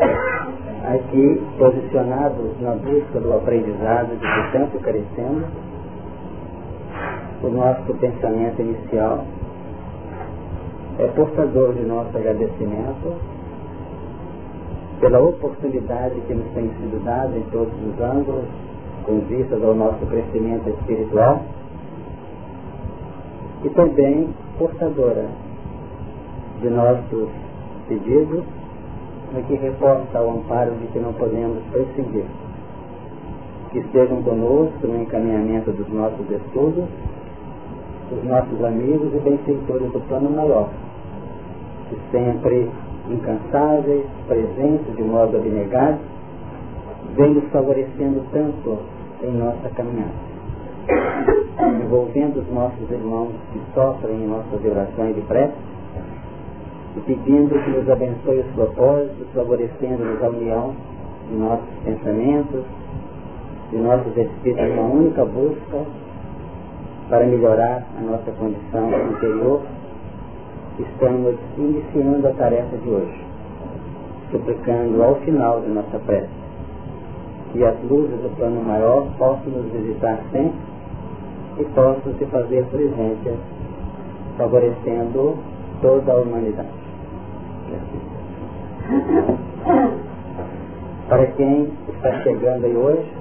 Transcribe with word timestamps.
aqui 0.00 1.42
posicionados 1.58 2.60
na 2.60 2.72
busca 2.72 3.20
do 3.20 3.34
aprendizado 3.34 4.10
de 4.10 4.18
que 4.18 4.52
tanto 4.52 4.78
carecemos, 4.80 5.44
o 7.42 7.48
nosso 7.48 7.94
pensamento 7.94 8.60
inicial 8.60 9.24
é 10.98 11.06
portador 11.08 11.72
de 11.74 11.82
nosso 11.82 12.16
agradecimento 12.16 13.14
pela 15.00 15.20
oportunidade 15.20 16.20
que 16.26 16.34
nos 16.34 16.46
tem 16.52 16.68
sido 16.68 17.02
dada 17.04 17.34
em 17.36 17.42
todos 17.50 17.72
os 17.72 18.00
ângulos, 18.00 18.44
com 19.06 19.20
vistas 19.20 19.62
ao 19.62 19.74
nosso 19.74 20.04
crescimento 20.06 20.68
espiritual, 20.68 21.40
e 23.64 23.68
também 23.70 24.28
portadora 24.58 25.26
de 26.60 26.68
nossos 26.68 27.28
pedidos, 27.88 28.44
no 29.32 29.42
que 29.44 29.54
reporta 29.54 30.18
ao 30.18 30.30
amparo 30.30 30.72
de 30.72 30.86
que 30.88 30.98
não 30.98 31.12
podemos 31.12 31.62
prescindir. 31.70 32.24
Que 33.70 33.78
estejam 33.78 34.22
conosco 34.22 34.86
no 34.86 35.00
encaminhamento 35.02 35.70
dos 35.72 35.88
nossos 35.88 36.28
estudos, 36.30 36.84
os 38.10 38.24
nossos 38.24 38.64
amigos 38.64 39.14
e 39.14 39.18
benfeitores 39.18 39.92
do 39.92 40.00
plano 40.08 40.30
maior, 40.30 40.68
que 41.88 41.96
sempre 42.10 42.68
incansáveis, 43.08 44.04
presentes 44.26 44.96
de 44.96 45.02
modo 45.02 45.36
abnegado, 45.36 45.98
vem 47.14 47.34
nos 47.34 47.44
favorecendo 47.50 48.22
tanto 48.32 48.78
em 49.22 49.32
nossa 49.32 49.68
caminhada. 49.74 50.30
Envolvendo 51.84 52.40
os 52.40 52.52
nossos 52.52 52.90
irmãos 52.90 53.32
que 53.52 53.60
sofrem 53.74 54.24
em 54.24 54.26
nossas 54.26 54.64
orações 54.64 55.16
e 55.16 55.20
preces, 55.22 55.54
e 56.96 57.00
pedindo 57.00 57.50
que 57.50 57.70
nos 57.70 57.88
abençoe 57.88 58.40
os 58.40 58.46
propósitos, 58.54 59.26
favorecendo-nos 59.34 60.22
a 60.22 60.28
união 60.28 60.74
de 61.28 61.36
nossos 61.36 61.68
pensamentos, 61.84 62.64
de 63.70 63.78
nossos 63.78 64.16
espíritos, 64.16 64.72
uma 64.72 64.82
única 64.82 65.24
busca 65.24 65.84
para 67.08 67.26
melhorar 67.26 67.84
a 67.98 68.00
nossa 68.02 68.30
condição 68.32 68.90
interior, 69.12 69.60
estamos 70.78 71.36
iniciando 71.56 72.26
a 72.26 72.32
tarefa 72.32 72.76
de 72.76 72.88
hoje, 72.88 73.24
suplicando 74.30 75.02
ao 75.02 75.16
final 75.16 75.60
de 75.60 75.68
nossa 75.68 75.98
prece 76.00 76.40
que 77.52 77.64
as 77.64 77.74
luzes 77.82 78.20
do 78.20 78.36
plano 78.36 78.62
maior 78.62 79.06
possam 79.18 79.50
nos 79.50 79.72
visitar 79.72 80.20
sempre 80.30 80.58
e 81.58 81.64
possam 81.74 82.14
se 82.18 82.24
fazer 82.26 82.64
presentes, 82.66 83.34
favorecendo 84.38 85.36
toda 85.82 86.12
a 86.12 86.16
humanidade. 86.16 86.79
Para 91.08 91.26
quem 91.32 91.72
está 91.88 92.22
chegando 92.22 92.64
aí 92.64 92.76
hoje, 92.76 93.12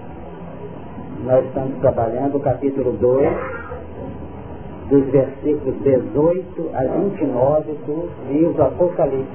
nós 1.24 1.46
estamos 1.46 1.80
trabalhando 1.80 2.38
o 2.38 2.40
capítulo 2.40 2.94
2, 2.94 3.30
dos 4.90 5.06
versículos 5.12 5.76
18 5.84 6.70
a 6.74 6.84
29 6.84 7.74
do 7.86 8.10
livro 8.30 8.64
Apocalipse. 8.64 9.28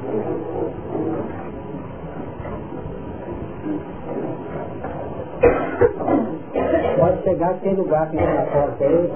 Pode 6.99 7.23
chegar, 7.23 7.55
tem 7.61 7.75
lugar 7.75 8.05
aqui 8.05 8.17
na 8.17 8.43
porta 8.47 8.85
aí. 8.85 9.13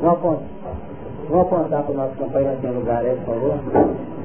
Vamos 0.00 0.18
apontar, 0.18 1.40
apontar 1.40 1.82
para 1.82 1.92
o 1.92 1.96
nosso 1.96 2.14
companheiro, 2.16 2.56
tem 2.60 2.70
lugar 2.72 3.04
aí, 3.04 3.16
por 3.24 3.34
favor. 3.34 4.15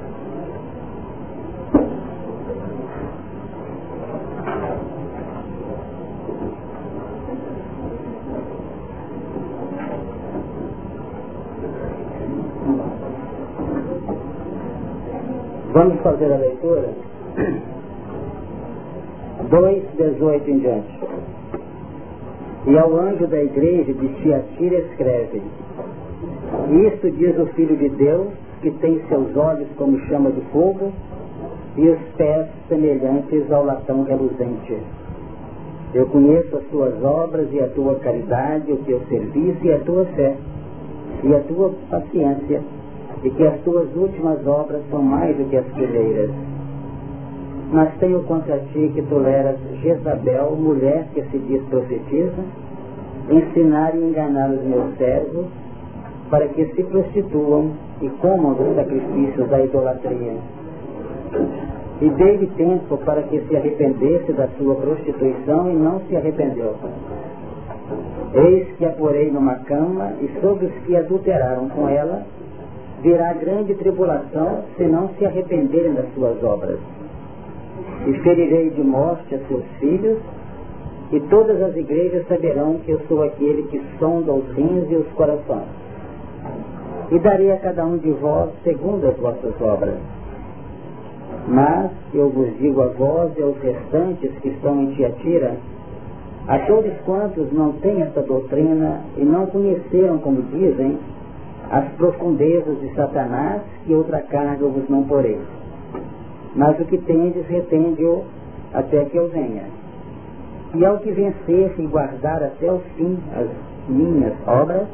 Vamos 15.74 16.02
fazer 16.02 16.32
a 16.34 16.38
leitura? 16.38 16.90
2, 19.50 19.84
18 19.98 20.50
em 20.50 20.60
diante. 20.60 21.00
E 22.68 22.78
ao 22.78 22.94
anjo 22.96 23.26
da 23.28 23.42
igreja 23.42 23.94
de 23.94 24.08
Tiatira 24.22 24.80
escreve, 24.80 25.42
Isto 26.88 27.10
diz 27.12 27.38
o 27.40 27.46
Filho 27.48 27.78
de 27.78 27.90
Deus, 27.90 28.28
que 28.62 28.70
tem 28.72 29.02
seus 29.08 29.36
olhos 29.36 29.68
como 29.78 29.98
chama 30.08 30.30
de 30.32 30.42
fogo 30.52 30.92
e 31.78 31.88
os 31.88 32.00
pés 32.18 32.48
semelhantes 32.68 33.50
ao 33.52 33.66
latão 33.66 34.04
reluzente. 34.04 34.78
Eu 35.94 36.06
conheço 36.08 36.58
as 36.58 36.64
tuas 36.66 37.04
obras 37.04 37.48
e 37.52 37.60
a 37.62 37.68
tua 37.70 37.96
caridade, 37.96 38.72
o 38.72 38.78
teu 38.78 39.00
serviço 39.08 39.66
e 39.66 39.74
a 39.74 39.80
tua 39.80 40.06
fé, 40.06 40.36
e 41.24 41.34
a 41.34 41.40
tua 41.40 41.74
paciência, 41.90 42.62
e 43.24 43.30
que 43.30 43.46
as 43.46 43.60
tuas 43.62 43.88
últimas 43.96 44.46
obras 44.48 44.82
são 44.90 45.02
mais 45.02 45.36
do 45.38 45.48
que 45.50 45.58
as 45.58 45.66
primeiras. 45.68 46.32
Mas 47.72 47.94
tenho 48.00 48.22
contra 48.24 48.58
ti 48.74 48.92
que 48.94 49.02
toleras 49.04 49.58
Jezabel, 49.82 50.56
mulher 50.58 51.08
que 51.14 51.22
se 51.24 51.38
diz 51.38 51.62
profetiza, 51.70 52.44
ensinar 53.30 53.96
e 53.96 54.04
enganar 54.04 54.50
os 54.50 54.64
meus 54.64 54.98
servos, 54.98 55.46
para 56.30 56.48
que 56.48 56.66
se 56.66 56.84
prostituam 56.84 57.72
e 58.02 58.10
comam 58.10 58.54
dos 58.54 58.76
sacrifícios 58.76 59.50
da 59.50 59.62
idolatria. 59.62 60.34
E 62.02 62.10
dei-lhe 62.10 62.48
tempo 62.58 62.98
para 62.98 63.22
que 63.24 63.40
se 63.42 63.56
arrependesse 63.56 64.34
da 64.34 64.48
sua 64.58 64.76
prostituição 64.76 65.70
e 65.70 65.76
não 65.76 66.00
se 66.08 66.16
arrependeu. 66.16 66.76
Eis 68.34 68.68
que 68.78 68.86
a 68.86 68.90
porei 68.90 69.30
numa 69.30 69.56
cama 69.56 70.14
e 70.22 70.28
sobre 70.42 70.66
os 70.66 70.74
que 70.86 70.96
adulteraram 70.96 71.70
com 71.70 71.88
ela 71.88 72.24
virá 73.02 73.34
grande 73.34 73.74
tribulação 73.76 74.64
se 74.78 74.84
não 74.84 75.10
se 75.18 75.26
arrependerem 75.26 75.94
das 75.94 76.14
suas 76.14 76.42
obras. 76.44 76.80
E 78.08 78.14
ferirei 78.20 78.70
de 78.70 78.82
morte 78.82 79.36
a 79.36 79.40
seus 79.48 79.64
filhos, 79.80 80.18
e 81.12 81.20
todas 81.22 81.62
as 81.62 81.76
igrejas 81.76 82.26
saberão 82.28 82.76
que 82.86 82.92
eu 82.92 83.00
sou 83.08 83.24
aquele 83.24 83.64
que 83.64 83.82
sonda 84.00 84.32
os 84.32 84.48
rins 84.56 84.90
e 84.90 84.96
os 84.96 85.08
corações. 85.10 85.68
E 87.12 87.20
darei 87.20 87.52
a 87.52 87.58
cada 87.58 87.86
um 87.86 87.98
de 87.98 88.12
vós 88.12 88.50
segundo 88.64 89.06
as 89.08 89.18
vossas 89.18 89.54
obras. 89.60 89.96
Mas 91.48 91.92
eu 92.14 92.30
vos 92.30 92.58
digo 92.60 92.82
a 92.82 92.88
vós 92.88 93.32
e 93.38 93.42
aos 93.42 93.58
restantes 93.58 94.32
que 94.42 94.50
estão 94.50 94.82
em 94.82 94.94
Tiatira, 94.94 95.58
a 96.48 96.60
todos 96.60 96.94
quantos 97.06 97.52
não 97.52 97.74
têm 97.74 98.02
esta 98.02 98.22
doutrina 98.22 99.02
e 99.18 99.24
não 99.24 99.46
conheceram, 99.48 100.18
como 100.20 100.42
dizem, 100.44 100.98
as 101.72 101.88
profundezas 101.94 102.82
de 102.82 102.94
Satanás, 102.94 103.62
que 103.86 103.96
outra 103.96 104.22
carga 104.22 104.68
vos 104.68 104.90
não 104.90 105.04
porei. 105.04 105.40
Mas 106.54 106.78
o 106.82 106.86
que 106.86 106.98
tendes, 106.98 107.48
retende-o 107.48 108.26
até 108.74 109.06
que 109.06 109.16
eu 109.16 109.30
venha. 109.30 109.64
E 110.76 110.86
ao 110.86 110.98
que 111.00 111.12
vencer 111.12 111.74
e 111.78 111.88
guardar 111.88 112.44
até 112.44 112.70
o 112.70 112.80
fim 112.96 113.18
as 113.34 113.48
minhas 113.90 114.34
obras, 114.46 114.86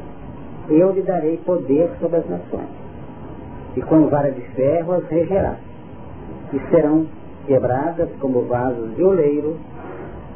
eu 0.68 0.92
lhe 0.92 1.02
darei 1.02 1.36
poder 1.38 1.90
sobre 2.00 2.18
as 2.18 2.28
nações. 2.28 2.68
E 3.76 3.82
com 3.82 4.06
vara 4.06 4.30
de 4.30 4.40
ferro 4.40 4.92
as 4.92 5.08
regerá. 5.08 5.56
E 6.52 6.60
serão 6.70 7.06
quebradas 7.46 8.08
como 8.20 8.42
vasos 8.42 8.94
de 8.94 9.02
oleiro, 9.02 9.56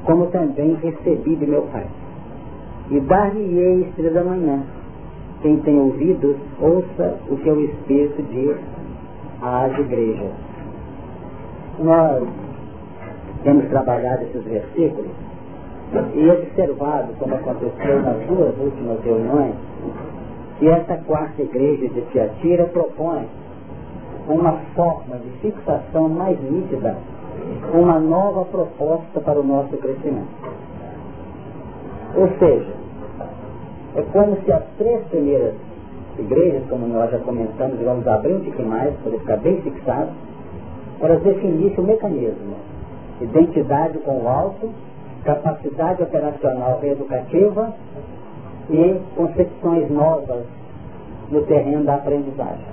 como 0.04 0.26
também 0.26 0.74
recebi 0.74 1.36
de 1.36 1.46
meu 1.46 1.62
Pai. 1.72 1.86
E 2.90 2.98
dar-lhe-ei 2.98 3.82
estrela 3.82 4.10
da 4.10 4.24
manhã, 4.24 4.62
quem 5.42 5.56
tem 5.58 5.78
ouvidos, 5.78 6.36
ouça 6.60 7.18
o 7.28 7.36
que 7.36 7.50
o 7.50 7.64
Espírito 7.64 8.22
diz 8.30 8.56
às 9.42 9.76
igrejas. 9.76 10.30
Nós 11.80 12.28
temos 13.42 13.68
trabalhado 13.68 14.22
esses 14.22 14.44
versículos 14.44 15.10
e 16.14 16.30
observado, 16.30 17.12
como 17.18 17.34
aconteceu 17.34 18.02
nas 18.02 18.24
duas 18.26 18.56
últimas 18.58 19.02
reuniões, 19.04 19.54
que 20.58 20.68
essa 20.68 20.96
quarta 20.98 21.42
igreja 21.42 21.88
de 21.88 22.00
Tiatira 22.12 22.64
propõe 22.66 23.26
uma 24.28 24.52
forma 24.74 25.16
de 25.16 25.30
fixação 25.40 26.08
mais 26.08 26.40
nítida, 26.40 26.96
uma 27.74 27.98
nova 27.98 28.44
proposta 28.44 29.20
para 29.20 29.40
o 29.40 29.42
nosso 29.42 29.76
crescimento. 29.78 30.28
Ou 32.14 32.28
seja, 32.38 32.81
é 33.94 34.02
como 34.12 34.36
se 34.44 34.52
as 34.52 34.62
três 34.78 35.04
primeiras 35.08 35.54
igrejas, 36.18 36.62
como 36.68 36.86
nós 36.86 37.10
já 37.10 37.18
comentamos, 37.18 37.80
e 37.80 37.84
vamos 37.84 38.06
abrir 38.06 38.34
um 38.34 38.40
pouquinho 38.40 38.68
mais, 38.68 38.94
para 39.02 39.12
ficar 39.12 39.36
bem 39.38 39.60
fixado, 39.62 40.10
elas 41.00 41.22
definissem 41.22 41.78
o 41.78 41.86
mecanismo. 41.86 42.54
Identidade 43.20 43.98
com 43.98 44.22
o 44.22 44.28
alto, 44.28 44.70
capacidade 45.24 46.02
operacional 46.02 46.78
reeducativa 46.80 47.72
e 48.70 49.00
concepções 49.16 49.90
novas 49.90 50.44
no 51.30 51.42
terreno 51.42 51.84
da 51.84 51.96
aprendizagem. 51.96 52.72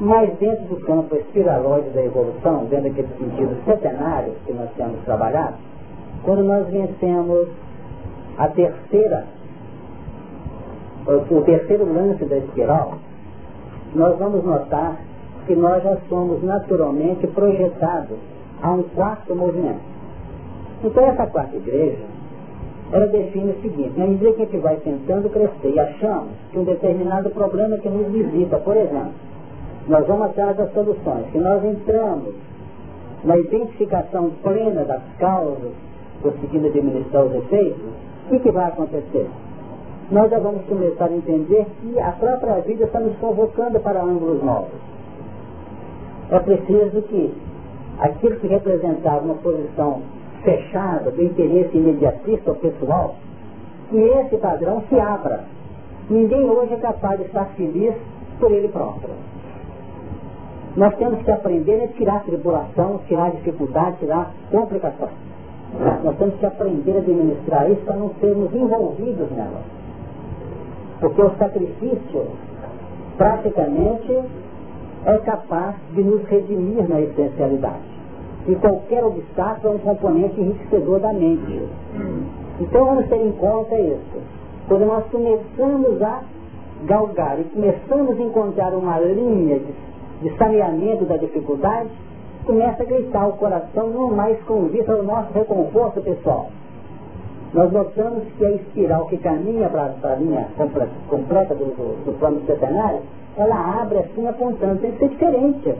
Mas 0.00 0.30
dentro 0.38 0.64
do 0.64 0.76
campo 0.80 1.14
espiralóide 1.16 1.90
da 1.90 2.02
evolução, 2.02 2.64
dentro 2.66 2.88
daquele 2.88 3.08
sentido 3.18 3.56
centenário 3.64 4.32
que 4.46 4.52
nós 4.52 4.70
temos 4.76 5.00
trabalhado, 5.04 5.54
quando 6.22 6.42
nós 6.42 6.66
vencemos 6.68 7.48
a 8.38 8.48
terceira, 8.48 9.24
o 11.06 11.42
terceiro 11.42 11.92
lance 11.92 12.24
da 12.24 12.36
espiral, 12.36 12.94
nós 13.94 14.18
vamos 14.18 14.44
notar 14.44 14.98
que 15.46 15.54
nós 15.54 15.82
já 15.82 15.96
somos 16.08 16.42
naturalmente 16.42 17.26
projetados 17.28 18.18
a 18.62 18.70
um 18.70 18.82
quarto 18.82 19.34
movimento. 19.34 19.80
Então 20.84 21.04
essa 21.04 21.26
quarta 21.26 21.56
igreja, 21.56 22.04
ela 22.92 23.06
define 23.06 23.52
o 23.52 23.62
seguinte, 23.62 23.92
na 23.96 24.06
medida 24.06 24.32
que 24.32 24.42
a 24.42 24.44
gente 24.46 24.58
vai 24.58 24.76
tentando 24.76 25.30
crescer 25.30 25.72
e 25.74 25.78
achamos 25.78 26.30
que 26.50 26.58
um 26.58 26.64
determinado 26.64 27.30
problema 27.30 27.78
que 27.78 27.88
nos 27.88 28.12
visita, 28.12 28.58
por 28.58 28.76
exemplo, 28.76 29.12
nós 29.88 30.06
vamos 30.06 30.26
atrás 30.26 30.56
das 30.56 30.72
soluções. 30.72 31.30
Se 31.32 31.38
nós 31.38 31.64
entramos 31.64 32.34
na 33.24 33.36
identificação 33.36 34.30
plena 34.42 34.84
das 34.84 35.02
causas, 35.18 35.72
conseguindo 36.22 36.66
administrar 36.66 37.24
os 37.24 37.34
efeitos, 37.34 37.82
o 38.26 38.30
que, 38.30 38.38
que 38.40 38.50
vai 38.50 38.68
acontecer? 38.68 39.28
Nós 40.10 40.28
já 40.28 40.40
vamos 40.40 40.64
começar 40.64 41.04
a 41.04 41.12
entender 41.12 41.66
que 41.80 42.00
a 42.00 42.10
própria 42.10 42.54
vida 42.62 42.84
está 42.84 42.98
nos 42.98 43.16
convocando 43.18 43.78
para 43.78 44.02
ângulos 44.02 44.42
novos. 44.42 44.80
É 46.30 46.38
preciso 46.40 47.02
que 47.02 47.32
aquilo 48.00 48.36
que 48.40 48.48
representava 48.48 49.24
uma 49.24 49.36
posição 49.36 50.02
fechada, 50.42 51.12
do 51.12 51.22
interesse 51.22 51.76
imediatista 51.76 52.50
ou 52.50 52.56
pessoal, 52.56 53.14
que 53.88 53.98
esse 53.98 54.36
padrão 54.38 54.82
se 54.88 54.98
abra. 54.98 55.44
Ninguém 56.08 56.42
hoje 56.50 56.74
é 56.74 56.78
capaz 56.78 57.20
de 57.20 57.26
estar 57.26 57.44
feliz 57.56 57.94
por 58.40 58.50
ele 58.50 58.66
próprio. 58.66 59.14
Nós 60.76 60.92
temos 60.96 61.22
que 61.22 61.30
aprender 61.30 61.84
a 61.84 61.88
tirar 61.88 62.24
tribulação, 62.24 63.00
tirar 63.06 63.30
dificuldade, 63.30 63.98
tirar 63.98 64.32
complicações. 64.50 65.12
Nós 66.02 66.16
temos 66.16 66.34
que 66.34 66.46
aprender 66.46 66.96
a 66.96 66.98
administrar 66.98 67.70
isso 67.70 67.82
para 67.82 67.94
não 67.94 68.10
sermos 68.20 68.52
envolvidos 68.52 69.30
nela. 69.30 69.79
Porque 71.00 71.22
o 71.22 71.30
sacrifício, 71.38 72.26
praticamente, 73.16 74.18
é 75.06 75.18
capaz 75.18 75.76
de 75.94 76.02
nos 76.02 76.22
redimir 76.26 76.88
na 76.88 77.00
essencialidade. 77.00 77.90
E 78.46 78.54
qualquer 78.56 79.04
obstáculo 79.04 79.74
é 79.74 79.76
um 79.76 79.78
componente 79.78 80.40
enriquecedor 80.40 81.00
da 81.00 81.12
mente. 81.12 81.62
Então 82.60 82.84
vamos 82.84 83.06
ter 83.08 83.16
em 83.16 83.32
conta 83.32 83.78
isso. 83.78 84.22
Quando 84.68 84.86
nós 84.86 85.04
começamos 85.10 86.02
a 86.02 86.22
galgar 86.84 87.38
e 87.40 87.44
começamos 87.44 88.18
a 88.18 88.22
encontrar 88.22 88.74
uma 88.74 88.98
linha 88.98 89.58
de 89.58 89.90
de 90.20 90.36
saneamento 90.36 91.04
da 91.06 91.16
dificuldade, 91.16 91.88
começa 92.44 92.82
a 92.82 92.86
gritar 92.86 93.26
o 93.26 93.32
coração 93.34 93.88
não 93.88 94.10
mais 94.10 94.38
com 94.42 94.66
vista 94.66 94.92
ao 94.92 95.02
nosso 95.02 95.32
reconforto 95.32 96.00
pessoal. 96.02 96.50
Nós 97.52 97.72
notamos 97.72 98.22
que 98.38 98.46
a 98.46 98.50
espiral 98.52 99.06
que 99.06 99.16
caminha 99.18 99.68
para 99.68 99.92
a 100.04 100.14
linha 100.16 100.46
completa, 101.08 101.54
do, 101.54 101.64
do, 101.64 102.04
do 102.04 102.18
plano 102.18 102.40
centenário, 102.46 103.00
ela 103.36 103.82
abre 103.82 103.98
assim 103.98 104.26
apontando, 104.26 104.80
tem 104.80 104.92
que 104.92 104.98
ser 104.98 105.08
diferente. 105.08 105.74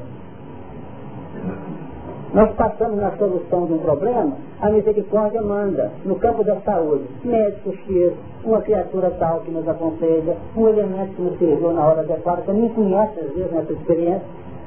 Nós 2.35 2.53
passamos 2.55 2.97
na 3.01 3.11
solução 3.13 3.67
de 3.67 3.73
um 3.73 3.79
problema, 3.79 4.37
a 4.61 4.71
misericórdia 4.71 5.43
manda, 5.43 5.91
no 6.05 6.17
campo 6.17 6.45
da 6.45 6.61
saúde, 6.61 7.05
médico 7.25 7.73
X, 7.73 8.13
uma 8.45 8.61
criatura 8.63 9.11
tal 9.19 9.41
que 9.41 9.51
nos 9.51 9.67
aconselha, 9.69 10.37
um 10.57 10.69
elemento 10.69 11.15
que 11.15 11.23
nos 11.23 11.39
serviu 11.39 11.73
na 11.73 11.87
hora 11.87 12.01
adequada, 12.01 12.43
que 12.43 12.53
nem 12.53 12.69
conhece 12.69 13.19
às 13.19 13.33
vezes 13.33 13.53
nessa 13.53 13.73
experiência, 13.73 14.23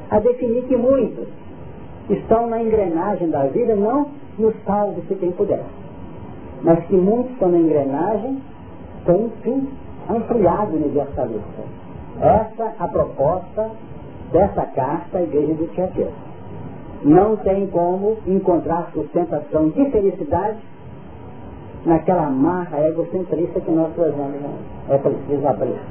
a 0.09 0.19
definir 0.19 0.63
que 0.63 0.75
muitos 0.75 1.27
estão 2.09 2.47
na 2.47 2.61
engrenagem 2.61 3.29
da 3.29 3.43
vida, 3.43 3.75
não 3.75 4.07
no 4.37 4.53
salve 4.65 5.01
se 5.07 5.15
quem 5.15 5.31
puder, 5.31 5.63
mas 6.63 6.79
que 6.85 6.95
muitos 6.95 7.31
estão 7.33 7.49
na 7.49 7.57
engrenagem 7.57 8.41
com 9.05 9.11
um 9.11 9.29
fim 9.41 9.69
ampliado 10.09 10.75
universalista. 10.75 11.63
Essa 12.21 12.73
a 12.79 12.87
proposta 12.87 13.71
dessa 14.31 14.65
carta 14.67 15.17
à 15.17 15.21
Igreja 15.21 15.53
do 15.53 15.67
Tiatira 15.73 16.11
não 17.03 17.35
tem 17.37 17.67
como 17.67 18.17
encontrar 18.25 18.89
sustentação 18.93 19.69
de 19.69 19.85
felicidade 19.91 20.57
naquela 21.85 22.29
marra 22.29 22.87
egocentrista 22.87 23.59
que 23.59 23.71
nós 23.71 23.93
trazemos. 23.93 24.41
Né? 24.41 24.53
É 24.89 24.97
preciso 24.97 25.47
abrir, 25.47 25.81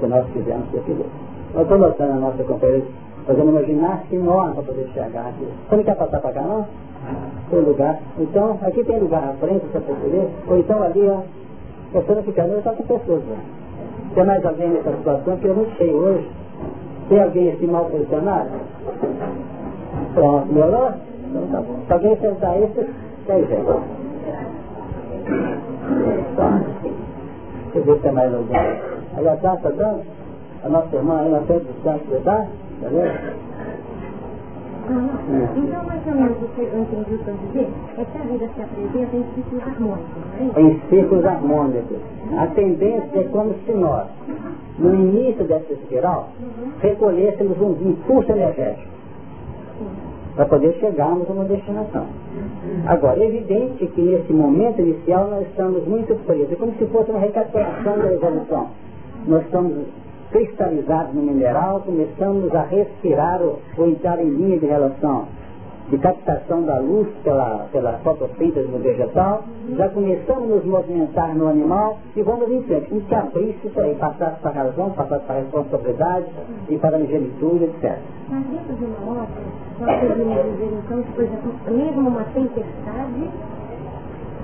que 0.00 0.06
nós 0.06 0.26
fizemos 0.28 0.70
ser 0.70 0.80
feliz. 0.82 1.06
Nós 1.52 1.62
estamos 1.64 1.88
mostrando 1.88 2.12
a 2.12 2.16
nossa 2.16 2.42
companheira 2.42 2.86
fazendo 3.26 3.50
uma 3.50 3.64
ginástica 3.64 4.16
enorme 4.16 4.54
para 4.54 4.62
poder 4.62 4.88
chegar 4.92 5.26
aqui. 5.26 5.48
Você 5.68 5.76
não 5.76 5.84
quer 5.84 5.96
passar 5.96 6.20
para 6.20 6.32
cá 6.32 6.42
não? 6.42 6.66
Tem 7.50 7.60
lugar. 7.60 7.98
Então, 8.18 8.58
aqui 8.62 8.82
tem 8.84 8.98
lugar 8.98 9.22
à 9.22 9.32
frente 9.34 9.66
para 9.66 9.80
poder 9.80 10.28
Ou 10.48 10.58
então 10.58 10.82
ali, 10.82 11.08
ó, 11.08 11.20
você 11.92 12.14
não 12.14 12.22
fica 12.22 12.46
não, 12.46 12.58
está 12.58 12.72
com 12.72 12.82
pessoas. 12.82 13.22
Né? 13.24 13.36
Tem 14.14 14.24
mais 14.24 14.44
alguém 14.44 14.68
nessa 14.68 14.90
situação 14.92 15.36
que 15.36 15.48
é 15.48 15.52
muito 15.52 15.76
cheio 15.76 15.96
hoje? 15.96 16.28
Tem 17.08 17.22
alguém 17.22 17.52
assim 17.52 17.66
mal 17.66 17.84
posicionado? 17.86 18.50
Pronto, 20.14 20.52
melhorou? 20.52 20.92
Então 21.28 21.46
tá 21.52 21.60
bom. 21.60 21.76
Se 21.86 21.92
alguém 21.92 22.16
sentar 22.16 22.56
isso, 22.62 22.86
tem 23.26 23.46
jeito. 23.46 23.82
Tá. 26.36 26.60
Deixa 27.72 27.78
eu 27.78 27.84
ver 27.84 27.94
se 27.94 28.02
tem 28.02 28.12
mais 28.12 28.34
alguém. 28.34 28.60
Aí 29.16 29.28
a 29.28 29.36
tá 29.36 29.54
dando? 29.76 30.02
A 30.64 30.68
nossa 30.68 30.96
irmã 30.96 31.20
aí 31.20 31.30
na 31.30 31.40
frente 31.42 31.64
do 31.64 31.82
centro, 31.82 32.20
tá? 32.24 32.46
Tá? 32.80 32.88
Então, 35.56 35.84
mais 35.84 36.06
ou 36.06 36.14
menos, 36.14 36.36
o 36.42 36.48
que 36.48 36.60
eu 36.60 36.80
entendi 36.80 37.16
para 37.24 37.32
dizer 37.32 37.68
é 37.96 38.04
que 38.04 38.18
a 38.18 38.22
vida 38.22 38.48
se 38.54 38.62
apresenta 38.62 39.16
em 39.16 39.24
ciclos 39.34 39.62
harmônicos, 39.62 40.56
é 40.56 40.60
Em 40.60 40.80
ciclos 40.90 41.24
harmônicos. 41.24 41.98
A 42.38 42.46
tendência 42.48 43.20
é 43.20 43.22
como 43.24 43.54
se 43.64 43.72
nós, 43.72 44.06
no 44.78 44.94
início 44.94 45.44
dessa 45.44 45.72
espiral, 45.72 46.28
recolhêssemos 46.80 47.58
um 47.60 47.72
impulso 47.88 48.30
energético 48.32 48.94
para 50.36 50.46
poder 50.46 50.74
chegarmos 50.80 51.28
a 51.30 51.32
uma 51.32 51.44
destinação. 51.44 52.06
Agora, 52.86 53.20
é 53.20 53.26
evidente 53.26 53.86
que 53.86 54.02
nesse 54.02 54.32
momento 54.32 54.80
inicial 54.80 55.28
nós 55.30 55.46
estamos 55.46 55.86
muito 55.86 56.14
presos, 56.26 56.52
é 56.52 56.56
como 56.56 56.72
se 56.72 56.84
fosse 56.86 57.10
uma 57.10 57.20
recapitulação 57.20 57.98
da 57.98 58.12
evolução. 58.12 58.68
Nós 59.26 59.44
estamos 59.44 59.72
cristalizados 60.34 61.14
no 61.14 61.22
mineral, 61.22 61.80
começamos 61.82 62.52
a 62.52 62.62
respirar 62.62 63.40
ou, 63.40 63.60
entrar 63.86 64.20
em 64.20 64.28
linha 64.30 64.58
de 64.58 64.66
relação 64.66 65.28
de 65.88 65.98
captação 65.98 66.62
da 66.62 66.80
luz 66.80 67.06
pela, 67.22 67.68
pela 67.70 67.92
fotossíntese 67.98 68.66
no 68.66 68.78
vegetal, 68.78 69.44
já 69.76 69.88
começamos 69.90 70.50
a 70.50 70.54
nos 70.56 70.64
movimentar 70.64 71.36
no 71.36 71.46
animal 71.46 71.98
e 72.16 72.22
vamos 72.22 72.50
em 72.50 72.62
frente. 72.64 72.86
Tem 72.88 73.00
que 73.00 73.14
abrir 73.14 73.56
isso 73.62 73.80
aí, 73.80 73.94
para 73.94 74.36
a 74.42 74.50
razão, 74.50 74.90
passar 74.90 75.20
para 75.20 75.36
a 75.36 75.38
responsabilidade 75.38 76.26
e 76.68 76.78
para 76.78 76.96
a 76.96 77.00
ingenitude, 77.00 77.64
etc. 77.64 77.98
Mas 78.28 78.44
dentro 78.46 78.74
de 78.74 78.84
uma 78.86 79.12
obra, 79.12 79.28
nós 79.78 80.00
podemos 80.00 80.42
dizer 80.42 80.78
então 80.84 81.02
que, 81.02 81.12
por 81.12 81.24
exemplo, 81.24 81.52
mesmo 81.70 82.08
uma 82.08 82.24
tempestade, 82.24 83.30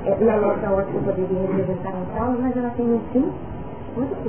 é, 0.05 0.25
na 0.25 0.37
nossa 0.37 0.71
ótica 0.71 0.99
poderia 1.01 1.41
representar 1.41 1.91
um 1.91 2.17
caos, 2.17 2.39
mas 2.39 2.57
ela 2.57 2.71
tem 2.77 2.87
um 2.87 3.01
fim 3.13 3.33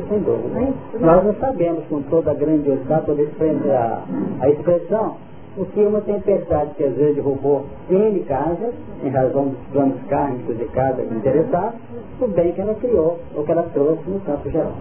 sem 0.10 0.20
dúvida. 0.20 0.74
Nós 1.00 1.24
não 1.24 1.34
sabemos 1.36 1.84
com 1.90 2.02
toda 2.04 2.32
a 2.32 2.34
grandiosidade, 2.34 3.06
toda 3.06 3.22
a, 3.22 4.04
a 4.42 4.50
expressão, 4.50 5.18
o 5.58 5.66
que 5.66 5.82
uma 5.82 6.02
tempestade 6.02 6.74
que 6.76 6.84
às 6.84 6.94
vezes 6.96 7.16
derrubou 7.16 7.66
N 7.90 8.20
casas, 8.22 8.74
em 9.04 9.10
razão 9.10 9.50
dos 9.50 9.60
planos 9.72 10.02
kármicos 10.08 10.58
de 10.58 10.66
cada 10.66 11.04
interessado, 11.04 11.76
o 12.22 12.28
bem 12.28 12.54
que 12.54 12.62
ela 12.62 12.76
criou, 12.76 13.20
ou 13.36 13.44
que 13.44 13.52
ela 13.52 13.64
trouxe 13.74 14.10
no 14.10 14.20
campo 14.22 14.50
geral. 14.50 14.74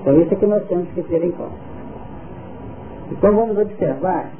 Então 0.00 0.20
isso 0.20 0.34
é 0.34 0.36
que 0.36 0.46
nós 0.46 0.64
temos 0.68 0.88
que 0.90 1.02
ter 1.02 1.24
em 1.24 1.32
conta. 1.32 1.74
Então 3.10 3.34
vamos 3.34 3.58
observar 3.58 4.30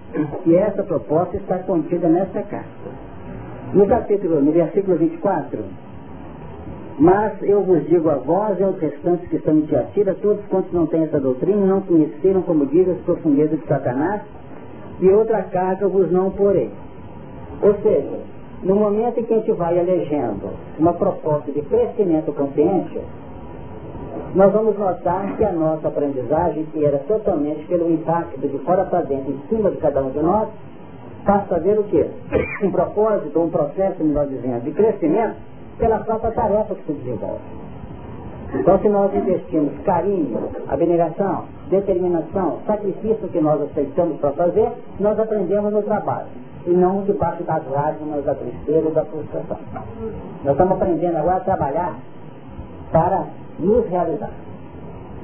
que 0.42 0.56
essa 0.56 0.82
proposta 0.82 1.36
está 1.36 1.58
contida 1.58 2.08
nessa 2.08 2.42
carta. 2.42 3.04
No 3.72 3.86
capítulo, 3.86 4.40
no 4.40 4.52
versículo 4.52 4.96
24, 4.96 5.64
mas 6.98 7.32
eu 7.42 7.62
vos 7.62 7.84
digo 7.88 8.08
a 8.08 8.14
vós 8.14 8.58
e 8.58 8.62
aos 8.62 8.78
restantes 8.78 9.28
que 9.28 9.36
estão 9.36 9.56
em 9.56 9.62
Tiatira, 9.62 10.14
todos 10.14 10.44
quantos 10.46 10.72
não 10.72 10.86
têm 10.86 11.02
essa 11.02 11.18
doutrina, 11.18 11.66
não 11.66 11.80
conheceram, 11.80 12.42
como 12.42 12.66
diz, 12.66 12.88
as 12.88 12.98
profundezas 12.98 13.58
de 13.58 13.66
Satanás, 13.66 14.22
e 15.00 15.08
outra 15.10 15.42
carga 15.42 15.88
vos 15.88 16.10
não 16.12 16.30
porei. 16.30 16.70
Ou 17.62 17.74
seja, 17.82 18.20
no 18.62 18.76
momento 18.76 19.18
em 19.18 19.24
que 19.24 19.34
a 19.34 19.38
gente 19.38 19.52
vai 19.52 19.76
elegendo 19.78 20.50
uma 20.78 20.92
proposta 20.92 21.50
de 21.50 21.62
crescimento 21.62 22.32
consciente, 22.32 23.00
nós 24.34 24.52
vamos 24.52 24.78
notar 24.78 25.36
que 25.36 25.44
a 25.44 25.52
nossa 25.52 25.88
aprendizagem, 25.88 26.64
que 26.72 26.84
era 26.84 26.98
totalmente 26.98 27.64
pelo 27.66 27.90
impacto 27.90 28.40
de 28.40 28.58
fora 28.58 28.84
para 28.84 29.00
dentro, 29.02 29.32
em 29.32 29.40
cima 29.48 29.70
de 29.70 29.78
cada 29.78 30.00
um 30.00 30.10
de 30.10 30.20
nós, 30.20 30.48
passa 31.24 31.56
a 31.56 31.58
ver 31.58 31.78
o 31.78 31.84
quê? 31.84 32.06
Um 32.62 32.70
propósito, 32.70 33.40
um 33.40 33.50
processo, 33.50 34.02
melhor 34.02 34.26
dizendo, 34.26 34.62
de 34.62 34.70
crescimento 34.72 35.36
pela 35.78 35.98
própria 36.00 36.30
tarefa 36.32 36.74
que 36.74 36.84
se 36.84 36.92
desenvolve. 36.92 37.40
Então, 38.54 38.78
se 38.78 38.88
nós 38.88 39.12
investimos 39.14 39.72
carinho, 39.84 40.48
abnegação, 40.68 41.44
determinação, 41.68 42.58
sacrifício 42.66 43.28
que 43.28 43.40
nós 43.40 43.60
aceitamos 43.60 44.18
para 44.20 44.30
fazer, 44.32 44.70
nós 45.00 45.18
aprendemos 45.18 45.72
no 45.72 45.82
trabalho. 45.82 46.28
E 46.66 46.70
não 46.70 47.02
debaixo 47.02 47.42
das 47.42 47.68
lágrimas, 47.68 48.24
da 48.24 48.34
tristeza 48.34 48.90
da 48.90 49.04
frustração. 49.04 49.58
Nós 50.44 50.52
estamos 50.52 50.72
aprendendo 50.74 51.16
agora 51.16 51.36
a 51.36 51.40
trabalhar 51.40 51.98
para 52.92 53.24
nos 53.58 53.86
realizar. 53.88 54.30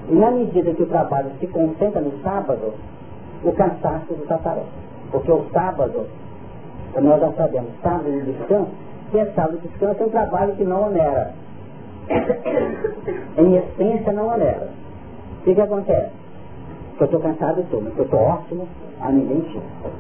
E 0.09 0.15
na 0.15 0.31
medida 0.33 0.75
que 0.75 0.83
o 0.83 0.87
trabalho 0.87 1.31
se 1.39 1.47
concentra 1.47 2.01
no 2.01 2.21
sábado, 2.23 2.75
o 3.45 3.53
cansaço 3.53 4.13
desaparece. 4.15 4.67
Porque 5.13 5.31
o 5.31 5.45
sábado, 5.53 6.07
como 6.93 7.09
nós 7.09 7.21
já 7.21 7.33
sabemos, 7.33 7.71
sábado 7.83 8.11
de 8.11 8.33
descanso, 8.33 8.71
que 9.11 9.19
é 9.19 9.27
sábado 9.33 9.59
de 9.59 9.69
descanso 9.69 10.03
é 10.03 10.07
um 10.07 10.11
trabalho 10.11 10.55
que 10.57 10.65
não 10.65 10.87
onera. 10.87 11.33
em 13.39 13.57
essência 13.57 14.13
não 14.13 14.29
onera. 14.29 14.69
O 15.41 15.45
que, 15.45 15.55
que 15.55 15.61
acontece? 15.61 16.11
Que 16.97 17.03
eu 17.03 17.07
estou 17.07 17.21
cansado 17.21 17.61
estou, 17.61 17.81
mas 17.81 17.97
eu 17.97 18.05
estou 18.05 18.21
ótimo, 18.21 18.69
a 19.01 19.11
ninguém 19.11 19.43
chega. 19.51 19.91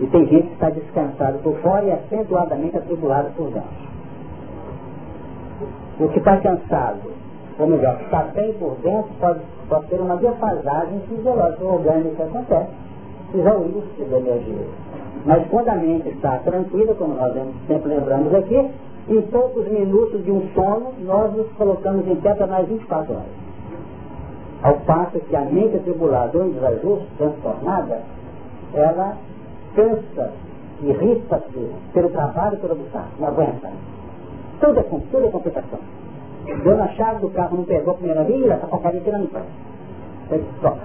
E 0.00 0.06
tem 0.06 0.26
gente 0.26 0.48
que 0.48 0.54
está 0.54 0.70
descansado 0.70 1.38
por 1.38 1.56
fora 1.60 1.84
e 1.84 1.92
acentuadamente 1.92 2.76
atribulado 2.76 3.30
por 3.36 3.50
dentro. 3.50 3.88
O 6.00 6.08
que 6.08 6.18
está 6.18 6.36
cansado, 6.38 7.10
ou 7.58 7.66
melhor, 7.66 8.00
está 8.00 8.22
bem 8.34 8.52
por 8.54 8.76
dentro, 8.76 9.10
pode, 9.20 9.40
pode 9.68 9.86
ter 9.86 10.00
uma 10.00 10.16
defasagem 10.16 11.00
fisiológica 11.08 11.64
orgânica 11.64 12.10
que 12.10 12.22
acontece. 12.22 12.70
Exauriu 13.34 13.82
de 13.96 14.02
energia. 14.02 14.66
Mas 15.24 15.46
quando 15.48 15.68
a 15.68 15.74
mente 15.74 16.08
está 16.08 16.38
tranquila, 16.38 16.94
como 16.94 17.14
nós 17.14 17.32
sempre 17.66 17.94
lembramos 17.94 18.34
aqui, 18.34 18.70
em 19.08 19.22
poucos 19.22 19.66
minutos 19.68 20.24
de 20.24 20.30
um 20.30 20.48
sono, 20.54 20.92
nós 21.00 21.34
nos 21.34 21.50
colocamos 21.52 22.06
em 22.06 22.16
pé 22.16 22.34
para 22.34 22.46
mais 22.46 22.68
24 22.68 23.14
horas. 23.14 23.26
Ao 24.62 24.74
passo 24.80 25.18
que 25.20 25.36
a 25.36 25.40
mente 25.42 25.76
atribulada 25.76 26.36
ou 26.38 26.50
desajuste, 26.50 27.06
transformada, 27.16 28.02
ela 28.74 29.16
cansa, 29.74 30.32
irrita-se 30.82 31.70
pelo 31.92 32.10
trabalho 32.10 32.54
e 32.54 32.58
pelo 32.58 32.74
buscar, 32.74 33.08
não 33.18 33.28
aguenta. 33.28 33.70
Tudo 34.60 34.80
é, 34.80 34.82
tudo 34.82 35.24
é 35.24 35.30
complicação. 35.30 35.78
Deu 36.62 36.76
na 36.76 36.88
chave 36.88 37.20
do 37.20 37.30
carro, 37.30 37.58
não 37.58 37.64
pegou 37.64 37.94
a 37.94 37.96
primeira 37.96 38.24
vez, 38.24 38.46
essa 38.46 38.66
porcaria 38.66 39.00
tira 39.00 39.18
no 39.18 39.28
pé. 39.28 39.42
Ele 40.30 40.44
toca. 40.60 40.80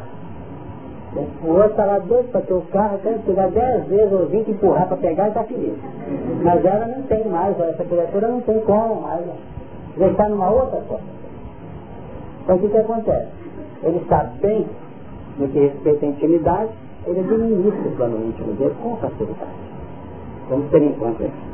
O 1.16 1.48
outro 1.48 1.72
está 1.72 1.86
lá 1.86 2.00
doido 2.00 2.32
para 2.32 2.42
ter 2.42 2.54
o 2.54 2.62
carro, 2.62 2.98
quer 3.00 3.20
pegar 3.20 3.48
dez 3.50 3.86
vezes 3.86 4.12
ou 4.12 4.26
vinte, 4.28 4.50
empurrar 4.50 4.88
para 4.88 4.98
pegar 4.98 5.26
e 5.26 5.28
está 5.28 5.44
feliz. 5.44 5.78
Mas 6.44 6.66
ela 6.66 6.88
não 6.88 7.04
tem 7.04 7.28
mais, 7.28 7.60
essa 7.60 7.84
criatura 7.84 8.28
não 8.30 8.42
tem 8.42 8.60
como 8.62 9.02
mais. 9.02 9.24
Já 9.98 10.08
está 10.08 10.28
numa 10.28 10.50
outra 10.50 10.82
coisa. 10.82 11.04
Então 12.44 12.56
o 12.56 12.60
que, 12.60 12.70
que 12.70 12.78
acontece? 12.78 13.28
Ele 13.84 13.98
está 13.98 14.24
bem 14.42 14.66
no 15.38 15.48
que 15.50 15.60
respeita 15.60 16.06
à 16.06 16.10
intimidade, 16.10 16.70
ele 17.06 17.20
administra 17.20 17.90
o 17.90 17.96
plano 17.96 18.26
íntimo 18.26 18.54
dele 18.54 18.76
com 18.82 18.96
facilidade. 18.98 19.52
Vamos 20.50 20.70
ter 20.72 20.82
em 20.82 20.94
conta 20.94 21.24
isso. 21.24 21.54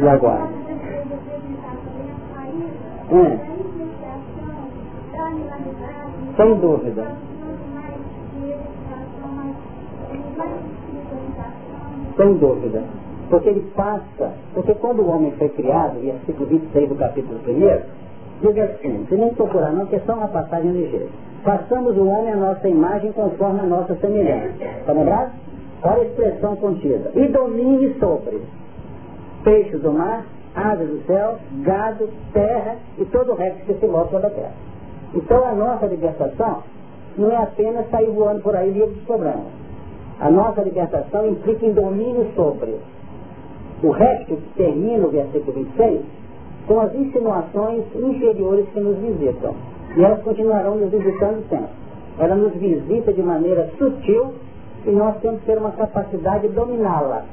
E 0.00 0.08
agora? 0.08 0.48
É. 3.10 3.38
Sem 6.36 6.54
dúvida. 6.56 7.06
Sem 12.16 12.34
dúvida. 12.34 12.82
Porque 13.30 13.48
ele 13.48 13.70
passa, 13.74 14.32
porque 14.52 14.74
quando 14.74 15.00
o 15.00 15.10
homem 15.10 15.32
foi 15.32 15.48
criado, 15.48 15.98
e 16.02 16.10
versículo 16.10 16.46
26 16.46 16.88
do 16.90 16.94
capítulo 16.96 17.40
1, 17.46 18.46
diga 18.46 18.64
assim, 18.64 19.06
se 19.08 19.14
nem 19.14 19.34
procurar 19.34 19.72
não, 19.72 19.86
que 19.86 19.96
é 19.96 20.00
só 20.00 20.14
uma 20.14 20.28
passagem 20.28 20.70
ligeira. 20.70 21.08
Façamos 21.42 21.96
o 21.96 22.06
homem 22.06 22.32
a 22.32 22.36
nossa 22.36 22.68
imagem 22.68 23.12
conforme 23.12 23.60
a 23.60 23.64
nossa 23.64 23.94
semelhança. 23.96 24.62
Está 24.80 24.92
lembrado? 24.92 25.32
Olha 25.82 26.02
a 26.02 26.04
expressão 26.04 26.56
contida. 26.56 27.10
E 27.14 27.28
domine 27.28 27.94
sobre 27.98 28.42
peixes 29.42 29.80
do 29.82 29.92
mar, 29.92 30.24
aves 30.54 30.88
do 30.88 31.06
céu, 31.06 31.36
gado, 31.62 32.08
terra 32.32 32.76
e 32.98 33.04
todo 33.06 33.32
o 33.32 33.34
resto 33.34 33.64
que 33.66 33.74
se 33.74 33.86
move 33.86 34.10
sobre 34.10 34.26
a 34.26 34.30
terra. 34.30 34.52
Então 35.14 35.44
a 35.46 35.52
nossa 35.52 35.86
libertação 35.86 36.62
não 37.16 37.30
é 37.30 37.36
apenas 37.36 37.88
sair 37.90 38.10
voando 38.10 38.42
por 38.42 38.56
aí 38.56 38.70
livre 38.70 38.94
dos 38.94 39.04
problemas. 39.04 39.63
A 40.20 40.30
nossa 40.30 40.62
libertação 40.62 41.28
implica 41.28 41.66
em 41.66 41.72
domínio 41.72 42.26
sobre. 42.34 42.76
O 43.82 43.90
resto 43.90 44.36
que 44.36 44.54
termina 44.56 45.06
o 45.06 45.10
versículo 45.10 45.52
26 45.52 46.00
são 46.66 46.80
as 46.80 46.94
insinuações 46.94 47.84
inferiores 47.94 48.66
que 48.72 48.80
nos 48.80 48.96
visitam. 48.98 49.54
E 49.96 50.02
elas 50.02 50.22
continuarão 50.22 50.76
nos 50.76 50.90
visitando 50.90 51.46
sempre. 51.48 51.68
Ela 52.18 52.34
nos 52.36 52.52
visita 52.54 53.12
de 53.12 53.22
maneira 53.22 53.70
sutil 53.76 54.32
e 54.86 54.90
nós 54.90 55.16
temos 55.20 55.40
que 55.40 55.46
ter 55.46 55.58
uma 55.58 55.72
capacidade 55.72 56.48
de 56.48 56.54
dominá-la. 56.54 57.24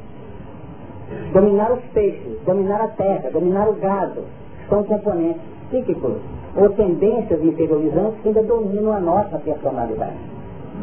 Dominar 1.34 1.72
os 1.74 1.84
peixes, 1.94 2.40
dominar 2.46 2.82
a 2.82 2.88
terra, 2.88 3.30
dominar 3.32 3.70
o 3.70 3.74
gado, 3.74 4.24
são 4.70 4.84
componentes 4.84 5.42
psíquicos 5.70 6.18
ou 6.56 6.70
tendências 6.70 7.44
inferiorizantes 7.44 8.20
que 8.22 8.30
ainda 8.30 8.44
dominam 8.44 8.94
a 8.94 9.00
nossa 9.00 9.38
personalidade. 9.40 10.18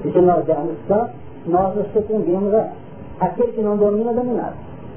E 0.05 0.13
se 0.13 0.19
nós 0.21 0.45
dermos 0.45 0.77
santo, 0.87 1.13
nós 1.47 1.75
nos 1.75 1.93
sucumbimos 1.93 2.55
a 2.55 2.71
aquele 3.21 3.53
que 3.53 3.61
não 3.61 3.77
domina, 3.77 4.13
dominado. 4.13 4.57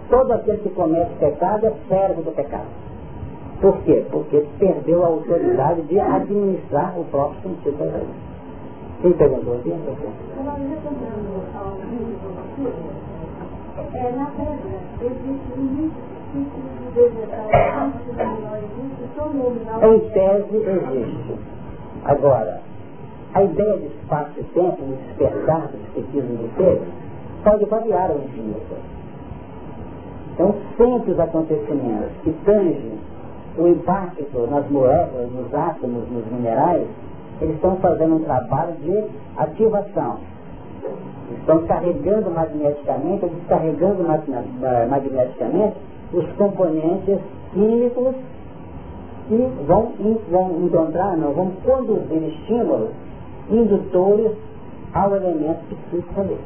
Todo 0.09 0.31
aquele 0.33 0.57
que 0.57 0.69
comete 0.69 1.11
pecado 1.19 1.67
é 1.67 1.73
servo 1.87 2.21
do 2.21 2.31
pecado. 2.31 2.67
Por 3.61 3.77
quê? 3.83 4.05
Porque 4.11 4.45
perdeu 4.59 5.03
a 5.03 5.07
autoridade 5.07 5.81
de 5.83 5.99
administrar 5.99 6.97
o 6.99 7.05
próprio 7.05 7.41
sentido 7.41 7.77
da 7.77 7.85
vida. 7.85 8.31
Quem 9.01 9.13
perguntou 9.13 9.55
aqui? 9.55 9.71
É, 13.93 14.11
na 14.11 14.25
Terra, 14.25 14.57
existe 15.01 15.53
um 15.57 15.91
em 19.83 19.99
tese 20.09 20.55
existe. 20.55 21.39
Agora, 22.05 22.61
a 23.33 23.43
ideia 23.43 23.77
de 23.77 23.85
espaço 23.87 24.31
e 24.37 24.43
tempo, 24.43 24.77
de 24.83 24.95
despertar 24.95 25.67
do 25.67 25.77
espetismo 25.77 26.37
de 26.37 26.55
ser, 26.55 26.81
pode 27.43 27.65
variar 27.65 28.11
ao 28.11 28.17
infinito. 28.17 28.75
Então, 30.33 30.55
sempre 30.77 31.11
os 31.11 31.19
acontecimentos 31.19 32.11
que 32.23 32.31
tangem 32.45 32.99
o 33.57 33.67
impacto 33.67 34.47
nas 34.49 34.69
moléculas, 34.69 35.31
nos 35.31 35.53
átomos, 35.53 36.09
nos 36.09 36.25
minerais, 36.31 36.87
eles 37.41 37.55
estão 37.55 37.75
fazendo 37.77 38.15
um 38.15 38.19
trabalho 38.19 38.73
de 38.81 39.03
ativação. 39.37 40.19
Estão 41.39 41.65
carregando 41.65 42.29
magneticamente, 42.31 43.25
descarregando 43.25 44.03
magneticamente 44.89 45.75
os 46.13 46.29
componentes 46.33 47.19
químicos 47.53 48.15
que 49.27 49.49
vão, 49.65 49.91
vão 50.29 50.65
encontrar, 50.65 51.15
não, 51.17 51.31
vão 51.31 51.51
conduzir 51.63 52.23
estímulos 52.23 52.89
indutores 53.51 54.31
ao 54.93 55.15
elemento 55.15 55.75
psíquico 55.89 56.21
dele. 56.21 56.39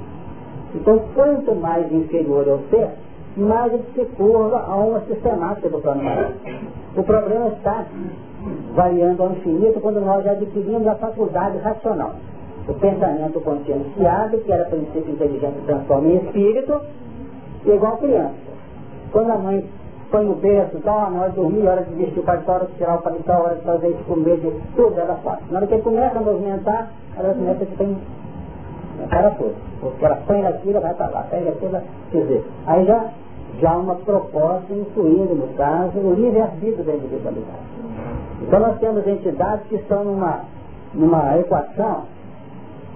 Então, 0.73 0.99
quanto 1.13 1.55
mais 1.55 1.91
inferior 1.91 2.45
eu 2.47 2.59
ser, 2.69 2.89
mais 3.37 3.73
ele 3.73 3.83
se 3.93 4.05
curva 4.15 4.65
a 4.67 4.75
uma 4.75 5.01
sistemática 5.01 5.69
do 5.69 5.81
maior. 5.81 6.31
O 6.95 7.03
problema 7.03 7.47
está 7.47 7.85
variando 8.73 9.23
ao 9.23 9.31
infinito 9.31 9.79
quando 9.79 10.01
nós 10.01 10.23
já 10.23 10.31
adquirimos 10.31 10.87
a 10.87 10.95
faculdade 10.95 11.57
racional. 11.59 12.15
O 12.67 12.73
pensamento 12.73 13.39
conscienciado, 13.41 14.37
que 14.39 14.51
era 14.51 14.65
princípio 14.65 15.13
inteligente, 15.13 15.55
transforma 15.65 16.07
em 16.07 16.15
espírito, 16.17 16.81
igual 17.65 17.97
criança. 17.97 18.33
Quando 19.11 19.31
a 19.31 19.37
mãe 19.37 19.65
põe 20.11 20.29
o 20.29 20.35
berço, 20.35 20.77
dá 20.79 20.93
uma 20.93 21.21
hora 21.21 21.29
de 21.29 21.35
dormir, 21.35 21.67
hora 21.67 21.83
de 21.83 21.93
vestir 21.95 22.19
o 22.19 22.23
paletó, 22.23 22.53
hora 22.53 22.65
de 22.65 22.73
tirar 22.73 22.95
o 22.95 23.01
paletó, 23.01 23.33
hora 23.33 23.55
de 23.55 23.61
fazer 23.61 23.89
isso, 23.89 24.03
comer, 24.05 24.37
de 24.37 24.51
tudo, 24.75 24.99
ela 24.99 25.15
faz. 25.23 25.39
Na 25.49 25.57
hora 25.57 25.67
que 25.67 25.73
ele 25.73 25.83
começa 25.83 26.17
a 26.17 26.21
movimentar, 26.21 26.89
ela 27.17 27.33
começa 27.33 27.63
a 27.63 27.67
ficar 27.67 27.85
para 29.09 29.29
tudo. 29.31 29.55
Porque 29.81 30.05
ela 30.05 30.15
põe 30.27 30.45
aquilo, 30.45 30.81
vai 30.81 30.93
para 30.93 31.07
lá, 31.07 31.23
pega 31.29 31.49
aquilo, 31.49 31.81
quer 32.11 32.21
dizer, 32.21 32.45
aí 32.67 32.85
já, 32.85 33.05
já 33.59 33.77
uma 33.77 33.95
proposta 33.95 34.73
incluindo, 34.73 35.35
no 35.35 35.47
caso, 35.55 35.97
o 35.99 36.13
livre-arbítrio 36.13 36.83
da 36.83 36.93
individualidade. 36.93 37.75
Então 38.41 38.59
nós 38.59 38.79
temos 38.79 39.07
entidades 39.07 39.65
que 39.67 39.75
estão 39.75 40.03
numa, 40.03 40.41
numa 40.93 41.37
equação, 41.37 42.03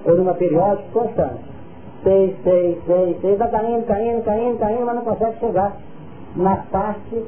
ou 0.05 0.15
numa 0.15 0.33
periódica 0.33 0.87
constante. 0.93 1.49
Seis, 2.03 2.35
seis, 2.43 2.77
seis, 2.85 3.19
seis, 3.19 3.37
vai 3.37 3.49
caindo, 3.49 3.85
caindo, 3.85 4.23
caindo, 4.23 4.57
caindo, 4.57 4.85
mas 4.85 4.95
não 4.95 5.03
consegue 5.03 5.37
chegar 5.39 5.75
na 6.35 6.55
parte, 6.71 7.23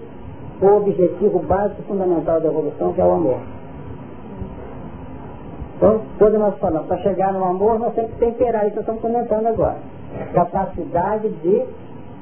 o 0.62 0.66
objetivo 0.66 1.40
básico 1.40 1.82
fundamental 1.84 2.40
da 2.40 2.48
evolução, 2.48 2.94
que 2.94 3.02
é 3.02 3.06
o 3.06 3.12
amor. 3.12 3.40
Então, 5.78 6.02
quando 6.20 6.38
nós 6.38 6.56
falamos, 6.60 6.88
para 6.88 6.98
chegar 6.98 7.34
no 7.34 7.44
amor, 7.44 7.80
nós 7.80 7.94
temos 7.96 8.12
que 8.12 8.20
temperar 8.20 8.66
isso 8.66 8.76
que 8.76 8.80
estamos 8.82 9.02
comentando 9.02 9.48
agora. 9.48 9.78
Capacidade 10.34 11.28
de, 11.28 11.64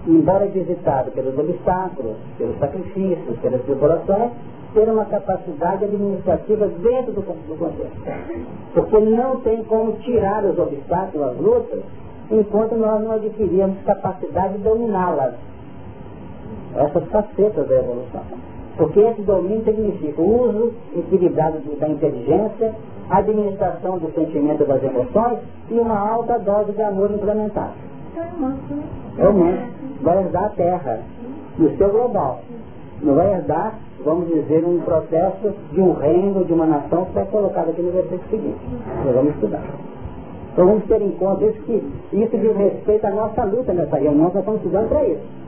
embora 0.07 0.45
visitado 0.45 1.11
pelos 1.11 1.37
obstáculos, 1.37 2.15
pelos 2.37 2.57
sacrifícios, 2.57 3.37
pelas 3.39 3.61
tribulações, 3.63 4.31
ter 4.73 4.87
uma 4.87 5.05
capacidade 5.05 5.83
administrativa 5.83 6.67
dentro 6.67 7.11
do, 7.11 7.21
do 7.21 7.57
contexto. 7.57 7.99
Porque 8.73 8.99
não 8.99 9.41
tem 9.41 9.63
como 9.65 9.93
tirar 10.03 10.45
os 10.45 10.57
obstáculos, 10.57 11.27
as 11.27 11.37
lutas, 11.37 11.81
enquanto 12.31 12.75
nós 12.75 13.03
não 13.03 13.11
adquirirmos 13.13 13.81
capacidade 13.83 14.53
de 14.53 14.59
dominá-las. 14.59 15.33
Essas 16.79 17.03
facetas 17.09 17.67
da 17.67 17.75
evolução. 17.75 18.21
Porque 18.77 19.01
esse 19.01 19.21
domínio 19.23 19.61
significa 19.65 20.21
o 20.21 20.49
uso 20.49 20.73
equilibrado 20.95 21.57
da 21.77 21.89
inteligência, 21.89 22.73
administração 23.09 23.97
do 23.97 24.09
sentimento 24.13 24.63
das 24.65 24.81
emoções 24.81 25.39
e 25.69 25.73
uma 25.73 25.99
alta 25.99 26.39
dose 26.39 26.71
de 26.71 26.81
amor 26.81 27.11
implementado. 27.11 27.73
É 29.17 29.27
o 29.27 29.33
mundo. 29.33 29.59
Vai 30.01 30.19
herdar 30.19 30.45
a 30.45 30.49
terra 30.49 31.01
no 31.57 31.75
seu 31.75 31.89
global. 31.89 32.39
Não 33.01 33.15
vai 33.15 33.33
herdar, 33.33 33.75
vamos 34.05 34.29
dizer, 34.29 34.63
um 34.65 34.79
processo 34.79 35.53
de 35.73 35.81
um 35.81 35.91
reino, 35.93 36.45
de 36.45 36.53
uma 36.53 36.65
nação 36.65 37.05
que 37.05 37.13
vai 37.13 37.25
colocado 37.25 37.71
aqui 37.71 37.81
no 37.81 37.91
versículo 37.91 38.29
seguinte. 38.29 38.59
Nós 39.05 39.15
vamos 39.15 39.33
estudar. 39.33 39.63
Então 40.53 40.65
vamos 40.65 40.85
ter 40.85 41.01
em 41.01 41.11
conta 41.11 41.45
isso 41.45 41.61
que 41.63 41.83
isso 42.13 42.37
diz 42.37 42.55
respeito 42.55 43.05
à 43.05 43.11
nossa 43.11 43.43
luta 43.43 43.73
nessa 43.73 43.97
reunião, 43.97 44.25
nós 44.25 44.35
estamos 44.35 44.61
estudando 44.61 44.89
para 44.89 45.05
isso. 45.05 45.38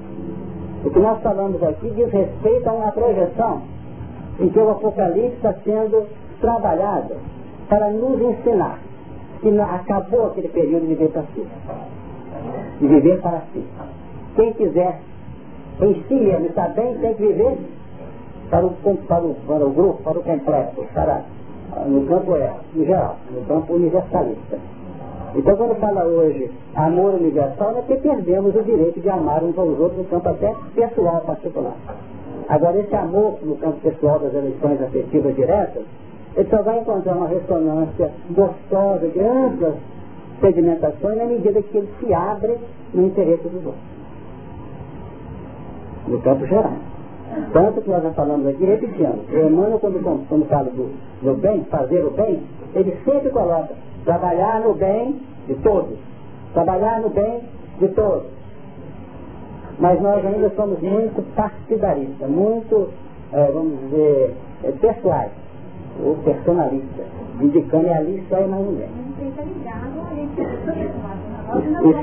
O 0.83 0.89
que 0.89 0.99
nós 0.99 1.21
falamos 1.21 1.61
aqui 1.63 1.89
diz 1.91 2.11
respeito 2.11 2.69
a 2.69 2.73
uma 2.73 2.91
projeção 2.91 3.61
em 4.39 4.49
que 4.49 4.59
o 4.59 4.71
Apocalipse 4.71 5.35
está 5.35 5.53
sendo 5.63 6.07
trabalhado 6.39 7.15
para 7.69 7.91
nos 7.91 8.19
ensinar 8.19 8.79
que 9.41 9.59
acabou 9.59 10.27
aquele 10.27 10.49
período 10.49 10.81
de 10.81 10.95
viver 10.95 11.09
para 11.09 11.23
si. 11.33 11.47
De 12.79 12.87
viver 12.87 13.21
para 13.21 13.41
si. 13.53 13.63
Quem 14.35 14.53
quiser 14.53 14.99
em 15.81 16.03
si 16.07 16.13
mesmo 16.13 16.45
estar 16.47 16.69
bem, 16.69 16.95
tem 16.99 17.13
que 17.15 17.27
viver 17.27 17.57
para 18.49 18.65
o, 18.65 18.71
para 19.07 19.23
o, 19.23 19.35
para 19.47 19.65
o 19.65 19.69
grupo, 19.71 20.03
para 20.03 20.19
o 20.19 20.23
completo, 20.23 20.85
para, 20.93 21.23
no 21.87 22.05
campo 22.05 22.35
é, 22.35 22.53
em 22.75 22.85
geral, 22.85 23.17
no 23.31 23.41
campo 23.45 23.73
universalista. 23.73 24.59
Então 25.33 25.55
quando 25.55 25.75
fala 25.79 26.03
hoje 26.03 26.51
amor 26.75 27.13
universal, 27.13 27.77
é 27.77 27.81
que 27.81 28.01
perdemos 28.01 28.53
o 28.55 28.63
direito 28.63 28.99
de 28.99 29.09
amar 29.09 29.43
uns 29.43 29.57
aos 29.57 29.79
outros 29.79 29.97
no 29.97 30.05
campo 30.05 30.29
até 30.29 30.53
pessoal 30.75 31.21
particular. 31.21 31.75
Agora 32.49 32.77
esse 32.79 32.93
amor 32.95 33.37
no 33.41 33.55
campo 33.55 33.79
pessoal 33.79 34.19
das 34.19 34.33
eleições 34.33 34.81
afetivas 34.81 35.35
diretas, 35.35 35.83
ele 36.35 36.49
só 36.49 36.61
vai 36.61 36.79
encontrar 36.79 37.15
uma 37.15 37.27
ressonância 37.27 38.11
gostosa 38.31 39.07
de 39.07 39.19
amplas 39.19 39.75
segmentações 40.41 41.17
na 41.17 41.25
medida 41.25 41.61
que 41.61 41.77
ele 41.77 41.89
se 41.99 42.13
abre 42.13 42.57
no 42.93 43.05
interesse 43.05 43.43
dos 43.43 43.65
outros. 43.65 43.91
No 46.07 46.19
campo 46.21 46.45
geral. 46.47 46.73
Tanto 47.53 47.81
que 47.81 47.89
nós 47.89 48.03
já 48.03 48.11
falamos 48.11 48.45
aqui, 48.47 48.65
repetindo, 48.65 49.21
o 49.31 49.47
Emmanuel, 49.47 49.79
quando, 49.79 50.27
quando 50.27 50.45
fala 50.47 50.69
do, 50.71 50.89
do 51.21 51.33
bem, 51.39 51.63
fazer 51.65 52.03
o 52.03 52.11
bem, 52.11 52.41
ele 52.75 52.97
sempre 53.05 53.29
coloca 53.29 53.73
trabalhar 54.05 54.61
no 54.61 54.73
bem 54.73 55.21
de 55.47 55.55
todos. 55.55 55.97
Trabalhar 56.53 57.01
no 57.01 57.09
bem 57.09 57.41
de 57.79 57.87
todos. 57.89 58.27
Mas 59.79 59.99
nós 60.01 60.23
ainda 60.25 60.49
somos 60.55 60.79
muito 60.79 61.21
partidaristas, 61.35 62.29
muito, 62.29 62.89
é, 63.33 63.45
vamos 63.51 63.79
dizer, 63.81 64.35
é, 64.63 64.71
pessoais, 64.73 65.31
ou 66.03 66.15
personalistas, 66.17 67.05
indicando 67.39 67.87
é 67.87 67.97
ali 67.97 68.23
só 68.29 68.39
e 68.39 68.47
mais 68.47 68.65
ninguém. 68.65 68.89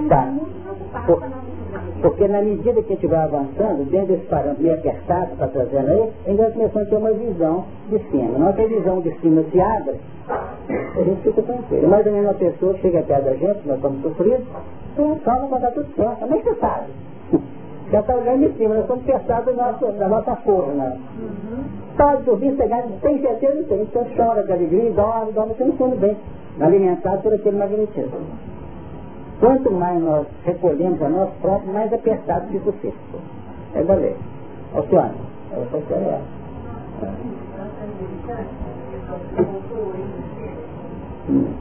Está. 0.03 0.33
Por, 2.01 2.11
porque 2.11 2.29
na 2.29 2.43
medida 2.43 2.83
que 2.83 2.93
a 2.93 2.97
gente 2.97 3.07
vai 3.07 3.19
avançando, 3.21 3.89
dentro 3.91 4.09
desse 4.09 4.27
parâmetro 4.27 4.63
meio 4.63 4.75
apertado 4.75 5.27
que 5.27 5.33
está 5.33 5.49
trazendo 5.49 5.91
aí, 5.91 6.11
ainda 6.27 6.51
começamos 6.51 6.87
a 6.87 6.91
ter 6.91 6.97
uma 6.97 7.13
visão 7.13 7.65
de 7.89 7.99
cima. 8.11 8.39
Nossa 8.39 8.67
visão 8.67 9.01
de 9.01 9.13
cima 9.21 9.45
se 9.51 9.61
abre, 9.61 9.97
a 10.69 11.03
gente 11.03 11.23
fica 11.23 11.43
tranquilo. 11.43 11.89
Mais 11.89 12.07
ou 12.07 12.13
menos 12.13 12.29
uma 12.29 12.35
pessoa 12.35 12.75
que 12.75 12.81
chega 12.83 13.03
perto 13.03 13.25
da 13.25 13.35
gente, 13.35 13.67
nós 13.67 13.77
estamos 13.77 14.03
sofridos, 14.03 14.47
então 14.93 15.19
calma, 15.25 15.49
vai 15.49 15.61
dar 15.61 15.71
tudo 15.73 15.89
certo. 15.95 16.27
Que 16.27 16.43
você 16.43 16.55
sabe? 16.57 16.87
Já 17.91 18.01
está 18.01 18.15
olhando 18.15 18.49
de 18.49 18.59
cima, 18.59 18.75
nós 18.75 18.83
estamos 18.83 19.05
pesados 19.05 19.57
da 19.57 19.73
nossa, 19.73 19.93
da 19.93 20.09
nossa 20.09 20.37
força. 20.37 20.71
Né? 20.73 20.99
Pode 21.97 22.23
dormir, 22.25 22.53
pegar, 22.53 22.83
tem 23.01 23.21
certeza? 23.21 23.55
Não 23.55 23.65
tem. 23.65 23.85
Você 23.85 24.07
chora 24.17 24.43
de 24.43 24.53
alegria, 24.53 24.91
dorme, 24.91 25.33
dorme 25.33 25.55
pensando 25.55 25.97
bem, 25.99 26.17
alimentado 26.61 27.23
por 27.23 27.33
aquele 27.33 27.57
magnetismo. 27.57 28.19
Quanto 29.41 29.71
mais 29.71 30.03
nós 30.03 30.27
recolhemos 30.45 31.01
a 31.01 31.09
nós 31.09 31.31
próprios, 31.41 31.73
mais 31.73 31.93
apertado 31.93 32.49
fica 32.49 32.71
o 32.71 32.73
círculo. 32.81 33.23
É 33.75 33.85
da 33.85 33.95
lei. 33.95 34.17
Oceano. 34.75 35.15
Essa 35.53 35.95
é 35.95 36.21
essa. 36.21 36.39
Hum. 41.29 41.55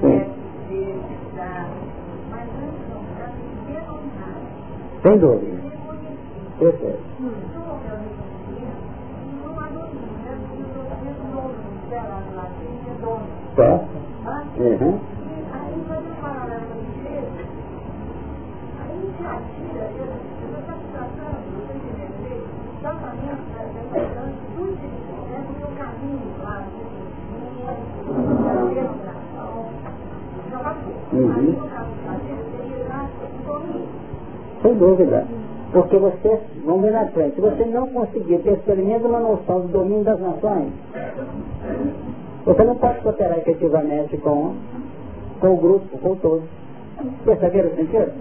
Sim. 0.00 0.24
Sem 5.02 5.18
dúvida. 5.18 5.62
Perfeito. 6.58 7.10
Certo? 13.56 14.00
Uhum. 14.58 15.19
Uhum. 31.20 31.56
Sem 34.62 34.74
dúvida. 34.74 35.26
Porque 35.72 35.96
você, 35.98 36.40
vamos 36.64 36.82
ver 36.82 36.92
na 36.92 37.06
frente, 37.06 37.40
você 37.40 37.64
não 37.66 37.86
conseguir 37.88 38.38
ter 38.38 38.58
pelo 38.60 38.84
menos 38.84 39.04
uma 39.04 39.20
noção 39.20 39.60
do 39.60 39.68
domínio 39.68 40.02
das 40.02 40.18
nações, 40.20 40.72
você 42.44 42.64
não 42.64 42.74
pode 42.74 42.98
cooperar 43.00 43.38
efetivamente 43.38 44.16
com, 44.16 44.54
com 45.40 45.54
o 45.54 45.56
grupo, 45.56 45.98
com 45.98 46.16
todos. 46.16 46.42
Perceberam 47.24 47.70
o 47.70 47.76
sentido? 47.76 48.12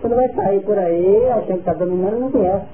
Você 0.00 0.08
não 0.08 0.16
vai 0.16 0.28
sair 0.28 0.60
por 0.60 0.78
aí, 0.78 1.30
achando 1.30 1.46
que 1.46 1.52
está 1.52 1.72
dominando, 1.72 2.20
não 2.20 2.30
conhece. 2.30 2.66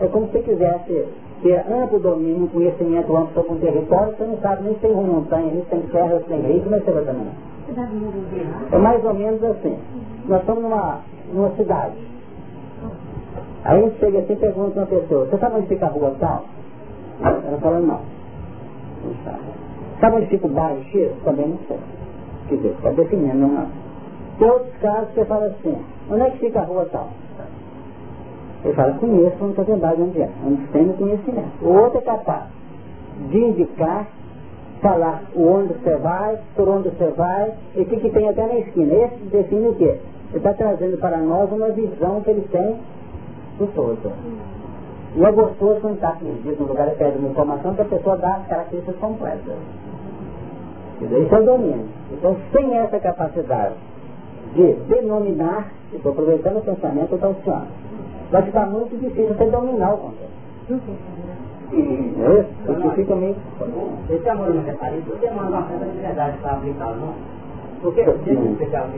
É 0.00 0.06
como 0.06 0.28
se 0.28 0.38
quisesse 0.38 1.08
ter 1.42 1.64
amplo 1.72 1.98
domínio, 1.98 2.48
conhecimento 2.48 3.16
amplo 3.16 3.34
sobre 3.34 3.52
um 3.52 3.58
território, 3.58 4.14
você 4.16 4.24
não 4.24 4.38
sabe 4.38 4.64
nem 4.64 4.74
se 4.74 4.80
tem 4.80 4.94
montanha, 4.94 5.50
nem 5.52 5.62
se 5.62 5.70
tem 5.70 5.80
terra, 5.80 6.18
se 6.18 6.24
tem 6.24 6.40
rio, 6.40 6.62
como 6.62 6.76
é 6.76 6.80
você 6.80 6.90
vai 6.92 7.04
dominar? 7.04 7.53
É 8.72 8.78
mais 8.78 9.04
ou 9.04 9.14
menos 9.14 9.42
assim. 9.42 9.78
Nós 10.26 10.40
estamos 10.40 10.62
numa, 10.62 11.00
numa 11.32 11.50
cidade. 11.50 11.94
Aí 13.64 13.82
gente 13.82 13.98
chega 13.98 14.18
assim 14.18 14.32
e 14.34 14.36
pergunta 14.36 14.70
para 14.70 14.80
uma 14.82 14.86
pessoa, 14.86 15.26
você 15.26 15.38
sabe 15.38 15.56
onde 15.56 15.66
fica 15.68 15.86
a 15.86 15.88
rua 15.88 16.14
tal? 16.20 16.44
Ela 17.22 17.58
fala, 17.60 17.80
não. 17.80 18.00
Não 19.04 19.14
sabe. 19.24 19.38
Sabe 20.00 20.16
onde 20.16 20.26
fica 20.26 20.46
o 20.46 20.50
bairro 20.50 20.84
X? 20.84 21.10
Também 21.24 21.48
não 21.48 21.58
sei. 21.66 21.78
Quer 22.48 22.56
dizer, 22.56 22.68
está 22.68 22.90
definindo, 22.90 23.38
não. 23.38 23.66
Tem 24.38 24.50
outros 24.50 24.76
casos 24.82 25.08
que 25.08 25.14
você 25.14 25.24
fala 25.24 25.46
assim, 25.46 25.76
onde 26.10 26.20
é 26.22 26.30
que 26.30 26.38
fica 26.38 26.60
a 26.60 26.64
rua 26.64 26.86
tal? 26.92 27.08
Ele 28.64 28.74
fala, 28.74 28.94
conheço, 28.94 29.36
não 29.40 29.50
estou 29.50 29.64
lembrado 29.66 30.02
onde 30.02 30.20
é. 30.20 30.30
Onde 30.46 30.66
tem 30.68 30.88
conhecimento. 30.92 31.52
O 31.62 31.68
outro 31.68 31.98
é 31.98 32.02
capaz 32.02 32.44
de 33.30 33.38
indicar 33.38 34.06
falar 34.84 35.22
o 35.34 35.46
onde 35.48 35.72
você 35.72 35.96
vai, 35.96 36.38
por 36.54 36.68
onde 36.68 36.90
você 36.90 37.06
vai, 37.16 37.54
e 37.74 37.80
o 37.80 37.86
que, 37.86 37.96
que 37.96 38.10
tem 38.10 38.28
até 38.28 38.46
na 38.46 38.58
esquina. 38.58 38.92
Esse 38.92 39.16
define 39.32 39.68
o 39.68 39.74
quê? 39.76 39.98
Ele 40.28 40.36
está 40.36 40.52
trazendo 40.52 40.98
para 40.98 41.16
nós 41.16 41.50
uma 41.50 41.70
visão 41.70 42.20
que 42.20 42.30
ele 42.30 42.46
tem 42.52 42.76
do 43.58 43.66
todo. 43.74 44.12
E 45.16 45.24
é 45.24 45.32
gostoso 45.32 45.80
quando 45.80 45.94
está 45.94 46.18
diz 46.20 46.58
no 46.58 46.66
lugar 46.66 46.90
de 46.90 46.96
pede 46.96 47.16
uma 47.16 47.30
informação 47.30 47.74
que 47.74 47.80
a 47.80 47.86
pessoa 47.86 48.18
dá 48.18 48.34
as 48.34 48.46
características 48.46 48.96
completas. 49.00 49.54
Isso 51.00 51.34
é 51.34 51.40
o 51.40 51.44
domínio. 51.44 51.86
Então, 52.12 52.36
sem 52.52 52.76
essa 52.76 53.00
capacidade 53.00 53.74
de 54.54 54.72
denominar, 54.88 55.72
estou 55.94 56.12
aproveitando 56.12 56.58
o 56.58 56.60
pensamento 56.60 57.16
da 57.16 57.28
oceano, 57.28 57.68
vai 58.30 58.42
ficar 58.42 58.66
muito 58.66 58.98
difícil 59.00 59.34
você 59.34 59.46
dominar 59.46 59.94
o 59.94 59.98
contexto. 59.98 61.23
É, 61.72 63.14
meio... 63.16 63.36
Esse 64.10 64.28
amor 64.28 64.54
não 64.54 64.62
repare, 64.62 65.02
você 65.06 65.30
manda 65.30 65.48
uma 65.48 65.68
certa 65.68 65.84
liberdade 65.86 66.38
para 66.38 66.52
aplicar, 66.52 66.94
não? 66.96 67.14
Porque, 67.80 68.02
deixa 68.04 68.30
eu 68.30 68.52
explicar 68.52 68.88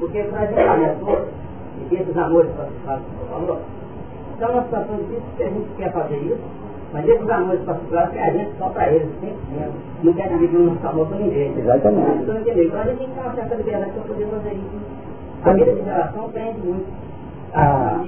porque 0.00 0.22
para 0.24 0.40
a 0.40 0.46
gente 0.46 0.58
é 0.58 0.96
e 1.80 1.84
que 1.88 1.94
esses 1.94 2.16
amores 2.16 2.50
que 2.50 2.56
você 2.56 2.70
falou, 3.28 3.60
então 4.34 4.48
é 4.48 4.52
uma 4.52 4.62
situação 4.64 4.96
difícil 4.96 5.22
que 5.36 5.42
a 5.42 5.48
gente 5.48 5.68
quer 5.76 5.92
fazer 5.92 6.16
isso, 6.16 6.38
mas 6.92 7.08
esses 7.08 7.30
amores 7.30 7.60
particulares 7.62 8.10
que 8.10 8.18
a 8.18 8.30
gente 8.30 8.50
só 8.58 8.68
para 8.70 8.92
eles, 8.92 9.08
100%, 9.22 9.34
não 10.02 10.12
quer 10.14 10.28
que 10.28 10.48
não 10.48 10.88
amor 10.88 11.06
para 11.06 11.18
ninguém. 11.18 11.58
Exatamente. 11.58 12.22
Então? 12.22 12.36
Então 12.40 12.80
a 12.80 12.84
gente 12.84 12.98
tem 12.98 13.08
que 13.08 13.14
ter 13.14 13.20
uma 13.20 13.34
certa 13.34 13.54
liberdade 13.54 13.92
para 13.92 14.02
poder 14.02 14.26
fazer 14.26 14.52
isso. 14.54 14.80
A 15.44 15.52
vida 15.52 15.72
de 15.72 15.80
relação 15.80 16.28
prende 16.30 16.60
muito. 16.66 17.09
Ah, 17.54 18.04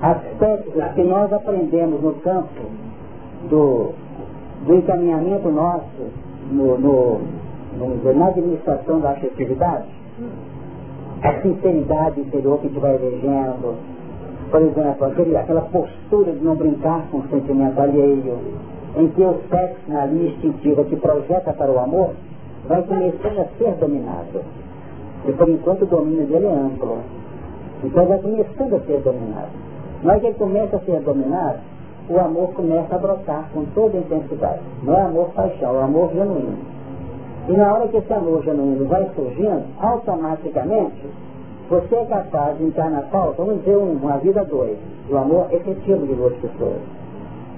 aspectos 0.00 0.74
que 0.94 1.02
nós 1.02 1.32
aprendemos 1.32 2.02
no 2.02 2.14
campo 2.14 2.62
do, 3.50 3.92
do 4.66 4.74
encaminhamento 4.74 5.50
nosso 5.50 6.10
no, 6.50 6.78
no, 6.78 7.20
no, 7.76 8.14
na 8.14 8.28
administração 8.28 9.00
da 9.00 9.10
afetividade, 9.10 9.86
a 11.22 11.42
sinceridade 11.42 12.20
interior 12.20 12.58
que 12.60 12.66
a 12.66 12.70
gente 12.70 12.80
vai 12.80 12.94
elegendo, 12.94 13.76
por 14.50 14.62
exemplo, 14.62 15.06
aquele, 15.06 15.36
aquela 15.36 15.62
postura 15.62 16.32
de 16.32 16.42
não 16.42 16.54
brincar 16.54 17.06
com 17.10 17.18
o 17.18 17.28
sentimento 17.28 17.78
alheio, 17.80 18.38
em 18.96 19.08
que 19.08 19.22
o 19.22 19.36
sexo 19.50 19.80
na 19.88 20.06
linha 20.06 20.30
instintiva 20.30 20.84
que 20.84 20.96
projeta 20.96 21.52
para 21.52 21.70
o 21.70 21.78
amor 21.78 22.12
vai 22.66 22.82
começando 22.82 23.40
a 23.40 23.44
ser 23.58 23.72
dominado. 23.74 24.42
E 25.26 25.32
por 25.32 25.48
enquanto 25.48 25.82
o 25.82 25.86
domínio 25.86 26.26
dele 26.26 26.46
é 26.46 26.52
amplo. 26.52 26.98
Então 27.84 28.06
vai 28.06 28.18
começando 28.18 28.74
a 28.74 28.80
ser 28.80 29.00
dominado. 29.00 29.48
Mas 30.02 30.20
que 30.20 30.26
ele 30.26 30.34
começa 30.34 30.76
a 30.76 30.80
ser 30.80 31.00
dominado, 31.00 31.58
o 32.08 32.18
amor 32.18 32.52
começa 32.54 32.94
a 32.94 32.98
brotar 32.98 33.48
com 33.52 33.64
toda 33.74 33.98
a 33.98 34.00
intensidade. 34.00 34.60
Não 34.82 34.94
é 34.94 35.02
amor 35.02 35.30
paixão, 35.30 35.78
é 35.78 35.82
amor 35.82 36.10
genuíno. 36.12 36.58
E 37.48 37.52
na 37.52 37.72
hora 37.72 37.88
que 37.88 37.96
esse 37.96 38.12
amor 38.12 38.42
genuíno 38.42 38.86
vai 38.86 39.08
surgindo, 39.14 39.64
automaticamente, 39.80 41.06
você 41.68 41.96
é 41.96 42.04
capaz 42.06 42.56
de 42.56 42.64
entrar 42.64 42.90
na 42.90 43.02
pauta, 43.02 43.42
vamos 43.42 43.58
dizer, 43.58 43.76
uma 43.76 44.16
vida 44.18 44.44
dois, 44.44 44.78
o 45.10 45.16
amor 45.16 45.48
efetivo 45.52 46.06
de 46.06 46.14
duas 46.14 46.34
pessoas. 46.36 46.80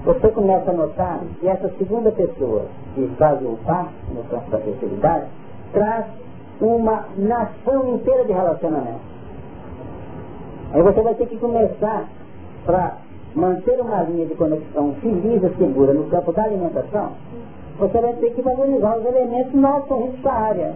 Você 0.03 0.29
começa 0.29 0.71
a 0.71 0.73
notar 0.73 1.19
que 1.39 1.47
essa 1.47 1.69
segunda 1.77 2.11
pessoa, 2.11 2.63
que 2.95 3.07
faz 3.17 3.41
o 3.41 3.57
par 3.65 3.89
no 4.13 4.23
campo 4.23 4.49
da 4.51 4.57
afetividade, 4.57 5.25
traz 5.71 6.05
uma 6.59 7.05
nação 7.17 7.95
inteira 7.95 8.25
de 8.25 8.33
relacionamento. 8.33 9.10
Aí 10.73 10.81
você 10.81 11.01
vai 11.01 11.13
ter 11.15 11.27
que 11.27 11.37
começar 11.37 12.07
para 12.65 12.97
manter 13.35 13.79
uma 13.79 14.03
linha 14.03 14.25
de 14.25 14.35
conexão 14.35 14.93
feliz 15.01 15.43
e 15.43 15.57
segura 15.57 15.93
no 15.93 16.05
campo 16.05 16.31
da 16.31 16.43
alimentação, 16.43 17.11
você 17.77 17.99
vai 17.99 18.13
ter 18.13 18.31
que 18.31 18.41
valorizar 18.41 18.97
os 18.97 19.05
elementos 19.05 19.53
não 19.53 19.81
correntes 19.81 20.21
da 20.21 20.33
área. 20.33 20.73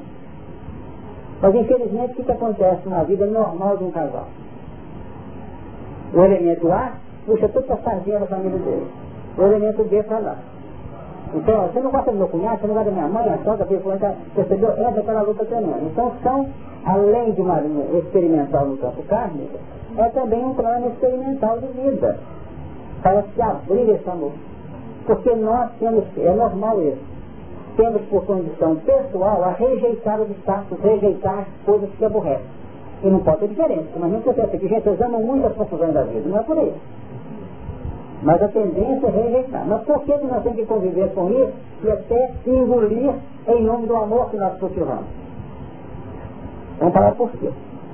Mas 1.41 1.55
infelizmente 1.55 2.13
o 2.13 2.23
que, 2.23 2.31
acontece 2.31 2.87
na 2.89 3.03
vida 3.03 3.25
normal 3.25 3.77
de 3.77 3.83
um 3.83 3.91
casal? 3.91 4.27
O 6.13 6.21
elemento 6.21 6.71
A 6.71 6.93
puxa 7.25 7.49
toda 7.49 7.73
a 7.73 7.77
sardinha 7.77 8.19
da 8.19 8.25
família 8.27 8.57
dele. 8.57 8.87
O 9.37 9.41
elemento 9.41 9.83
B 9.83 10.01
para 10.03 10.19
lá. 10.19 10.37
Então, 11.33 11.67
você 11.67 11.79
não 11.81 11.91
gosta 11.91 12.11
do 12.11 12.17
meu 12.17 12.27
cunhado, 12.29 12.61
você 12.61 12.67
não 12.67 12.75
gosta 12.75 12.89
da 12.89 12.95
minha 12.95 13.07
mãe, 13.09 13.27
a 13.27 13.37
sogra, 13.39 13.65
a 13.65 14.35
percebeu? 14.35 14.69
Entra 14.71 15.01
aquela 15.01 15.21
luta 15.23 15.43
tremenda. 15.45 15.81
Então 15.81 16.13
são, 16.23 16.47
além 16.85 17.31
de 17.31 17.41
uma 17.41 17.59
linha 17.59 17.99
experimental 17.99 18.67
no 18.67 18.77
campo 18.77 19.03
kármico, 19.03 19.59
é 19.97 20.09
também 20.09 20.43
um 20.43 20.53
plano 20.53 20.87
experimental 20.87 21.59
de 21.59 21.67
vida 21.67 22.19
para 23.01 23.23
se 23.23 23.41
abrir 23.41 23.89
esse 23.89 24.09
amor. 24.09 24.31
Porque 25.05 25.33
nós 25.35 25.69
temos, 25.79 26.03
é 26.17 26.33
normal 26.33 26.81
isso, 26.81 27.15
temos 27.77 28.01
por 28.03 28.25
condição 28.25 28.77
pessoal 28.77 29.43
a 29.43 29.51
rejeitar 29.51 30.19
obstáculos, 30.21 30.83
rejeitar 30.83 31.45
coisas 31.65 31.89
que 31.97 32.05
aborrecem. 32.05 32.45
E 33.03 33.07
não 33.07 33.19
pode 33.19 33.39
ter 33.39 33.49
diferença. 33.49 33.89
Mas 33.99 34.11
não 34.11 34.19
acontece 34.19 34.57
que 34.57 34.67
gente, 34.67 34.89
amam 35.03 35.21
muito 35.21 35.45
as 35.45 35.53
confusões 35.53 35.93
da 35.93 36.03
vida, 36.03 36.27
não 36.27 36.39
é 36.39 36.43
por 36.43 36.57
aí. 36.57 36.73
Mas 38.23 38.41
a 38.41 38.47
tendência 38.47 39.07
é 39.07 39.11
rejeitar. 39.11 39.65
Mas 39.67 39.83
por 39.83 40.01
que 40.03 40.17
nós 40.17 40.41
temos 40.41 40.57
que 40.57 40.65
conviver 40.65 41.13
com 41.13 41.29
isso 41.29 41.53
e 41.83 41.91
até 41.91 42.31
engolir 42.47 43.13
em 43.47 43.63
nome 43.63 43.87
do 43.87 43.95
amor 43.95 44.29
que 44.31 44.37
nós 44.37 44.57
cultivamos? 44.57 45.05
Vamos 46.79 46.93
falar 46.93 47.11
por 47.11 47.29
quê? 47.31 47.49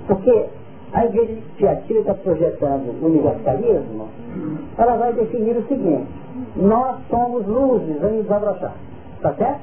Porque 0.08 0.46
a 0.94 1.06
igreja 1.06 1.38
criativa 1.58 2.00
está 2.00 2.14
projetando 2.16 3.02
o 3.02 3.06
universalismo, 3.06 4.10
ela 4.78 4.98
vai 4.98 5.14
definir 5.14 5.56
o 5.56 5.68
seguinte, 5.68 6.08
nós 6.56 6.98
somos 7.10 7.46
luzes 7.48 8.04
em 8.04 8.22
desabrochar. 8.22 8.74
Está 9.16 9.34
certo? 9.34 9.62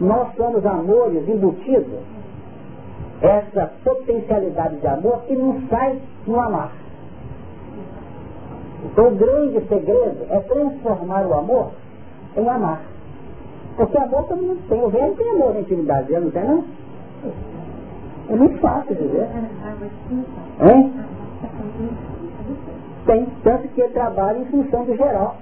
Nós 0.00 0.34
somos 0.36 0.64
amores 0.66 1.28
embutidos. 1.28 2.00
Essa 3.22 3.70
potencialidade 3.84 4.76
de 4.76 4.86
amor 4.86 5.22
que 5.26 5.36
não 5.36 5.62
sai 5.68 6.00
no 6.26 6.40
amar. 6.40 6.72
Então 8.84 9.08
o 9.08 9.14
grande 9.14 9.60
segredo 9.68 10.26
é 10.28 10.40
transformar 10.40 11.26
o 11.26 11.34
amor 11.34 11.70
em 12.36 12.48
amar. 12.48 12.82
Porque 13.76 13.96
amor 13.96 14.24
todo 14.24 14.42
mundo 14.42 14.60
tem. 14.68 14.82
O 14.82 14.88
velho 14.88 15.14
tem 15.14 15.30
amor 15.30 15.54
na 15.54 15.60
intimidade, 15.60 16.12
não 16.12 16.30
tem 16.30 16.44
não? 16.44 16.64
É 18.28 18.36
muito 18.36 18.58
fácil 18.60 18.94
de 18.94 19.06
ver. 19.06 19.28
Hein? 20.60 20.92
Tem, 23.06 23.26
tanto 23.42 23.68
que 23.68 23.80
ele 23.80 23.92
trabalha 23.92 24.38
em 24.38 24.44
função 24.46 24.84
do 24.84 24.96
geral. 24.96 25.36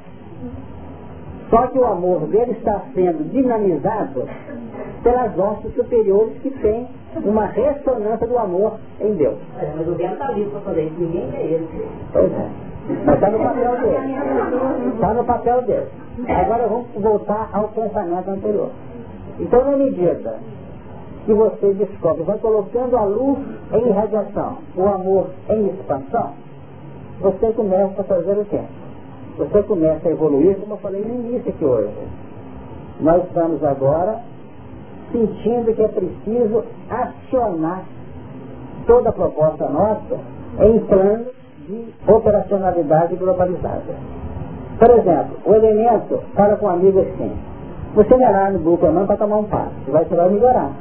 Só 1.49 1.66
que 1.66 1.79
o 1.79 1.85
amor 1.85 2.27
dele 2.29 2.53
está 2.53 2.81
sendo 2.95 3.31
dinamizado 3.31 4.27
pelas 5.03 5.38
hostes 5.38 5.75
superiores 5.75 6.38
que 6.38 6.51
têm 6.51 6.88
uma 7.25 7.47
ressonância 7.47 8.27
do 8.27 8.38
amor 8.38 8.79
em 9.01 9.14
Deus. 9.14 9.37
É, 9.61 9.71
mas 9.77 9.87
o 9.87 9.95
vento 9.95 10.14
está 10.14 10.31
livre 10.31 10.51
para 10.51 10.61
fazer 10.61 10.85
isso, 10.85 10.99
ninguém 10.99 11.31
quer 11.31 11.45
ele. 11.45 11.68
Pois 12.12 12.33
é. 12.33 12.49
Mas 13.05 13.14
está 13.14 13.31
no 13.31 13.38
papel 13.38 13.81
dele. 13.81 14.95
Está 14.95 15.14
no 15.14 15.25
papel 15.25 15.62
dele. 15.62 15.87
Agora 16.29 16.66
vamos 16.66 16.87
voltar 16.97 17.51
ao 17.53 17.68
pensamento 17.68 18.31
anterior. 18.31 18.71
Então, 19.38 19.64
na 19.71 19.77
medida 19.77 20.38
que 21.24 21.32
você 21.32 21.72
descobre, 21.74 22.22
vai 22.24 22.38
colocando 22.38 22.96
a 22.96 23.04
luz 23.04 23.38
em 23.72 23.88
irradiação, 23.88 24.58
o 24.76 24.82
amor 24.87 25.28
em 25.50 25.66
expansão, 25.66 26.32
você 27.20 27.52
começa 27.52 28.00
a 28.00 28.04
fazer 28.04 28.38
o 28.38 28.44
quê? 28.44 28.61
Você 29.38 29.62
começa 29.62 30.08
a 30.08 30.11
evoluir, 30.11 30.56
como 30.56 30.74
eu 30.74 30.78
falei 30.78 31.02
no 31.02 31.14
início 31.14 31.50
aqui 31.50 31.64
hoje. 31.64 31.94
Nós 33.00 33.24
estamos 33.24 33.62
agora 33.64 34.20
sentindo 35.11 35.74
que 35.74 35.82
é 35.82 35.88
preciso 35.88 36.64
acionar 36.90 37.85
toda 38.87 39.11
a 39.11 39.12
proposta 39.12 39.68
nossa 39.68 40.18
em 40.61 40.78
planos 40.80 41.28
de 41.68 41.94
operacionalidade 42.06 43.14
globalizada. 43.16 43.94
Por 44.78 44.90
exemplo, 44.90 45.37
o 45.46 45.54
elemento 45.54 46.20
fala 46.35 46.56
com 46.56 46.66
um 46.66 46.70
amigo 46.70 47.00
assim, 47.00 47.32
você 47.94 48.16
vai 48.16 48.32
lá 48.32 48.50
no 48.50 48.58
grupo 48.58 48.87
não 48.90 49.06
para 49.06 49.16
tomar 49.16 49.37
um 49.37 49.44
passo, 49.44 49.72
vai, 49.88 50.04
você 50.04 50.14
vai 50.14 50.28
melhorar. 50.28 50.72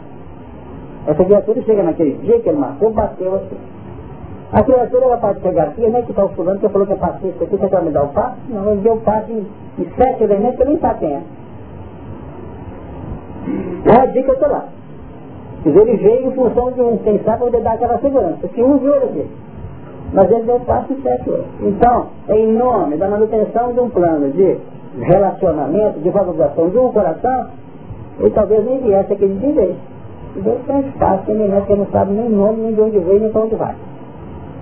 Essa 1.08 1.26
criatura 1.26 1.62
chega 1.64 1.84
naquele 1.84 2.14
dia 2.18 2.40
que 2.40 2.50
ele 2.50 2.58
marcou, 2.58 2.92
bateu 2.92 3.36
assim. 3.36 3.58
A 4.52 4.64
criatura 4.64 5.06
ela 5.06 5.18
pode 5.18 5.42
chegar 5.42 5.70
aqui, 5.70 5.82
nem 5.82 6.04
que 6.04 6.12
está 6.12 6.26
o 6.26 6.30
fulano 6.30 6.60
que 6.60 6.68
falou 6.68 6.86
que 6.86 6.94
é 6.94 6.98
pacífico 6.98 7.44
aqui, 7.44 7.56
você 7.56 7.70
quer 7.70 7.82
me 7.82 7.92
dar 7.92 8.04
o 8.04 8.10
passo? 8.10 8.36
Não, 8.50 8.72
ele 8.72 8.82
deu 8.82 8.94
o 8.94 9.00
passo 9.00 9.32
em, 9.32 9.48
em 9.80 9.90
sete 9.96 10.24
elementos 10.24 10.58
que 10.58 10.64
ele 10.64 10.70
nem 10.72 10.76
está 10.76 10.94
tendo. 10.96 11.24
É 13.86 14.02
a 14.02 14.06
dica 14.08 14.32
está 14.34 14.48
lá. 14.48 14.66
Ele 15.66 15.98
veio 15.98 16.28
em 16.28 16.32
função 16.32 16.72
de 16.72 16.82
um, 16.82 16.98
quem 16.98 17.20
sabe, 17.20 17.40
poder 17.40 17.62
dar 17.62 17.74
aquela 17.74 17.98
segurança. 18.00 18.48
Que 18.48 18.62
um 18.62 18.78
viu 18.78 18.96
ele. 18.96 19.30
Mas 20.14 20.30
ele 20.30 20.44
deu 20.44 20.60
passo 20.62 20.92
em 20.92 21.02
sete 21.02 21.30
outros. 21.30 21.48
Então, 21.62 22.08
em 22.30 22.52
nome 22.54 22.98
da 22.98 23.08
manutenção 23.08 23.72
de 23.74 23.80
um 23.80 23.90
plano 23.90 24.32
de 24.32 24.58
relacionamento, 25.00 26.00
de 26.00 26.10
valorização 26.10 26.70
de 26.70 26.78
um 26.78 26.92
coração, 26.92 27.48
ele 28.20 28.32
talvez 28.32 28.66
nem 28.66 28.80
viesse 28.80 29.16
de 29.16 29.52
vez. 29.52 29.76
Deus 30.36 30.86
espaço, 30.86 31.32
menino 31.32 31.62
que 31.65 31.76
não 31.76 31.86
sabe 31.88 32.13
nem 32.13 32.30
nome, 32.30 32.62
nem 32.62 32.74
de 32.74 32.82
onde 32.82 33.00
veio, 33.00 33.20
nem 33.20 33.32
para 33.32 33.41
onde 33.41 33.56
vai. 33.56 33.76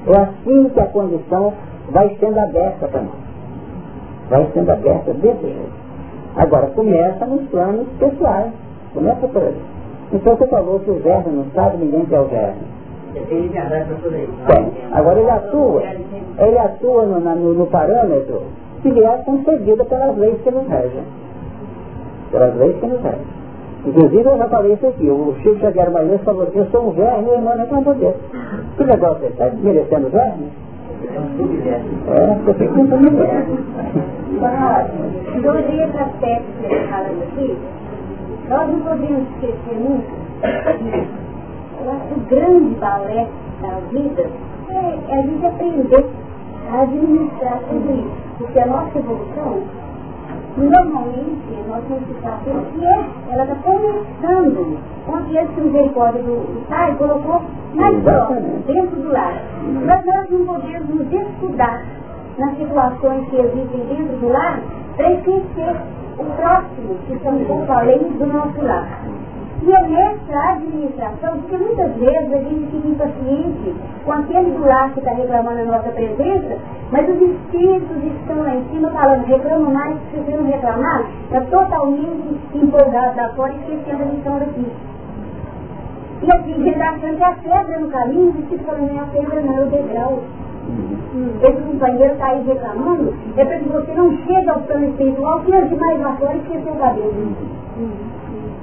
É 0.07 0.17
assim 0.17 0.69
que 0.69 0.79
a 0.79 0.85
condição 0.87 1.53
vai 1.91 2.15
sendo 2.19 2.39
aberta 2.39 2.87
para 2.87 3.01
nós. 3.01 3.29
Vai 4.29 4.47
sendo 4.53 4.71
aberta 4.71 5.13
desse 5.13 5.41
jeito. 5.41 5.79
Agora, 6.35 6.67
começa 6.67 7.25
nos 7.25 7.47
planos 7.49 7.87
pessoais. 7.99 8.51
Começa 8.93 9.27
por 9.27 9.43
aí. 9.43 9.61
Então 10.11 10.35
você 10.35 10.47
falou 10.47 10.79
que 10.79 10.89
o 10.89 10.99
verbo 10.99 11.29
não 11.29 11.45
sabe, 11.53 11.77
ninguém 11.77 12.05
quer 12.05 12.19
o 12.19 12.25
verbo. 12.25 12.59
Tem. 14.47 14.71
Agora 14.91 15.19
ele 15.19 15.29
atua, 15.29 15.83
ele 16.39 16.57
atua 16.57 17.05
no, 17.05 17.19
no, 17.19 17.53
no 17.53 17.65
parâmetro 17.67 18.43
que 18.81 18.89
lhe 18.89 19.03
é 19.03 19.17
concedido 19.17 19.83
pelas 19.85 20.17
leis 20.17 20.41
que 20.41 20.51
nos 20.51 20.67
regem. 20.67 21.03
Pelas 22.31 22.55
leis 22.55 22.77
que 22.79 22.87
nos 22.87 23.01
regem. 23.01 23.38
Inclusive 23.85 24.29
eu 24.29 24.37
já 24.37 24.47
falei 24.49 24.73
isso 24.73 24.87
aqui, 24.87 25.09
o 25.09 25.33
Chico 25.41 25.59
Xavier 25.59 25.91
Maia 25.91 26.19
falou 26.19 26.43
assim, 26.43 26.59
eu 26.59 26.65
sou 26.65 26.89
um 26.89 26.91
verme, 26.91 27.23
meu 27.23 27.35
irmão 27.35 27.57
reclamou 27.57 27.93
dele. 27.95 28.15
Que 28.77 28.83
negócio 28.83 29.25
é? 29.25 29.27
Está 29.29 29.49
merecendo 29.51 30.09
verme? 30.09 30.51
É, 32.07 32.37
porque 32.43 32.67
muito 32.67 32.97
mulher. 32.97 33.45
Dois 35.41 35.65
esses 35.65 35.95
aspectos 35.95 36.55
que 36.59 36.65
ele 36.65 36.87
fala 36.87 37.07
aqui, 37.07 37.57
nós 38.49 38.69
não 38.69 38.79
podemos 38.81 39.27
esquecer 39.29 39.75
nunca 39.79 40.19
o 42.11 42.19
grande 42.29 42.75
balé 42.75 43.27
da 43.61 43.79
vida 43.91 44.29
é, 44.69 45.13
a 45.13 45.21
gente 45.21 45.45
aprender 45.45 46.05
a 46.71 46.81
administrar 46.81 47.59
tudo 47.69 47.91
isso. 47.91 48.29
Porque 48.37 48.59
a 48.59 48.65
nossa 48.67 48.97
evolução 48.99 49.63
Normalmente, 50.57 51.39
nós 51.67 51.83
temos 51.87 52.03
que 52.07 52.21
saber 52.21 52.57
o 52.57 52.65
que 52.71 52.85
é, 52.85 53.05
ela 53.31 53.43
está 53.43 53.55
começando 53.55 54.77
com 55.05 55.17
esse 55.17 55.61
misericórdia 55.61 56.21
do, 56.23 56.35
do 56.35 56.67
Pai, 56.67 56.95
colocou 56.95 57.41
mais 57.75 58.03
próximo, 58.03 58.63
dentro 58.65 58.95
do 58.97 59.11
lar. 59.11 59.33
Mas 59.85 60.05
nós 60.05 60.29
não 60.29 60.45
podemos 60.45 60.89
nos 60.89 61.13
estudar 61.13 61.85
nas 62.37 62.57
situações 62.57 63.29
que 63.29 63.35
existem 63.37 63.85
dentro 63.85 64.17
do 64.17 64.29
lar 64.29 64.59
para 64.95 65.11
esquecer 65.13 65.75
o 66.17 66.25
próximo, 66.35 66.95
que 67.07 67.19
são 67.19 67.45
pouco 67.45 67.71
além 67.71 67.99
do 67.99 68.25
nosso 68.25 68.61
lar. 68.61 68.87
E 69.61 69.71
é 69.71 69.87
nessa 69.89 70.51
administração, 70.51 71.37
porque 71.39 71.57
muitas 71.57 71.93
vezes 71.95 72.33
a 72.33 72.37
gente 72.37 72.71
fica 72.71 72.87
impaciente 72.87 73.75
com 74.05 74.11
aquele 74.13 74.51
do 74.51 74.93
que 74.93 74.99
está 74.99 75.11
reclamando 75.11 75.59
a 75.59 75.65
nossa 75.65 75.89
presença, 75.89 76.57
mas 76.91 77.09
os 77.09 77.21
espíritos 77.21 77.97
estão 78.05 78.41
lá 78.41 78.55
em 78.55 78.63
cima 78.69 78.89
falando, 78.91 79.25
reclama 79.25 79.69
mais, 79.69 79.97
se 80.11 80.17
você 80.17 80.37
não 80.37 80.45
reclamar, 80.45 81.03
está 81.25 81.41
totalmente 81.41 82.39
empolgado 82.55 83.15
da 83.17 83.29
fora, 83.33 83.53
esquecendo 83.53 84.03
a 84.03 84.05
missão 84.05 84.39
daqui. 84.39 84.65
E 86.21 86.31
assim, 86.31 86.53
ele 86.53 86.69
está 86.69 86.89
achando 86.91 87.17
que 87.17 87.23
a 87.23 87.33
pedra 87.33 87.79
no 87.79 87.87
caminho, 87.89 88.35
e 88.39 88.49
se 88.49 88.63
falando, 88.63 88.93
não 88.93 88.99
é 88.99 89.03
a 89.03 89.07
pedra 89.07 89.41
não, 89.41 89.57
é 89.57 89.61
o 89.61 89.65
degrau. 89.65 90.19
Hum. 90.69 91.31
Esse 91.41 91.61
companheiro 91.63 92.13
está 92.13 92.27
aí 92.27 92.43
reclamando, 92.45 93.13
é 93.35 93.43
para 93.43 93.59
que 93.59 93.69
você 93.69 93.93
não 93.93 94.17
chegue 94.25 94.49
ao 94.49 94.61
plano 94.61 94.85
espiritual, 94.85 95.41
que 95.41 95.53
ande 95.53 95.75
mais 95.75 95.99
lá 95.99 96.15
fora 96.15 96.35
e 96.35 96.37
esqueça 96.37 96.71
o 96.71 96.75
cabelo. 96.77 97.35
Hum. 97.77 98.18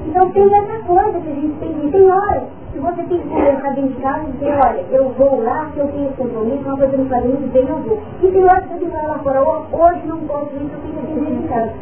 Então 0.07 0.31
tem 0.31 0.55
essa 0.55 0.79
coisa 0.85 1.21
que 1.21 1.29
a 1.29 1.35
gente 1.35 1.59
tem 1.59 1.75
que 1.75 1.91
tem 1.91 2.11
hora. 2.11 2.45
Se 2.73 2.79
você 2.79 3.03
tem 3.05 3.19
que 3.19 3.29
conversar 3.29 3.75
dentro 3.75 3.95
de 3.95 4.03
casa 4.03 4.25
e 4.29 4.33
dizer, 4.33 4.53
olha, 4.53 4.85
eu 4.91 5.09
vou 5.11 5.43
lá, 5.43 5.71
se 5.73 5.81
eu 5.81 5.89
tenho 5.89 6.07
esse 6.07 6.17
compromisso, 6.17 6.63
uma 6.65 6.77
coisa 6.77 6.97
me 6.97 7.09
faz 7.09 7.25
muito 7.25 7.53
bem, 7.53 7.69
eu 7.69 7.79
vou. 7.79 7.99
E 8.23 8.27
tem 8.31 8.45
hora 8.45 8.61
que 8.61 8.79
você 8.79 8.87
vai 8.87 9.07
lá 9.07 9.19
fora, 9.19 9.41
hoje 9.41 10.07
não 10.07 10.19
posso 10.19 10.55
ir, 10.55 10.63
eu 10.63 10.79
tenho 10.81 11.07
que 11.07 11.21
dentro 11.21 11.43
de 11.43 11.49
casa. 11.49 11.73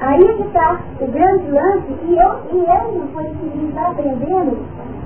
Aí 0.00 0.24
é 0.24 0.32
que 0.34 0.42
está 0.42 0.80
o 1.00 1.06
grande 1.06 1.50
lance, 1.50 1.92
e, 2.06 2.16
eu, 2.16 2.38
e 2.52 2.96
uma 2.96 3.06
coisa 3.12 3.30
que 3.30 3.46
a 3.46 3.50
gente 3.50 3.68
está 3.68 3.88
aprendendo, 3.88 4.58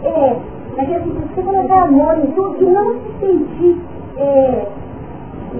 é, 0.04 0.36
que 0.74 0.80
a 0.80 0.84
gente 0.84 1.10
precisa 1.10 1.42
colocar 1.42 1.82
amor 1.84 2.18
em 2.18 2.26
tudo 2.32 2.56
e 2.60 2.66
não 2.66 2.94
se 2.94 3.26
sentir 3.26 3.80
é, 4.18 4.66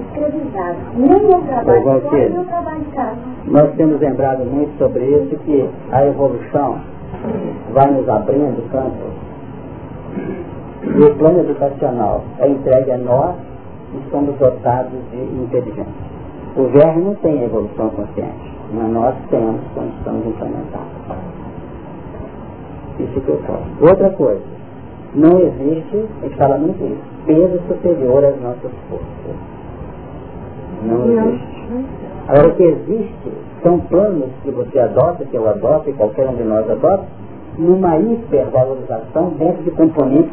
escravizado. 0.01 0.79
Nem 0.97 1.09
no 1.09 1.43
trabalho 1.43 2.01
de 2.01 2.17
nem 2.17 2.31
no 2.31 2.45
trabalho 2.45 2.81
de 2.81 2.91
casa. 2.91 3.17
Nós 3.47 3.75
temos 3.77 4.01
lembrado 4.01 4.45
muito 4.45 4.77
sobre 4.79 5.05
isso, 5.05 5.37
que 5.45 5.69
a 5.91 6.07
evolução 6.07 6.79
vai 7.73 7.91
nos 7.91 8.09
abrindo 8.09 8.71
campos. 8.71 9.13
E 10.85 11.05
o 11.05 11.15
plano 11.17 11.41
educacional 11.41 12.25
é 12.39 12.49
entregue 12.49 12.91
a 12.91 12.99
nós 12.99 13.37
e 13.95 14.11
somos 14.11 14.37
dotados 14.39 14.99
de 15.11 15.19
inteligência. 15.19 16.13
O 16.57 16.65
verme 16.65 17.05
não 17.05 17.15
tem 17.17 17.43
evolução 17.43 17.89
consciente, 17.91 18.53
mas 18.73 18.91
nós 18.91 19.15
temos 19.31 19.61
condição 19.75 20.21
de 20.21 20.29
implementar. 20.29 20.87
Isso 22.99 23.21
que 23.21 23.29
eu 23.29 23.43
posso. 23.47 23.65
Outra 23.81 24.11
coisa, 24.11 24.43
não 25.15 25.39
existe, 25.39 26.07
a 26.21 26.25
gente 26.25 26.37
fala 26.37 26.59
muito 26.59 26.83
isso, 26.85 27.03
peso 27.27 27.61
superior 27.69 28.25
às 28.25 28.41
nossas 28.41 28.71
forças. 28.89 29.37
Não 30.87 31.05
existe. 31.07 31.53
Agora, 32.29 32.49
o 32.49 32.55
que 32.55 32.63
existe 32.63 33.33
são 33.63 33.79
planos 33.81 34.31
que 34.43 34.51
você 34.51 34.79
adota, 34.79 35.25
que 35.25 35.37
eu 35.37 35.49
adoto 35.49 35.91
e 35.91 35.93
qualquer 35.93 36.29
um 36.29 36.35
de 36.35 36.45
nós 36.45 36.69
adota, 36.71 37.05
numa 37.59 37.99
hipervalorização 37.99 39.31
dentro 39.39 39.63
de 39.63 39.71
componentes, 39.73 40.33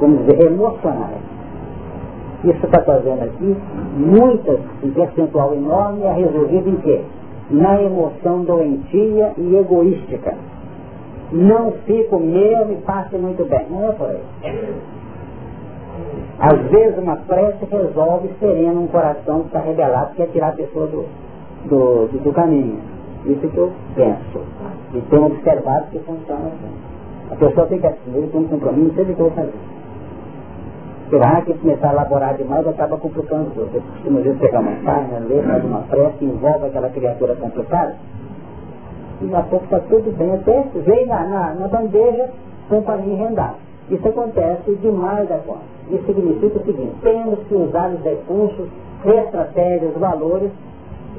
vamos 0.00 0.24
dizer, 0.24 0.46
emocionais. 0.46 1.20
Isso 2.44 2.66
está 2.66 2.82
fazendo 2.82 3.22
aqui 3.22 3.56
muitas, 3.96 4.58
um 4.82 4.90
percentual 4.90 5.54
enorme 5.54 6.02
é 6.02 6.12
resolvido 6.12 6.68
em 6.68 6.76
quê? 6.76 7.02
Na 7.50 7.80
emoção 7.80 8.42
doentia 8.42 9.32
e 9.36 9.56
egoística. 9.56 10.34
Não 11.30 11.72
fico 11.86 12.18
meu 12.18 12.72
e 12.72 12.76
passe 12.84 13.16
muito 13.16 13.44
bem. 13.48 13.66
Não 13.70 13.88
é 13.88 13.92
por 13.92 14.08
aí. 14.08 14.20
Às 16.38 16.58
vezes 16.70 16.98
uma 16.98 17.16
prece 17.16 17.64
resolve 17.64 18.30
sereno 18.40 18.82
um 18.82 18.86
coração 18.88 19.40
que 19.40 19.46
está 19.46 19.60
rebelado, 19.60 20.14
quer 20.14 20.28
tirar 20.28 20.48
a 20.48 20.52
pessoa 20.52 20.86
do, 20.86 21.04
do, 21.68 22.06
do, 22.08 22.24
do 22.24 22.32
caminho. 22.32 22.80
Isso 23.26 23.48
que 23.48 23.56
eu 23.56 23.72
penso. 23.94 24.40
E 24.94 25.00
tenho 25.02 25.26
observado 25.26 25.86
que 25.90 25.98
funciona 26.00 26.46
assim. 26.46 26.92
A 27.30 27.36
pessoa 27.36 27.66
tem 27.66 27.78
que 27.78 27.86
assumir, 27.86 28.28
tem 28.28 28.40
um 28.40 28.48
compromisso, 28.48 29.00
ele 29.00 29.14
que 29.14 29.20
eu 29.20 29.30
fazer. 29.30 29.52
Será 31.08 31.42
que 31.42 31.54
começar 31.54 31.90
a 31.90 31.92
elaborar 31.92 32.34
demais 32.36 32.66
acaba 32.66 32.96
complicando. 32.96 33.50
Você 33.54 33.80
costuma 33.80 34.18
às 34.18 34.24
vezes 34.24 34.40
pegar 34.40 34.60
uma 34.60 34.72
página, 34.82 35.18
ler, 35.20 35.44
faz 35.44 35.64
uma 35.64 35.80
prece, 35.80 36.24
envolve 36.24 36.66
aquela 36.66 36.88
criatura 36.88 37.34
complicada, 37.36 37.96
e 39.20 39.34
a 39.34 39.42
pouco 39.42 39.64
está 39.64 39.78
tudo 39.80 40.16
bem. 40.16 40.32
Até 40.32 40.66
veio 40.74 41.06
na, 41.06 41.24
na, 41.24 41.54
na 41.54 41.68
bandeja 41.68 42.30
companhia 42.68 43.28
rendada. 43.28 43.71
Isso 43.92 44.08
acontece 44.08 44.74
demais 44.76 45.28
da 45.28 45.36
conta. 45.38 45.60
Isso 45.90 46.06
significa 46.06 46.58
o 46.58 46.64
seguinte, 46.64 46.94
temos 47.02 47.38
que 47.46 47.54
usar 47.54 47.90
os 47.90 48.02
recursos, 48.02 48.68
estratégias, 49.04 49.94
valores, 49.98 50.50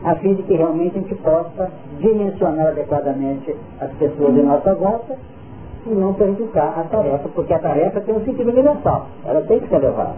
a 0.03 0.15
fim 0.15 0.33
de 0.33 0.43
que 0.43 0.55
realmente 0.55 0.97
a 0.97 1.01
gente 1.01 1.15
possa 1.15 1.71
dimensionar 1.99 2.67
adequadamente 2.67 3.55
as 3.79 3.91
pessoas 3.93 4.33
de 4.33 4.41
nossa 4.41 4.73
volta 4.73 5.15
e 5.85 5.89
não 5.89 6.13
prejudicar 6.13 6.79
a 6.79 6.83
tarefa, 6.83 7.29
porque 7.35 7.53
a 7.53 7.59
tarefa 7.59 8.01
tem 8.01 8.15
um 8.15 8.23
sentido 8.23 8.49
universal, 8.49 9.07
ela 9.25 9.41
tem 9.41 9.59
que 9.59 9.67
ser 9.67 9.79
levada. 9.79 10.15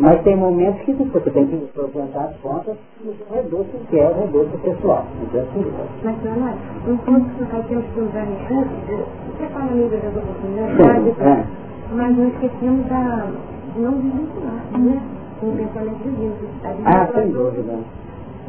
Mas 0.00 0.22
tem 0.22 0.36
momentos 0.36 0.82
que 0.82 0.92
você 0.92 1.30
tem 1.30 1.46
que 1.46 1.68
apresentar 1.78 2.24
as 2.24 2.36
contas 2.38 2.76
no 3.04 3.12
reduto 3.34 3.70
que 3.88 3.98
é 3.98 4.08
o 4.08 4.14
reduto 4.14 4.58
pessoal. 4.58 5.04
Então, 5.22 5.42
assim, 5.42 5.72
Mas, 6.04 6.56
ponto 6.84 7.04
que 7.04 7.54
nós 7.54 7.66
temos 7.66 7.84
que 7.94 8.00
usar 8.00 8.22
antes, 8.22 9.06
você 9.38 9.46
fala 9.52 9.70
amiga 9.70 9.96
das 9.96 10.16
oportunidades, 10.16 11.20
é. 11.20 11.67
Mas 11.92 12.16
não 12.16 12.28
esquecemos 12.28 12.86
da 12.86 13.30
não 13.76 13.92
vincular, 13.92 14.78
né? 14.78 15.02
Com 15.40 15.46
o 15.46 15.56
pensamento 15.56 16.02
de 16.02 16.10
Deus. 16.10 16.34
Ah, 16.84 17.08
sem 17.14 17.30
dúvida. 17.30 17.78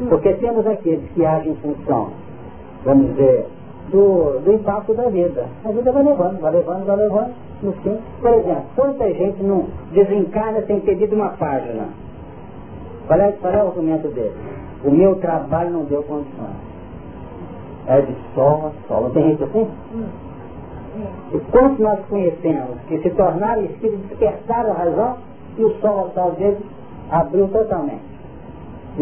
Porque 0.09 0.33
temos 0.35 0.65
aqueles 0.65 1.09
que 1.11 1.25
agem 1.25 1.51
em 1.51 1.55
função, 1.57 2.09
vamos 2.83 3.07
dizer, 3.09 3.47
do, 3.89 4.39
do 4.43 4.53
impacto 4.53 4.93
da 4.93 5.09
vida. 5.09 5.45
A 5.65 5.71
vida 5.71 5.91
vai 5.91 6.03
levando, 6.03 6.39
vai 6.39 6.51
levando, 6.51 6.85
vai 6.85 6.95
levando. 6.95 7.33
No 7.61 7.73
fim, 7.73 7.97
por 8.21 8.31
exemplo, 8.31 8.63
quanta 8.75 9.13
gente 9.13 9.43
não 9.43 9.65
desencarna 9.91 10.61
sem 10.61 10.79
ter 10.81 10.95
lido 10.95 11.15
uma 11.15 11.29
página? 11.31 11.89
Qual 13.07 13.19
é, 13.19 13.31
qual 13.33 13.53
é 13.53 13.63
o 13.63 13.67
argumento 13.67 14.07
dele? 14.09 14.33
O 14.83 14.91
meu 14.91 15.15
trabalho 15.15 15.71
não 15.71 15.83
deu 15.83 16.01
condições. 16.03 16.69
É 17.87 18.01
de 18.01 18.15
sol 18.33 18.71
a 18.71 18.87
sol. 18.87 19.01
Não 19.03 19.11
tem 19.11 19.23
gente 19.29 19.43
assim? 19.43 19.67
Hum. 19.93 20.28
E 21.33 21.39
quantos 21.51 21.79
nós 21.79 21.99
conhecemos 22.09 22.77
que 22.87 22.99
se 22.99 23.09
tornaram 23.11 23.63
espíritos, 23.65 24.09
despertaram 24.09 24.71
a 24.71 24.75
razão 24.75 25.17
e 25.57 25.63
o 25.63 25.73
sol 25.79 26.11
sol 26.13 26.31
dele 26.31 26.57
abriu 27.11 27.47
totalmente 27.47 28.09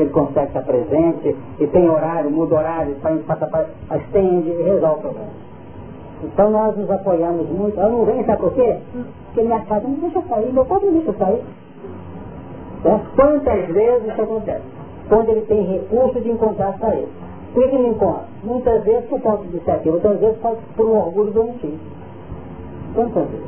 ele 0.02 0.10
consegue 0.10 0.48
estar 0.48 0.62
presente, 0.62 1.36
e 1.60 1.68
tem 1.68 1.90
horário, 1.90 2.30
muda 2.30 2.56
horário, 2.56 2.96
passa, 3.26 3.48
passa, 3.48 3.70
estende 3.96 4.50
e 4.50 4.64
resolve 4.64 5.00
o 5.00 5.02
problema. 5.02 5.48
Então 6.24 6.52
nós 6.52 6.76
nos 6.76 6.90
apoiamos 6.90 7.48
muito. 7.50 7.80
Eu 7.80 7.90
não 7.90 8.06
venho, 8.06 8.26
sabe 8.26 8.42
por 8.42 8.54
quê? 8.54 8.78
Porque 9.26 9.42
minha 9.42 9.62
casa 9.62 9.88
não 9.88 9.96
deixa 9.96 10.22
sair, 10.22 10.52
meu 10.52 10.66
pai 10.66 10.80
não 10.84 10.94
deixa 10.94 11.14
sair. 11.14 11.44
Então, 12.80 13.02
quantas 13.16 13.68
vezes 13.68 14.12
isso 14.12 14.22
acontece? 14.22 14.64
Quando 15.10 15.30
ele 15.30 15.42
tem 15.42 15.64
recurso 15.64 16.20
de 16.22 16.30
encontrar 16.30 16.78
saída. 16.80 17.27
Que 17.58 17.64
ele 17.64 17.88
encontra? 17.88 18.26
Muitas 18.44 18.84
vezes 18.84 19.10
por 19.10 19.20
falta 19.20 19.42
de 19.42 19.50
iniciativa, 19.50 19.96
outras 19.96 20.20
vezes 20.20 20.38
por 20.76 20.86
um 20.86 20.96
orgulho 20.96 21.32
doentio. 21.32 21.74
Quantas 22.94 23.28
vezes? 23.28 23.48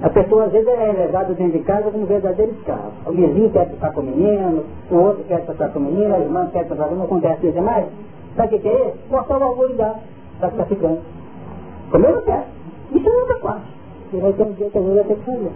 A 0.00 0.08
pessoa 0.08 0.44
às 0.44 0.52
vezes 0.52 0.68
é 0.68 0.92
levada 0.92 1.34
dentro 1.34 1.58
de 1.58 1.64
casa 1.64 1.90
como 1.90 2.06
verdadeiro 2.06 2.52
escravo. 2.52 2.92
O 3.04 3.12
vizinho 3.12 3.50
quer 3.50 3.68
ficar 3.68 3.92
com 3.92 4.00
o 4.00 4.04
menino, 4.04 4.64
o 4.90 4.96
outro 4.96 5.22
quer 5.24 5.44
ficar 5.44 5.68
com 5.68 5.80
o 5.80 5.82
menino, 5.82 6.14
a 6.14 6.18
irmã 6.18 6.48
quer 6.50 6.66
ficar 6.66 6.84
com 6.84 6.94
o 6.94 6.96
não 6.96 7.04
acontece 7.04 7.46
isso 7.46 7.54
demais. 7.54 7.84
Sabe 8.36 8.56
o 8.56 8.58
que 8.58 8.66
é 8.66 8.88
isso? 8.88 8.98
Mostrar 9.10 9.38
o 9.38 9.48
orgulho 9.50 9.76
para 9.76 10.50
ficar 10.50 10.64
ficando. 10.64 11.00
Como 11.90 12.06
eu 12.06 12.14
não 12.14 12.22
quero. 12.22 12.44
Isso 12.90 13.06
é 13.06 13.12
outra 13.12 13.38
parte. 13.40 13.66
E 14.14 14.16
vai 14.16 14.32
ter 14.32 14.44
um 14.44 14.52
dia 14.52 14.70
que 14.70 14.78
gente 14.78 14.94
vai 14.94 15.04
ter 15.04 15.14
que 15.16 15.24
fazer. 15.24 15.52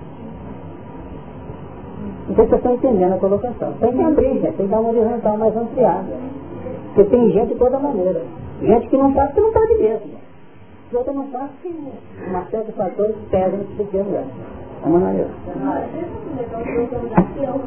Se 2.26 2.34
vocês 2.34 2.52
estão 2.52 2.74
entendendo 2.74 3.14
a 3.14 3.18
colocação. 3.18 3.72
Tem 3.80 3.90
que 3.90 4.02
abrir, 4.02 4.34
gente, 4.34 4.56
tem 4.56 4.66
que 4.66 4.66
dar 4.66 4.80
uma 4.80 4.90
horizontal 4.90 5.38
mais 5.38 5.56
ampliada. 5.56 6.35
Porque 6.96 7.10
tem 7.10 7.30
gente 7.30 7.52
de 7.52 7.56
toda 7.56 7.78
maneira. 7.78 8.22
Gente 8.62 8.88
que 8.88 8.96
não 8.96 9.12
sabe 9.12 9.34
que 9.34 9.40
não 9.42 9.52
sabe 9.52 9.74
mesmo. 9.74 10.12
Outra 10.94 11.12
não 11.12 11.26
faz 11.26 11.50
que 11.60 11.68
uma 12.26 12.46
série 12.46 12.64
de 12.64 12.72
fatores 12.72 13.14
pesam 13.30 13.58
nesse 13.58 13.72
pequeno 13.74 14.04
lugar. 14.04 14.24
É 14.82 14.86
uma 14.86 14.98
maneira. 15.00 15.28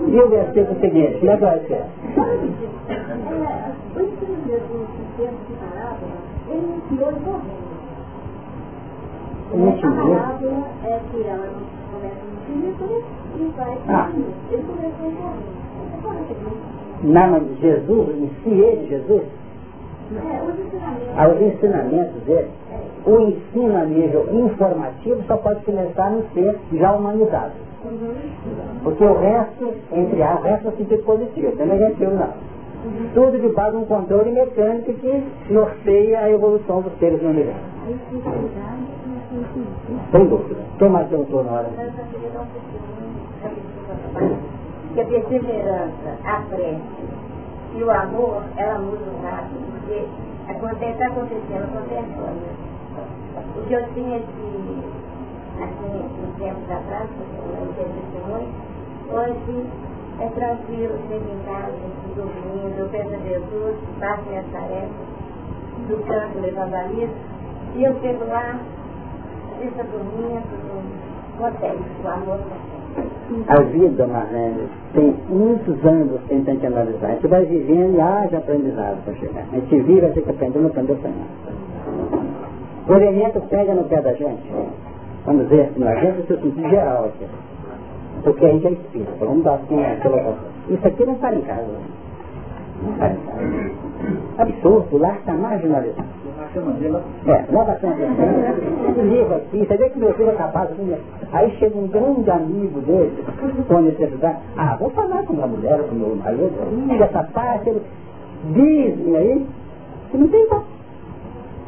E 0.07 0.19
o 0.19 0.29
versículo 0.29 0.79
seguinte, 0.79 1.19
como 1.19 1.31
é 1.31 1.37
que 1.37 1.43
é 10.87 10.99
que 11.11 11.27
ela 11.27 11.49
começa 11.91 12.25
no 12.25 12.39
e 13.37 13.53
vai 13.55 13.77
ah. 13.89 14.09
Mas 17.03 17.43
Jesus, 17.59 18.09
em 18.17 18.29
si 18.43 18.49
ele, 18.49 18.87
Jesus, 18.89 19.23
Aos 21.17 21.39
ensinamentos 21.39 22.23
dele, 22.23 22.49
o 23.05 23.19
ensino 23.19 23.77
a 23.77 23.85
nível 23.85 24.27
informativo 24.31 25.21
só 25.27 25.37
pode 25.37 25.63
começar 25.65 26.09
no 26.09 26.23
ser 26.33 26.57
já 26.73 26.91
humanizado. 26.93 27.53
Porque 28.83 29.03
o 29.03 29.13
resto, 29.19 29.73
entre 29.93 30.21
a, 30.23 30.35
o 30.35 30.41
resto 30.41 30.67
é 30.67 30.71
sentido 30.71 31.03
positivo, 31.03 31.55
não 31.55 31.63
é 31.63 31.77
negativo 31.77 32.11
não. 32.11 32.33
Tudo 33.13 33.39
de 33.39 33.49
base 33.49 33.77
um 33.77 33.85
controle 33.85 34.31
mecânico 34.31 34.93
que 34.93 35.23
norteia 35.49 36.21
a 36.21 36.29
evolução 36.31 36.81
dos 36.81 36.97
seres 36.97 37.21
no 37.21 37.29
universo. 37.29 37.59
Sem 40.11 40.25
dúvida. 40.25 40.61
Quem 40.79 40.89
mais 40.89 41.07
perguntou 41.07 41.43
na 41.43 41.51
hora? 41.51 41.69
Que 44.99 45.03
a 45.03 45.21
perseverança, 45.21 46.17
a 46.25 46.41
prece 46.49 46.81
e 47.73 47.81
o 47.81 47.89
amor, 47.89 48.43
ela 48.57 48.79
muda 48.79 49.05
rápido, 49.23 49.63
porque 49.71 50.05
acontece, 50.51 50.91
está 50.91 51.07
acontecendo, 51.07 51.63
acontecendo. 51.63 52.43
O 53.55 53.61
que 53.65 53.73
eu 53.75 53.93
tinha 53.93 54.19
de, 54.19 54.83
assim, 55.63 56.03
uns 56.03 56.35
tempos 56.37 56.69
atrás, 56.69 57.07
eu 57.07 57.73
tinha 57.75 57.87
testemunho, 57.95 58.49
hoje 59.09 59.69
é 60.19 60.27
tranquilo, 60.27 60.99
chego 61.07 61.29
em 61.31 61.39
casa, 61.45 61.77
dormindo, 62.17 62.79
eu 62.79 62.89
penso 62.89 63.15
a 63.15 63.19
Jesus, 63.19 63.75
faço 64.01 64.23
minhas 64.27 64.45
tarefas, 64.51 65.07
do 65.87 66.05
canto 66.07 66.39
levando 66.41 66.75
a 66.75 66.83
lista, 66.83 67.15
e 67.73 67.85
eu 67.85 67.97
chego 68.01 68.25
lá, 68.27 68.59
está 69.61 69.83
dormindo, 69.83 70.43
acontece, 71.37 71.83
o 72.03 72.07
amor 72.09 72.39
a 73.47 73.61
vida, 73.61 74.07
Marlene, 74.07 74.67
tem 74.93 75.15
muitos 75.29 75.85
anos 75.85 76.21
que 76.57 76.65
analisar. 76.65 77.07
A 77.07 77.11
gente 77.11 77.27
vai 77.27 77.45
vivendo 77.45 77.95
e 77.95 78.01
haja 78.01 78.37
aprendizado 78.37 79.03
para 79.03 79.13
chegar. 79.15 79.45
A 79.51 79.55
gente 79.55 79.79
vive, 79.81 80.05
a 80.05 80.09
gente 80.09 80.29
aprendeu 80.29 80.61
também. 80.97 81.25
O 82.87 82.93
elemento 82.93 83.41
pega 83.49 83.73
no 83.73 83.83
pé 83.83 84.01
da 84.01 84.13
gente. 84.13 84.51
Vamos 85.25 85.47
dizer 85.47 85.69
assim, 85.69 85.83
a 85.83 85.95
gente 85.95 86.27
seu 86.27 86.39
sentido 86.39 86.69
geral 86.69 87.05
aqui. 87.05 87.25
Porque 88.23 88.45
a 88.45 88.49
gente 88.49 88.67
é 88.67 88.71
espírita. 88.71 89.25
Vamos 89.25 89.43
dar 89.43 89.55
assim 89.55 89.77
colocação. 90.01 90.37
Isso 90.69 90.87
aqui 90.87 91.05
não 91.05 91.13
está 91.13 91.35
em 91.35 91.41
casa. 91.41 91.67
Não 92.83 92.93
está 92.93 93.09
em 93.11 93.17
casa. 93.17 93.71
Absurdo, 94.39 94.97
lá 94.97 95.13
está 95.13 95.33
marginalizado. 95.33 96.07
É, 96.55 97.51
nova 97.51 97.73
Esse 97.73 99.01
livro 99.01 99.35
aqui, 99.35 99.65
você 99.65 99.77
vê 99.77 99.89
que 99.89 99.99
meu 99.99 100.13
filho 100.15 100.31
é 100.31 100.33
capaz 100.33 100.69
de... 100.75 100.95
Aí 101.31 101.51
chega 101.57 101.77
um 101.77 101.87
grande 101.87 102.29
amigo 102.31 102.81
dele, 102.81 103.23
com 103.67 103.81
necessidade. 103.81 104.39
Ah, 104.57 104.75
vou 104.79 104.89
falar 104.89 105.23
com 105.23 105.33
minha 105.33 105.45
mulher, 105.45 105.79
com 105.87 105.95
meu 105.95 106.15
marido. 106.15 106.51
Ih, 106.89 107.03
essa 107.03 107.23
parte, 107.25 107.69
ele 107.69 107.81
dizem 108.53 109.15
aí, 109.15 109.47
que 110.09 110.17
não 110.17 110.27
tem. 110.27 110.47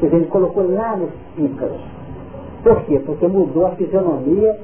Porque 0.00 0.16
ele 0.16 0.26
colocou 0.26 0.68
lá 0.68 0.96
nos 0.96 1.10
pícaros. 1.36 1.80
Por 2.64 2.82
quê? 2.84 3.00
Porque 3.06 3.28
mudou 3.28 3.66
a 3.66 3.70
fisionomia 3.70 4.58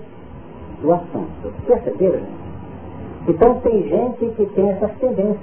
do 0.82 0.92
assunto. 0.92 1.52
Perceberam? 1.64 2.26
Então 3.28 3.60
tem 3.60 3.82
gente 3.88 4.26
que 4.34 4.46
tem 4.46 4.70
essas 4.70 4.90
tendências. 4.98 5.38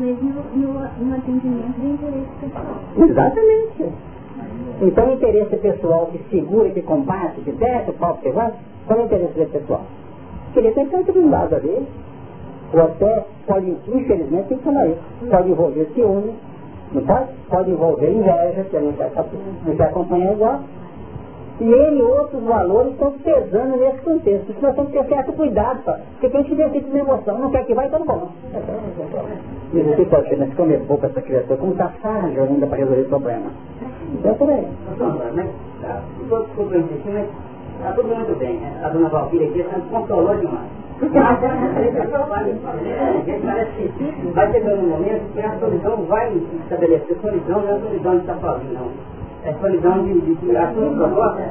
Mesmo 0.00 0.32
no, 0.54 1.14
atendimento 1.14 1.78
interesse 1.78 2.30
pessoal. 2.40 2.66
Exatamente. 2.96 3.92
Então 4.80 5.08
o 5.08 5.12
interesse 5.12 5.56
pessoal 5.58 6.06
que 6.06 6.18
segura, 6.30 6.70
que 6.70 6.80
combate, 6.80 7.42
que 7.42 7.52
desce 7.52 7.90
o 7.90 7.92
pau 7.92 8.16
que 8.16 8.30
vai, 8.30 8.50
qual 8.86 8.98
é 8.98 9.02
o 9.02 9.04
interesse 9.04 9.44
pessoal? 9.46 9.82
Queria 10.54 10.72
ter 10.72 10.86
de 10.86 11.18
um 11.18 11.30
lado 11.30 11.54
ali, 11.54 11.86
ou 12.72 12.82
até 12.82 13.26
pode, 13.46 13.76
infelizmente, 13.88 14.48
tem 14.48 14.56
que 14.56 14.64
falar 14.64 14.86
isso, 14.86 15.00
pode 15.30 15.50
envolver 15.50 15.86
ciúme, 15.94 16.32
não 16.92 17.02
pode? 17.02 17.26
Pode 17.50 17.70
envolver 17.70 18.10
inveja, 18.10 18.64
que 18.70 18.76
a 18.76 18.80
gente 18.80 18.98
não 19.66 19.76
quer 19.76 19.84
acompanhar 19.84 20.32
igual. 20.32 20.60
E 21.60 21.64
ele 21.64 21.98
e 21.98 22.02
outros 22.02 22.42
valores 22.42 22.92
estão 22.92 23.12
pesando 23.12 23.76
nesse 23.76 23.98
contexto. 23.98 24.54
Nós 24.62 24.74
temos 24.74 24.90
que 24.90 24.98
ter 24.98 25.08
certo 25.08 25.32
cuidado, 25.34 25.82
pá. 25.84 26.00
porque 26.12 26.30
quem 26.30 26.42
tiver 26.44 26.70
tipo 26.70 26.90
de 26.90 26.98
emoção 26.98 27.38
não 27.38 27.50
quer 27.50 27.66
que 27.66 27.74
vai, 27.74 27.86
então 27.86 28.02
bom. 28.04 28.28
E 29.74 29.82
você 29.82 30.04
pode 30.06 30.28
ser, 30.28 30.38
mas 30.38 30.54
como 30.54 30.72
é 30.72 30.78
pouco 30.78 31.04
essa 31.04 31.20
criatura, 31.20 31.58
como 31.58 31.72
está 31.72 31.88
frágil 32.00 32.44
ainda 32.44 32.66
para 32.66 32.78
resolver 32.78 33.02
o 33.02 33.08
problema. 33.08 33.50
Então 34.14 34.34
por 34.34 34.48
aí. 34.48 34.66
Está 37.80 37.92
tudo 37.92 38.08
muito 38.08 38.38
bem, 38.38 38.56
né? 38.58 38.80
A 38.82 38.88
dona 38.88 39.08
Valquíria 39.10 39.48
aqui 39.48 39.62
controlou 39.90 40.36
demais. 40.36 40.68
Parece 43.44 43.88
que 43.96 44.32
vai 44.34 44.52
chegando 44.52 44.82
um 44.82 44.88
momento 44.88 45.32
que 45.32 45.40
a 45.40 45.58
solidão 45.58 45.96
vai 46.04 46.30
estabelecer. 46.62 47.16
Solidão 47.20 47.62
não 47.62 47.68
é 47.68 47.72
a 47.72 47.80
solidão 47.80 48.12
de 48.12 48.20
estar 48.20 48.36
sozinho, 48.38 48.74
não. 48.74 49.19
É 49.44 49.52
solidão 49.54 50.04
de, 50.04 50.20
de, 50.20 50.34
de 50.34 50.56
a 50.56 50.72
sua 50.72 50.90
proposta. 50.90 51.42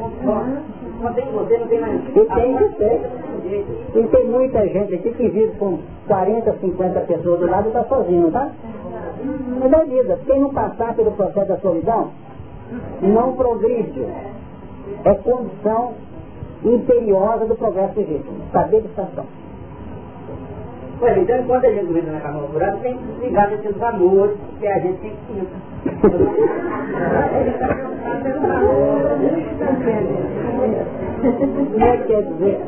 Não 1.01 1.13
tem 1.13 1.25
você, 1.31 1.57
não 1.57 1.67
tem 1.67 1.79
mais. 1.79 2.01
E 2.07 2.25
tem 2.25 2.53
você. 2.53 3.01
E 3.95 4.03
tem 4.03 4.25
muita 4.25 4.67
gente 4.67 4.95
aqui 4.95 5.11
que 5.11 5.29
vive 5.29 5.53
com 5.57 5.79
40, 6.07 6.53
50 6.59 6.99
pessoas 7.01 7.39
do 7.39 7.47
lado 7.47 7.65
e 7.65 7.67
está 7.67 7.83
sozinho, 7.85 8.31
tá? 8.31 8.49
É 9.63 9.67
da 9.67 9.83
vida. 9.85 10.19
Quem 10.25 10.39
não 10.39 10.53
passar 10.53 10.93
pelo 10.95 11.11
processo 11.11 11.47
da 11.47 11.57
solidão, 11.57 12.11
não 13.01 13.33
progride. 13.33 14.05
É 15.05 15.13
condição 15.15 15.93
imperiosa 16.63 17.45
do 17.45 17.55
progresso 17.55 17.97
legítimo. 17.97 18.37
Saber 18.51 18.81
distanciação. 18.81 19.38
Pois 20.99 21.17
então, 21.17 21.39
enquanto 21.39 21.65
a 21.65 21.71
gente 21.71 21.97
entra 21.97 22.11
na 22.11 22.19
cama 22.19 22.47
furada, 22.49 22.77
tem 22.77 22.97
que 22.97 23.03
desligar 23.03 23.49
desses 23.49 23.81
amores 23.81 24.37
que 24.59 24.67
a 24.67 24.79
gente 24.79 24.99
tem 24.99 25.15
que 31.21 31.83
é 31.83 31.97
que 31.97 32.03
quer 32.07 32.23
dizer? 32.23 32.59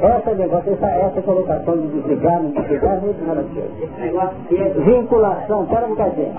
Essa 0.00 0.34
negócio, 0.34 0.72
essa, 0.72 0.86
essa 0.86 1.22
colocação 1.22 1.76
de 1.78 1.86
desligar, 1.88 2.42
não 2.42 2.50
desligar, 2.50 2.96
é 2.96 3.00
muito 3.00 3.24
relativo. 3.24 4.80
Vinculação, 4.84 5.66
pera 5.66 5.86
um 5.86 5.90
bocadinho. 5.90 6.34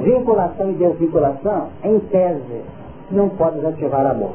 Vinculação 0.00 0.70
e 0.70 0.74
desvinculação, 0.74 1.68
em 1.84 1.98
tese, 2.00 2.62
não 3.10 3.28
pode 3.30 3.56
desativar 3.56 4.06
amor. 4.06 4.32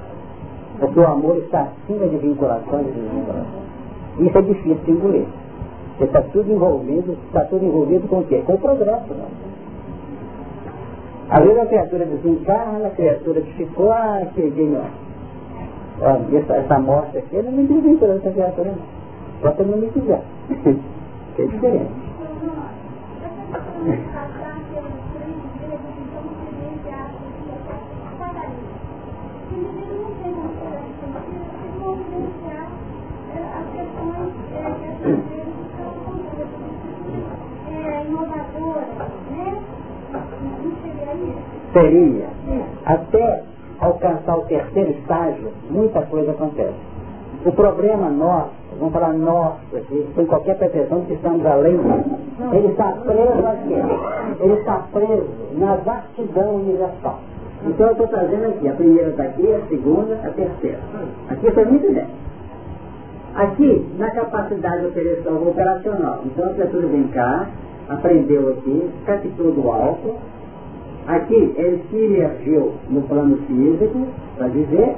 Porque 0.80 1.00
o 1.00 1.08
amor 1.08 1.38
está 1.38 1.62
acima 1.62 2.08
de 2.08 2.18
vinculação 2.18 2.82
e 2.82 2.86
desvinculação. 2.86 3.64
Isso 4.20 4.38
é 4.38 4.42
difícil 4.42 4.84
de 4.86 4.92
engolir. 4.92 5.26
Porque 5.98 6.06
está 6.06 6.22
tudo 6.22 6.52
envolvido, 6.52 7.18
está 7.28 7.42
tudo 7.46 7.64
envolvido 7.66 8.08
com 8.08 8.20
o 8.20 8.24
quê? 8.26 8.42
Com 8.46 8.54
o 8.54 8.58
progresso. 8.58 9.14
Não? 9.14 9.28
Às 11.30 11.44
vezes 11.44 11.60
a 11.60 11.66
criatura 11.66 12.06
desencarna, 12.06 12.88
a 12.88 12.92
criatura 12.92 13.42
que 13.42 13.54
ficou, 13.54 13.92
ah, 13.92 14.22
cheguei, 14.36 14.76
ó. 14.76 15.04
Olha, 16.02 16.38
essa, 16.38 16.54
essa 16.56 16.80
morte 16.80 17.18
aqui, 17.18 17.36
eu 17.36 17.44
não 17.44 17.66
desvincula 17.66 18.16
dessa 18.16 18.32
criatura, 18.32 18.72
não. 18.72 19.04
Só 19.42 19.56
se 19.56 19.64
não 19.70 19.78
me 19.78 19.88
quiser. 19.90 20.22
que 21.36 21.42
é 21.42 21.46
diferente. 21.46 21.92
seria, 41.74 42.28
até 42.86 43.44
alcançar 43.80 44.38
o 44.38 44.42
terceiro 44.46 44.92
estágio, 44.92 45.52
muita 45.70 46.02
coisa 46.04 46.32
acontece. 46.32 46.76
O 47.46 47.52
problema 47.52 48.10
nosso, 48.10 48.52
vamos 48.80 48.94
falar 48.94 49.14
nosso 49.14 49.76
aqui, 49.76 50.08
sem 50.16 50.26
qualquer 50.26 50.58
pretensão 50.58 51.02
que 51.02 51.14
estamos 51.14 51.46
além 51.46 51.80
ele 52.52 52.68
está 52.68 52.92
preso 52.92 53.48
aqui. 53.48 54.44
Ele 54.44 54.54
está 54.54 54.86
preso 54.92 55.30
na 55.58 55.76
vastidão 55.76 56.56
universal. 56.56 57.20
Então 57.66 57.88
eu 57.88 57.92
estou 57.94 58.08
trazendo 58.08 58.46
aqui, 58.48 58.68
a 58.68 58.74
primeira 58.74 59.10
está 59.10 59.24
aqui, 59.24 59.54
a 59.54 59.62
segunda, 59.68 60.16
a 60.16 60.30
terceira. 60.32 60.80
Aqui 61.30 61.52
foi 61.52 61.66
muito 61.66 61.94
bem. 61.94 62.08
Aqui, 63.36 63.88
na 63.98 64.12
capacidade 64.12 64.86
operacional. 64.86 66.20
Então 66.26 66.46
a 66.46 66.54
pessoa 66.54 66.84
vem 66.88 67.08
cá, 67.08 67.48
aprendeu 67.90 68.50
aqui, 68.50 68.90
captou 69.06 69.52
do 69.52 69.70
alto, 69.70 70.16
Aqui 71.08 71.54
ele 71.58 71.84
se 71.90 71.98
emergiu 71.98 72.74
no 72.90 73.02
plano 73.02 73.36
físico, 73.46 74.08
para 74.38 74.48
dizer, 74.48 74.96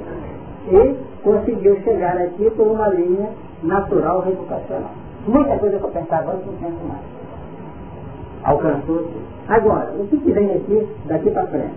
e 0.70 0.96
conseguiu 1.24 1.76
chegar 1.82 2.16
aqui 2.18 2.48
por 2.50 2.68
uma 2.68 2.88
linha 2.88 3.30
natural 3.64 4.20
reputacional. 4.20 4.92
Muita 5.26 5.58
coisa 5.58 5.78
para 5.78 5.88
pensar 5.88 6.18
agora 6.20 6.38
não 6.46 6.52
penso 6.54 6.84
mais. 6.86 7.00
Alcançou 8.44 8.98
-se. 8.98 9.08
Agora, 9.48 9.92
o 9.98 10.06
que, 10.06 10.16
que 10.18 10.32
vem 10.32 10.52
aqui, 10.52 10.86
daqui 11.06 11.30
para 11.30 11.46
frente? 11.48 11.74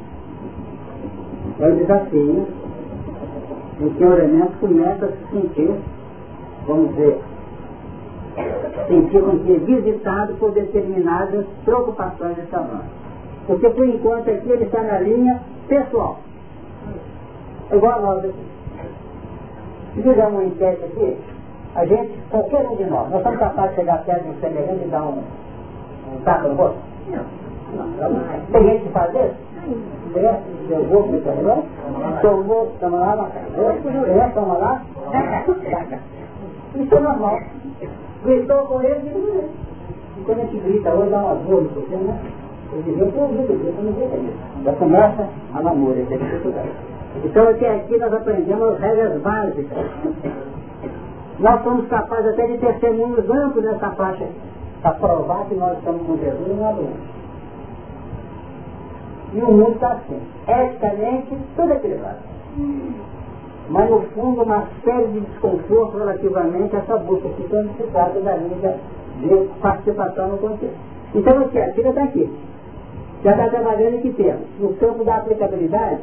É 1.59 1.67
o 1.67 1.75
desafio 1.75 2.45
em 3.81 3.89
que 3.89 4.03
o 4.03 4.13
elemento 4.13 4.59
começa 4.59 5.05
a 5.05 5.09
se 5.09 5.31
sentir, 5.31 5.71
vamos 6.67 6.89
dizer, 6.89 7.19
sentir 8.87 9.21
como 9.21 9.39
que 9.39 9.55
é 9.55 9.59
visitado 9.59 10.33
por 10.35 10.51
determinadas 10.51 11.45
preocupações 11.65 12.35
de 12.35 12.41
tamanho. 12.43 12.83
Porque 13.47 13.69
por 13.69 13.87
enquanto 13.87 14.29
aqui 14.29 14.49
ele 14.49 14.65
está 14.65 14.81
na 14.81 14.99
linha 14.99 15.41
pessoal. 15.67 16.19
Igual 17.71 17.93
a 17.93 18.01
nós 18.01 18.25
aqui. 18.25 18.49
Fizer 19.95 20.27
uma 20.27 20.43
enquete 20.43 20.83
aqui, 20.85 21.17
a 21.75 21.85
gente, 21.85 22.13
qualquer 22.29 22.67
um 22.67 22.75
de 22.75 22.85
nós, 22.85 23.09
nós 23.09 23.23
somos 23.23 23.39
capazes 23.39 23.71
de 23.71 23.75
chegar 23.77 24.03
perto 24.05 24.23
de 24.23 24.29
um 24.29 24.39
semelhante 24.39 24.85
e 24.85 24.87
dar 24.87 25.03
um, 25.03 25.23
um 26.13 26.21
tapa 26.23 26.47
no 26.47 26.55
rosto? 26.55 26.79
Não. 27.09 27.39
Tem 28.51 28.63
gente 28.63 28.83
que 28.83 28.89
faz 28.89 29.09
isso? 29.13 29.49
Eu 30.69 30.83
vou 30.85 31.03
para 31.03 31.17
o 31.17 31.21
corredor, 31.21 31.63
tomou, 32.21 32.71
toma 32.79 32.97
lá, 32.97 33.29
toma 34.33 34.57
lá, 34.57 34.81
isso 36.75 36.95
é 36.95 36.99
normal. 36.99 37.39
Gritou 38.23 38.65
com 38.65 38.81
ele, 38.81 38.99
digo, 38.99 39.49
e 40.17 40.21
quando 40.25 40.39
a 40.39 40.45
gente 40.45 40.57
grita 40.57 40.93
hoje, 40.93 41.09
dá 41.09 41.17
uma 41.19 41.35
dor 41.35 41.63
no 41.63 41.69
você, 41.69 41.95
né? 41.95 42.19
Eu 42.71 42.81
dizia, 42.83 43.01
eu 43.01 43.07
estou 43.07 43.23
ouvindo, 43.23 43.49
eu 43.51 43.69
estou 43.69 43.85
ouvindo. 43.85 44.63
Já 44.63 44.73
começa 44.73 45.29
a 45.53 45.61
namoro, 45.61 45.99
essa 45.99 46.17
dificuldade. 46.17 46.69
Então 47.23 47.47
até 47.47 47.75
aqui 47.75 47.97
nós 47.97 48.13
aprendemos 48.13 48.73
as 48.73 48.79
regras 48.79 49.21
básicas. 49.21 49.77
Nós 51.39 51.63
somos 51.63 51.87
capazes 51.87 52.33
até 52.33 52.47
de 52.47 52.57
testemunhos 52.57 53.29
amplos 53.29 53.63
nessa 53.63 53.91
faixa, 53.91 54.27
para 54.81 54.91
provar 54.95 55.45
que 55.45 55.55
nós 55.55 55.77
estamos 55.77 56.05
com 56.05 56.17
Jesus 56.17 56.47
e 56.47 56.53
não 56.53 56.69
é 56.69 56.73
doente. 56.73 57.19
E 59.35 59.41
o 59.41 59.45
mundo 59.45 59.71
está 59.71 59.93
assim. 59.93 60.21
Eticamente, 60.45 61.37
tudo 61.55 61.71
equilibrado. 61.71 62.17
Mas 63.69 63.89
no 63.89 64.01
fundo 64.13 64.41
uma 64.43 64.67
série 64.83 65.07
de 65.07 65.19
desconfortos 65.19 65.99
relativamente 65.99 66.75
a 66.75 66.79
essa 66.79 66.97
busca 66.97 67.29
que 67.29 67.47
quando 67.47 67.75
se 67.77 67.83
trata 67.91 68.19
da 68.19 68.35
linha 68.35 68.79
de 69.19 69.49
participação 69.61 70.29
no 70.29 70.37
contexto. 70.37 70.77
Então 71.13 71.39
aqui, 71.39 71.59
a 71.59 71.71
filha 71.73 71.89
está 71.89 72.03
aqui. 72.03 72.29
Já 73.23 73.31
está 73.31 73.49
trabalhando 73.49 74.01
que 74.01 74.13
temos? 74.13 74.41
No 74.59 74.73
campo 74.75 75.03
da 75.03 75.17
aplicabilidade 75.17 76.01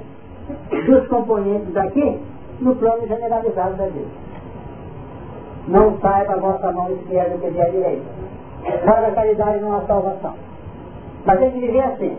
dos 0.87 1.09
componentes 1.09 1.73
daqui 1.73 2.21
no 2.61 2.77
plano 2.77 3.07
generalizado 3.07 3.75
da 3.77 3.87
vida. 3.87 4.27
Não 5.69 5.99
saiba 5.99 6.35
a 6.35 6.37
vossa 6.37 6.71
mão 6.71 6.93
esquerda 6.93 7.37
que 7.39 7.59
é 7.59 7.63
a 7.63 7.71
direita. 7.71 8.05
Faz 8.85 9.05
a 9.05 9.11
caridade 9.11 9.61
não 9.61 9.77
há 9.77 9.81
salvação. 9.83 10.35
Mas 11.25 11.39
tem 11.41 11.51
que 11.51 11.61
viver 11.61 11.81
assim. 11.81 12.17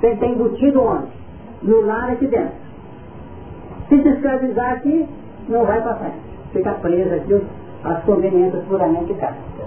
Tem 0.00 0.14
que 0.14 0.20
ter 0.20 0.30
embutido 0.30 0.82
onde? 0.82 1.08
No 1.62 1.86
lar 1.86 2.10
aqui 2.10 2.26
dentro. 2.26 2.61
Se 3.92 4.02
se 4.02 4.08
escravizar 4.08 4.72
aqui, 4.72 5.06
não 5.50 5.66
vai 5.66 5.82
para 5.82 5.96
frente. 5.96 6.16
Fica 6.54 6.72
preso 6.80 7.14
aqui 7.14 7.46
as 7.84 8.02
conveniências 8.04 8.64
puramente 8.64 9.12
práticas. 9.12 9.66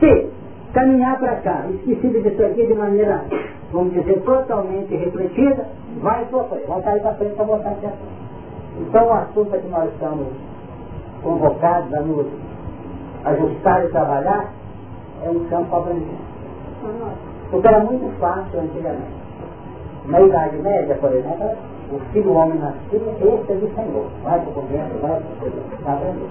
Se 0.00 0.30
caminhar 0.72 1.18
para 1.18 1.36
cá, 1.42 1.66
esquecido 1.74 2.22
disso 2.22 2.42
aqui 2.42 2.66
de 2.66 2.72
maneira, 2.72 3.22
vamos 3.70 3.92
dizer, 3.92 4.22
totalmente 4.22 4.96
refletida, 4.96 5.66
vai 6.00 6.24
sofrer, 6.30 6.64
vai 6.66 6.80
cair 6.80 7.02
para 7.02 7.14
frente 7.16 7.34
para 7.34 7.44
voltar 7.44 7.68
aqui 7.72 7.86
Então 8.80 9.08
o 9.08 9.12
assunto 9.12 9.60
que 9.60 9.68
nós 9.68 9.92
estamos 9.92 10.28
convocados 11.22 11.92
a 11.92 12.00
nos 12.00 12.26
ajustar 13.26 13.84
e 13.84 13.88
trabalhar 13.88 14.54
é 15.22 15.28
um 15.28 15.44
campo 15.50 15.76
abrangente. 15.76 16.16
Porque 17.50 17.68
era 17.68 17.80
muito 17.80 18.18
fácil 18.18 18.58
antigamente. 18.58 19.26
Na 20.06 20.22
Idade 20.22 20.56
Média, 20.56 20.94
por 20.94 21.12
exemplo, 21.12 21.75
o 21.92 22.00
filho 22.12 22.32
homem 22.32 22.58
nascia, 22.58 22.98
esse 22.98 23.52
é 23.52 23.54
do 23.54 23.74
Senhor. 23.74 24.06
Vai 24.22 24.40
para 24.40 24.50
o 24.50 24.52
convento, 24.52 24.98
vai 25.00 25.20
para 25.20 25.92
o 25.92 25.94
aprender. 25.94 26.28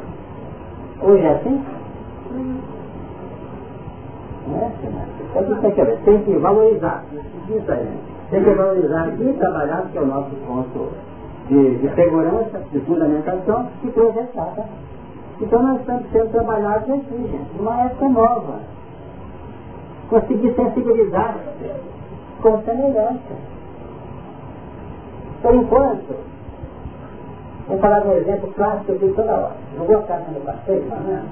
Hoje 1.02 1.24
é 1.24 1.32
assim? 1.32 1.64
Não 4.48 4.62
é 4.62 4.66
assim, 4.66 4.88
né? 4.88 5.08
Tem 5.62 5.72
que, 5.72 6.04
tem 6.04 6.24
que 6.24 6.38
valorizar. 6.38 7.04
Isso 7.50 7.72
aí, 7.72 7.84
né? 7.84 7.98
Tem 8.30 8.44
que 8.44 8.50
valorizar 8.52 9.08
e 9.20 9.34
trabalhar, 9.34 9.86
que 9.92 9.98
é 9.98 10.02
o 10.02 10.06
nosso 10.06 10.36
ponto 10.48 10.90
de, 11.48 11.78
de 11.78 11.96
segurança, 11.96 12.62
de 12.72 12.80
fundamentação, 12.82 13.70
e 13.84 13.88
projetar. 13.90 14.56
Tá? 14.56 14.66
Então 15.40 15.62
nós 15.62 15.80
estamos 15.80 16.10
sendo 16.12 16.32
trabalhados 16.32 16.90
aqui, 16.90 17.18
gente, 17.18 17.58
numa 17.58 17.82
época 17.82 18.10
nova 18.10 18.60
conseguir 20.10 20.54
sensibilizar 20.56 21.38
com 22.42 22.62
semelhança. 22.64 23.55
Por 25.46 25.54
enquanto, 25.54 26.16
vou 27.68 27.78
falar 27.78 28.00
de 28.00 28.08
um 28.08 28.14
exemplo 28.14 28.52
clássico 28.54 28.86
que 28.86 28.92
eu 28.94 28.98
digo 28.98 29.14
toda 29.14 29.32
hora. 29.32 29.52
Jogou 29.78 29.98
a 29.98 30.02
casca 30.02 30.32
no 30.32 30.42
passeio, 30.42 30.90
banana, 30.90 31.26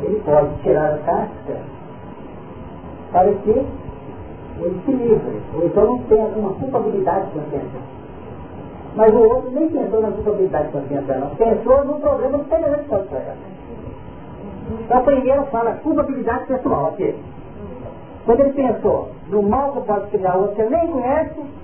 ele 0.00 0.22
pode 0.24 0.54
tirar 0.62 0.94
a 0.94 0.98
casca 1.00 1.56
para 3.12 3.30
que 3.30 3.50
ele 3.50 4.82
se 4.86 4.90
livre, 4.90 5.42
ou 5.54 5.66
então 5.66 5.84
não 5.84 5.98
tenha 6.04 6.24
uma 6.24 6.54
culpabilidade 6.54 7.26
consciente. 7.32 7.76
Mas 8.96 9.12
o 9.12 9.18
outro 9.18 9.50
nem 9.50 9.68
pensou 9.68 10.00
na 10.00 10.10
culpabilidade 10.10 10.68
consciente, 10.68 11.12
não. 11.12 11.28
Pensou 11.36 11.84
no 11.84 12.00
problema 12.00 12.38
que 12.38 12.48
tem 12.48 12.60
na 12.62 12.68
resposta. 12.68 13.36
Então 14.80 15.02
primeiro 15.02 15.44
fala 15.48 15.72
culpabilidade 15.74 16.46
pessoal 16.46 16.86
aqui. 16.86 17.14
Quando 18.24 18.40
ele 18.40 18.52
pensou 18.54 19.10
no 19.28 19.42
mal 19.42 19.72
que 19.72 19.80
pode 19.82 20.06
criar 20.06 20.36
outro 20.36 20.62
ele 20.62 20.74
nem 20.74 20.86
conhece, 20.86 21.61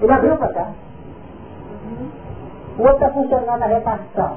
ele 0.00 0.12
abriu 0.12 0.36
para 0.36 0.52
cá. 0.52 0.68
O 2.78 2.82
outro 2.82 2.94
está 2.96 3.10
funcionando 3.10 3.58
na 3.58 3.66
repartição. 3.66 4.36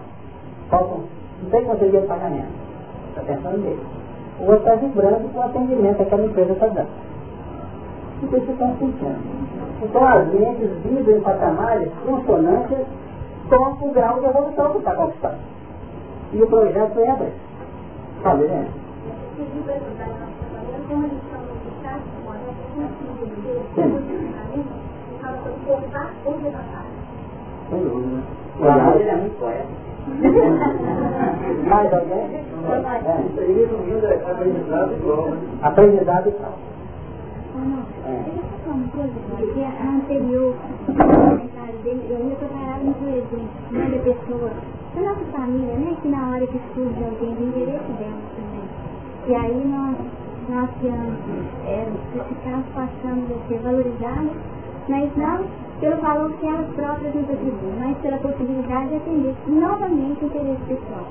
Faltam, 0.70 1.04
não 1.44 1.50
tem 1.50 1.66
quanto 1.66 1.90
dia 1.90 2.02
de 2.02 2.08
pagamento. 2.08 2.48
Está 3.10 3.22
pensando 3.22 3.58
nele. 3.58 3.84
O 4.40 4.44
outro 4.44 4.60
está 4.60 4.76
vibrando 4.76 5.34
com 5.34 5.40
o 5.40 5.44
atendimento 5.44 5.98
que 5.98 6.04
aquela 6.04 6.26
empresa 6.26 6.54
está 6.54 6.68
dando. 6.68 6.90
Isso 8.24 8.36
está 8.36 8.68
funcionando. 8.80 9.40
Então 9.82 10.08
as 10.08 10.28
mentes 10.28 10.70
vibram 10.84 11.18
em 11.18 11.22
patamares 11.22 11.90
consonantes 12.06 12.78
com 13.50 13.88
o 13.88 13.94
grau 13.94 14.20
de 14.20 14.26
evolução 14.26 14.72
que 14.72 14.78
está 14.78 14.96
conquistando. 14.96 15.38
E 16.34 16.42
o 16.42 16.48
projeto 16.48 16.94
foi 16.94 17.08
aberto. 17.08 17.50
Sabe, 18.22 18.44
né? 18.46 18.68
Sem 27.70 27.80
dúvida. 27.84 28.24
O 28.60 28.68
amor 28.68 29.02
é 29.02 29.16
muito 29.16 29.40
poético. 29.40 29.90
Mais 31.70 31.94
alguém? 31.94 32.36
É. 32.36 33.24
Aprendizado 35.62 36.30
e 36.30 36.32
tal. 36.32 36.58
Uma 37.56 38.88
coisa, 38.90 39.14
porque 39.30 39.62
a 39.62 39.90
anterior 39.90 40.56
comentário 40.86 41.78
dele, 41.84 42.04
eu 42.10 42.30
ia 42.30 42.36
preparar 42.36 42.80
um 42.80 42.90
exemplo, 42.90 43.40
né, 43.72 43.90
da 43.90 44.00
pessoa, 44.00 44.52
da 44.96 45.02
nossa 45.02 45.26
família, 45.32 45.76
né, 45.76 45.96
que 46.02 46.08
na 46.08 46.30
hora 46.30 46.48
que 46.48 46.60
surge 46.74 47.04
alguém, 47.04 47.30
o 47.30 47.48
interesse 47.48 47.92
dela 47.94 48.22
também. 48.36 48.66
E 49.28 49.36
aí 49.36 49.68
nós, 49.68 49.96
nós 50.50 50.70
que 50.80 50.88
é, 50.88 51.88
ficamos 52.30 52.66
passando 52.74 53.36
a 53.36 53.48
ser 53.48 53.60
valorizados, 53.60 54.32
mas 54.90 55.16
não 55.16 55.46
pelo 55.80 56.02
valor 56.02 56.32
que 56.34 56.46
elas 56.46 56.68
próprias 56.76 57.16
nos 57.16 57.30
atribuem, 57.30 57.74
mas 57.80 57.98
pela 58.00 58.18
possibilidade 58.18 58.90
de 58.90 58.96
atender 58.96 59.36
novamente 59.48 60.24
o 60.24 60.28
interesse 60.28 60.62
pessoal. 60.68 61.08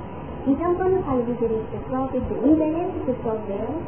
Então, 0.46 0.74
quando 0.74 0.92
eu 0.92 1.02
falo 1.02 1.22
de 1.22 1.30
interesse 1.30 1.64
pessoal, 1.72 2.08
quer 2.08 2.20
dizer, 2.20 2.40
o 2.42 2.52
interesse 2.52 2.98
pessoal 3.06 3.38
dela 3.46 3.80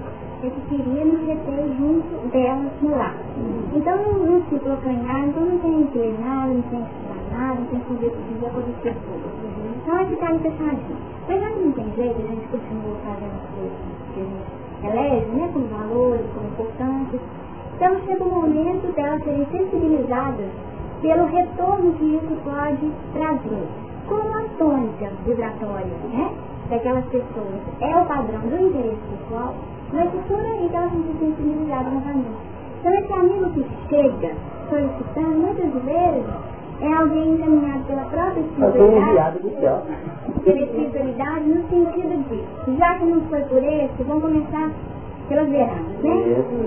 é 0.43 0.49
que 0.49 0.61
queria 0.69 1.05
nos 1.05 1.27
reter 1.27 1.69
junto 1.77 2.29
delas 2.33 2.73
no 2.81 2.91
lar. 2.91 3.15
Então, 3.75 3.97
não, 3.97 4.27
não 4.27 4.43
se 4.49 4.59
procanhar, 4.59 5.29
então 5.29 5.45
não 5.45 5.59
tem 5.59 5.87
que 5.87 5.99
ler 5.99 6.19
nada, 6.21 6.53
não 6.53 6.63
tem 6.63 6.83
que 6.83 6.91
estudar 6.91 7.39
nada, 7.39 7.61
não 7.61 7.67
tem 7.67 7.81
que 7.81 7.87
fazer 7.87 8.07
o 8.07 8.11
que 8.11 8.35
quiser 8.35 8.47
acontecer 8.47 8.97
tudo. 9.05 9.25
Então, 9.83 9.99
é 9.99 10.07
ficar 10.07 10.39
fechadinho. 10.39 10.97
Mas 11.29 11.41
já 11.41 11.49
não 11.51 11.73
tem 11.73 11.93
jeito, 11.97 12.17
a 12.17 12.27
gente 12.27 12.49
continua 12.49 12.97
fazendo 13.05 13.37
as 13.37 13.47
coisas 13.55 13.79
que 14.15 14.21
a 14.21 14.25
gente 14.25 14.61
elege, 14.83 15.31
né, 15.37 15.51
com 15.53 15.61
valores, 15.61 16.27
com 16.35 16.47
importâncias. 16.47 17.40
Então, 17.81 17.99
chega 18.05 18.23
o 18.23 18.29
momento 18.29 18.95
delas 18.95 19.25
serem 19.25 19.47
sensibilizadas 19.51 20.51
pelo 21.01 21.25
retorno 21.25 21.95
que 21.95 22.15
isso 22.15 22.37
pode 22.45 22.93
trazer. 23.15 23.67
Como 24.07 24.37
a 24.37 24.43
tônica 24.59 25.11
vibratória, 25.25 25.97
né? 26.13 26.31
Daquelas 26.69 27.07
pessoas 27.07 27.57
é 27.81 27.97
o 27.97 28.05
padrão 28.05 28.41
do 28.41 28.67
interesse 28.67 29.01
pessoal, 29.09 29.55
mas 29.95 30.11
por 30.11 30.45
aí 30.45 30.69
que 30.69 30.77
elas 30.77 30.93
vão 30.93 31.03
se 31.05 31.19
sensibilizar 31.21 31.85
novamente. 31.85 32.29
Então 32.81 32.93
esse 32.93 33.13
amigo 33.15 33.49
que 33.49 33.67
chega 33.89 34.35
solicitando, 34.69 35.39
muitas 35.39 35.83
vezes, 35.83 36.27
é 36.83 36.93
alguém 36.93 37.33
encaminhado 37.33 37.85
pela 37.85 38.03
própria 38.03 38.41
espiritualidade, 38.41 39.39
pela 40.45 40.61
espiritualidade 40.61 41.45
no 41.49 41.69
sentido 41.71 42.29
de, 42.29 42.77
já 42.77 42.99
que 42.99 43.05
não 43.07 43.23
foi 43.23 43.41
por 43.41 43.65
esse, 43.65 44.03
vamos 44.03 44.23
começar 44.23 44.71
pelas 45.31 45.49
né? 45.49 45.69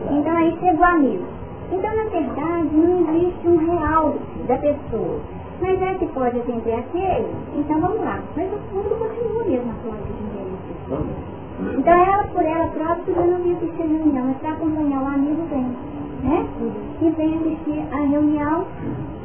Então 0.09 0.37
aí 0.37 0.57
chegou 0.59 0.79
o 0.79 0.89
amigo. 0.89 1.23
Então, 1.71 1.95
na 1.95 2.03
verdade, 2.03 2.69
não 2.73 3.15
existe 3.15 3.47
um 3.47 3.57
real 3.57 4.15
da 4.47 4.57
pessoa. 4.57 5.19
Mas 5.61 5.81
é 5.81 5.93
que 5.95 6.05
pode 6.07 6.37
atender 6.39 6.73
aquele, 6.73 7.27
então 7.55 7.79
vamos 7.79 7.99
lá. 7.99 8.19
Mas 8.35 8.51
o 8.51 8.57
fundo 8.69 8.95
continua 8.97 9.43
mesmo 9.43 9.71
a 9.71 9.75
forma 9.75 9.97
de 10.05 10.23
interesse. 10.23 11.77
Então 11.77 11.93
ela, 11.93 12.23
por 12.23 12.43
ela 12.43 12.67
própria 12.67 13.03
podia 13.05 13.25
não 13.25 13.39
vir 13.43 13.55
assistir 13.55 13.81
a 13.81 13.85
reunião, 13.85 14.25
mas 14.27 14.37
para 14.37 14.51
acompanhar 14.51 15.03
o 15.03 15.07
amigo 15.07 15.41
vem. 15.49 15.67
Né? 16.23 16.47
E 17.01 17.09
vem 17.09 17.35
assistir 17.35 17.83
a 17.91 18.01
reunião 18.07 18.65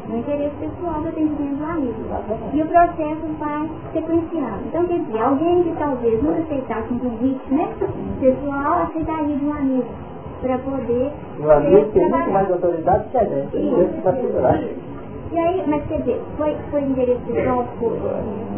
no 0.09 0.19
interesse 0.19 0.55
pessoal 0.57 1.01
do 1.03 1.09
atendimento 1.09 1.59
do 1.59 1.65
amigo. 1.65 1.95
E 2.53 2.63
o 2.63 2.67
processo 2.67 3.27
vai 3.39 3.71
sequenciando. 3.93 4.65
Então, 4.67 4.87
quer 4.87 5.01
dizer, 5.01 5.21
alguém 5.21 5.63
que 5.65 5.77
talvez 5.79 6.23
não 6.23 6.35
aceitasse 6.35 6.93
um 6.95 6.99
convite 6.99 7.55
né, 7.55 7.69
pessoal, 8.21 8.83
aceitaria 8.85 9.37
de 9.37 9.45
um 9.45 9.53
amigo 9.53 9.89
para 10.41 10.59
poder. 10.59 11.13
O 11.41 11.51
amigo 11.51 11.91
tem 11.93 12.09
muito 12.09 12.31
mais 12.31 12.51
autoridade 12.51 13.09
que 13.11 13.19
a 13.19 13.25
gente, 13.25 13.57
isso 13.57 14.03
para 14.03 14.17
segurar. 14.17 14.61
E 15.31 15.39
aí, 15.39 15.63
mas 15.67 15.85
quer 15.89 15.99
dizer, 15.99 16.23
foi, 16.39 16.57
foi 16.71 16.81
interesse 16.81 17.21
pessoal, 17.27 17.67
foi, 17.79 17.99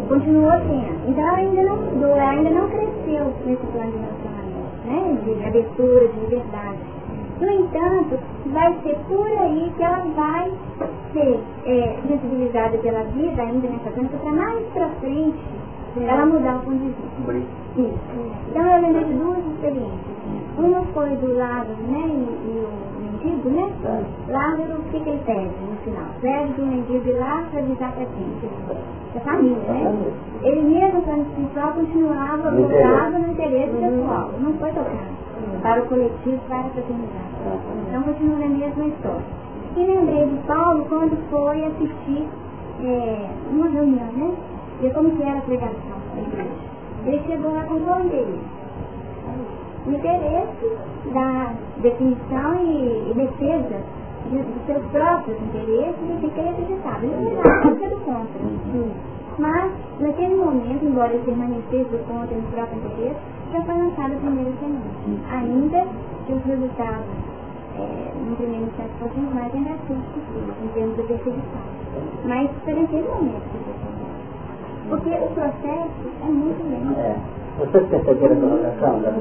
continuou 0.09 0.53
sendo. 0.53 1.09
Então 1.09 1.27
ela 1.27 1.39
ainda 1.39 1.63
não 1.63 1.77
mudou, 1.77 2.11
ela 2.11 2.31
ainda 2.31 2.51
não 2.51 2.69
cresceu 2.69 3.33
nesse 3.45 3.67
plano 3.67 3.91
de 3.91 3.99
relacionamento, 3.99 4.87
né? 4.87 5.19
De 5.25 5.49
abertura, 5.49 6.09
de 6.09 6.21
liberdade. 6.21 6.79
No 7.41 7.51
entanto, 7.51 8.19
vai 8.47 8.73
ser 8.85 8.97
por 9.09 9.27
aí 9.27 9.73
que 9.77 9.83
ela 9.83 10.05
vai 10.15 10.53
ser 11.13 11.41
é, 11.67 11.99
sensibilizada 12.07 12.79
pela 12.79 13.05
vida 13.05 13.43
ainda 13.43 13.69
nessa 13.69 13.91
planta, 13.91 14.17
para 14.17 14.33
mais 14.33 14.67
para 14.73 14.89
frente 15.01 15.39
ela 15.97 16.27
mudar 16.27 16.57
o 16.57 16.61
ponto 16.61 16.79
de 16.79 16.87
vista. 16.87 17.33
Isso. 17.77 17.99
Então 18.49 18.63
eu 18.63 18.81
lembrei 18.83 19.05
de 19.05 19.15
duas 19.15 19.39
experiências. 19.39 20.21
Uma 20.57 20.83
foi 20.93 21.17
do 21.17 21.37
Lázaro, 21.37 21.77
né, 21.89 22.01
e, 22.07 22.47
e 22.47 22.65
o 22.65 23.01
mendigo, 23.01 23.49
né? 23.51 23.71
Lázaro, 24.29 24.79
o 24.79 24.83
que, 24.91 25.01
que 25.01 25.09
ele 25.09 25.23
pede 25.25 25.51
no 25.69 25.77
final? 25.83 26.07
Pede 26.21 26.53
do 26.53 26.67
mendigo 26.67 27.09
ir 27.09 27.19
lá 27.19 27.45
para 27.51 27.61
avisar 27.61 27.93
para 27.93 28.05
quem? 28.05 28.51
Para 29.13 29.21
a 29.21 29.25
família, 29.25 29.57
né? 29.57 30.13
Ele 30.43 30.63
mesmo, 30.63 31.03
quando 31.03 31.23
espiritual, 31.23 31.73
continuava 31.73 32.51
voltado 32.51 33.19
no 33.19 33.33
interesse 33.33 33.73
pessoal. 33.73 34.31
Não 34.41 34.53
foi 34.55 34.69
tocado. 34.71 35.21
Para 35.63 35.83
o 35.83 35.87
coletivo, 35.87 36.39
para 36.49 36.59
a 36.59 36.65
fraternidade. 36.65 37.31
Então 37.89 38.03
continua 38.03 38.39
na 38.39 38.47
mesma 38.47 38.85
história. 38.85 39.50
E 39.77 39.85
lembrei 39.85 40.27
de 40.27 40.37
Paulo 40.47 40.85
quando 40.89 41.17
foi 41.31 41.65
assistir 41.65 42.29
é, 42.83 43.31
uma 43.51 43.69
reunião, 43.69 44.13
né? 44.13 44.35
E 44.83 44.91
como 44.91 45.11
que 45.11 45.23
era 45.23 45.39
a 45.39 45.43
pregação. 45.43 46.01
Ele 47.07 47.23
chegou 47.27 47.53
lá 47.53 47.65
com? 47.65 47.75
O 49.87 49.93
interesse 49.93 50.77
da 51.13 51.55
definição 51.79 52.55
e, 52.63 53.11
e 53.11 53.15
defesa 53.15 53.83
de, 54.29 54.39
de, 54.43 54.67
seus 54.67 54.85
próprios 54.93 55.41
interesses 55.41 55.97
e 56.03 56.17
de 56.21 56.31
que 56.31 56.41
ele 56.41 56.49
acreditava. 56.51 57.05
Ele 57.05 57.17
não 57.17 57.41
era 57.41 57.89
do 57.89 58.01
contra. 58.05 58.41
Mas, 59.39 59.73
naquele 60.01 60.35
momento, 60.37 60.85
embora 60.85 61.15
ele 61.15 61.25
permanecesse 61.25 61.85
do 61.85 62.07
contra 62.07 62.37
no 62.37 62.43
próprio 62.53 62.79
interesse, 62.79 63.21
já 63.53 63.63
foi 63.63 63.75
lançada 63.75 64.15
a 64.15 64.19
primeira 64.19 64.53
semana. 64.61 64.83
Ainda 65.33 65.87
que 66.27 66.33
os 66.35 66.45
resultados, 66.45 67.07
é, 67.83 68.29
no 68.29 68.37
primeiro 68.37 68.67
instante, 68.67 68.91
fossem 68.99 69.23
mais 69.35 69.53
negativos 69.53 70.05
possíveis, 70.15 70.57
em 70.63 70.69
termos 70.69 70.97
de 70.97 71.03
perseguição. 71.03 71.63
Mas, 72.25 72.51
foi 72.65 72.75
naquele 72.75 73.09
momento 73.09 73.51
porque 74.91 75.11
o 75.11 75.29
processo 75.29 75.91
é 76.21 76.27
muito 76.27 76.63
lento. 76.69 76.99
É. 76.99 77.17
Vocês 77.59 77.89
perceberam 77.89 78.37
a 78.37 78.41
colocação 78.41 79.01
da 79.01 79.13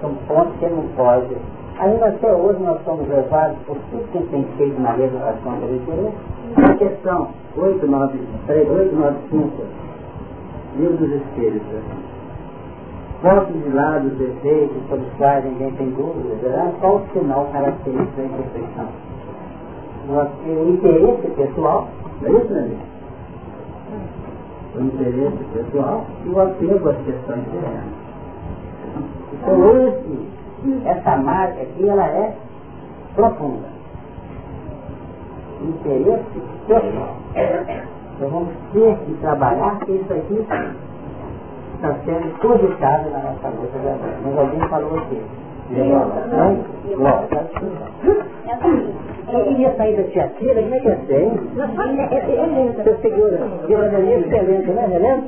São 0.00 0.14
pontos 0.26 0.56
que 0.58 0.66
não 0.66 0.82
pode. 0.96 1.36
Ainda 1.78 2.08
até 2.08 2.32
hoje 2.32 2.60
nós 2.62 2.82
somos 2.84 3.06
levados 3.08 3.56
por 3.66 3.76
tudo 3.90 4.10
que 4.10 4.18
tem 4.30 4.42
feito 4.56 4.80
na 4.80 4.92
revocação 4.92 5.60
da 5.60 5.66
interesse. 5.66 6.16
A 6.56 6.74
questão 6.74 7.28
895, 7.56 9.62
Livro 10.76 10.96
dos 10.96 11.12
Espíritos. 11.12 11.84
Posto 13.22 13.52
de 13.52 13.68
lado 13.70 14.06
os 14.06 14.18
defeitos 14.18 14.76
sobre 14.88 15.04
os 15.06 15.12
quais 15.14 15.44
ninguém 15.44 15.72
tem 15.72 15.90
dúvida, 15.90 16.72
qual 16.80 16.96
o 16.96 17.06
sinal 17.12 17.48
característico 17.52 18.16
da 18.16 18.24
imperfeição? 18.24 18.88
O 20.08 20.68
interesse 20.70 21.28
pessoal, 21.34 21.88
é 22.24 22.30
isso, 22.30 22.52
né? 22.54 22.78
o 24.78 24.80
interesse 24.80 25.44
pessoal 25.52 26.06
e 26.24 26.28
o 26.28 26.40
apego 26.40 26.88
às 26.88 26.96
questões 26.98 27.44
terrenas. 27.50 27.98
Então 29.32 29.88
esse, 29.88 30.88
essa 30.88 31.16
marca 31.16 31.62
aqui 31.62 31.88
ela 31.88 32.06
é 32.06 32.34
profunda. 33.14 33.68
Interesse 35.62 36.40
pessoal. 36.66 37.16
Então 38.16 38.28
vamos 38.28 38.54
ter 38.72 38.96
que 38.98 39.14
trabalhar 39.20 39.78
que 39.80 39.92
isso 39.92 40.12
aqui 40.12 40.46
está 41.78 41.94
sendo 42.04 42.38
cogitado 42.40 43.10
na 43.10 43.18
nossa 43.20 43.48
luta 43.48 43.78
agora. 43.78 44.18
Mas 44.24 44.38
alguém 44.38 44.60
falou 44.68 44.98
aqui. 44.98 45.22
Eu 49.30 49.44
queria 49.44 49.76
sair 49.76 49.96
da 49.96 50.02
teatira, 50.04 50.62
como 50.62 50.74
é 50.74 50.80
que 50.80 50.88
é 50.88 50.96
ser, 51.06 51.30
Você 52.76 52.96
segura. 53.02 53.38
Cidadania 53.66 54.18
excelente, 54.18 54.70
né, 54.70 54.84
Helena? 54.90 55.24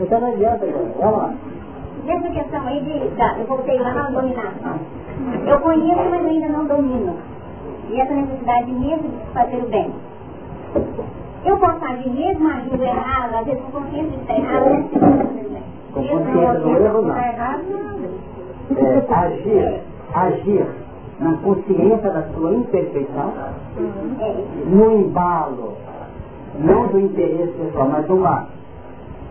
Então 0.00 0.20
não 0.20 0.28
adianta, 0.32 0.66
vamos 0.98 1.18
lá. 1.18 1.34
Nessa 2.04 2.30
questão 2.30 2.66
aí 2.66 2.80
de, 2.80 3.16
tá, 3.16 3.36
eu 3.38 3.46
voltei 3.46 3.78
lá 3.78 3.92
na 3.92 4.10
dominação. 4.10 4.78
Eu 5.46 5.60
conheço, 5.60 6.10
mas 6.10 6.26
ainda 6.26 6.48
não 6.48 6.66
domino. 6.66 7.16
E 7.90 8.00
essa 8.00 8.14
necessidade 8.14 8.72
mesmo 8.72 9.08
de 9.08 9.32
fazer 9.32 9.56
o 9.56 9.68
bem. 9.68 9.92
Eu 11.44 11.58
posso 11.58 11.84
agir 11.84 12.10
mesmo 12.10 12.48
agindo 12.48 12.82
errado, 12.82 13.34
às 13.34 13.44
vezes 13.44 13.60
com 13.62 13.72
consciência 13.72 14.10
de 14.10 14.16
estar 14.20 14.34
errado, 14.34 14.64
né? 14.70 15.62
Com 15.92 16.06
consciência 16.06 16.60
do 16.60 16.68
erro, 16.70 17.02
não. 17.02 17.16
É, 18.78 19.04
agir, 19.10 19.80
agir 20.14 20.66
na 21.20 21.36
consciência 21.38 22.10
da 22.10 22.22
sua 22.34 22.52
imperfeição, 22.52 23.32
no 24.66 24.92
embalo, 24.92 25.74
não 26.58 26.86
do 26.88 27.00
interesse 27.00 27.52
pessoal, 27.52 27.88
mas 27.90 28.06
de 28.06 28.12
uma 28.12 28.46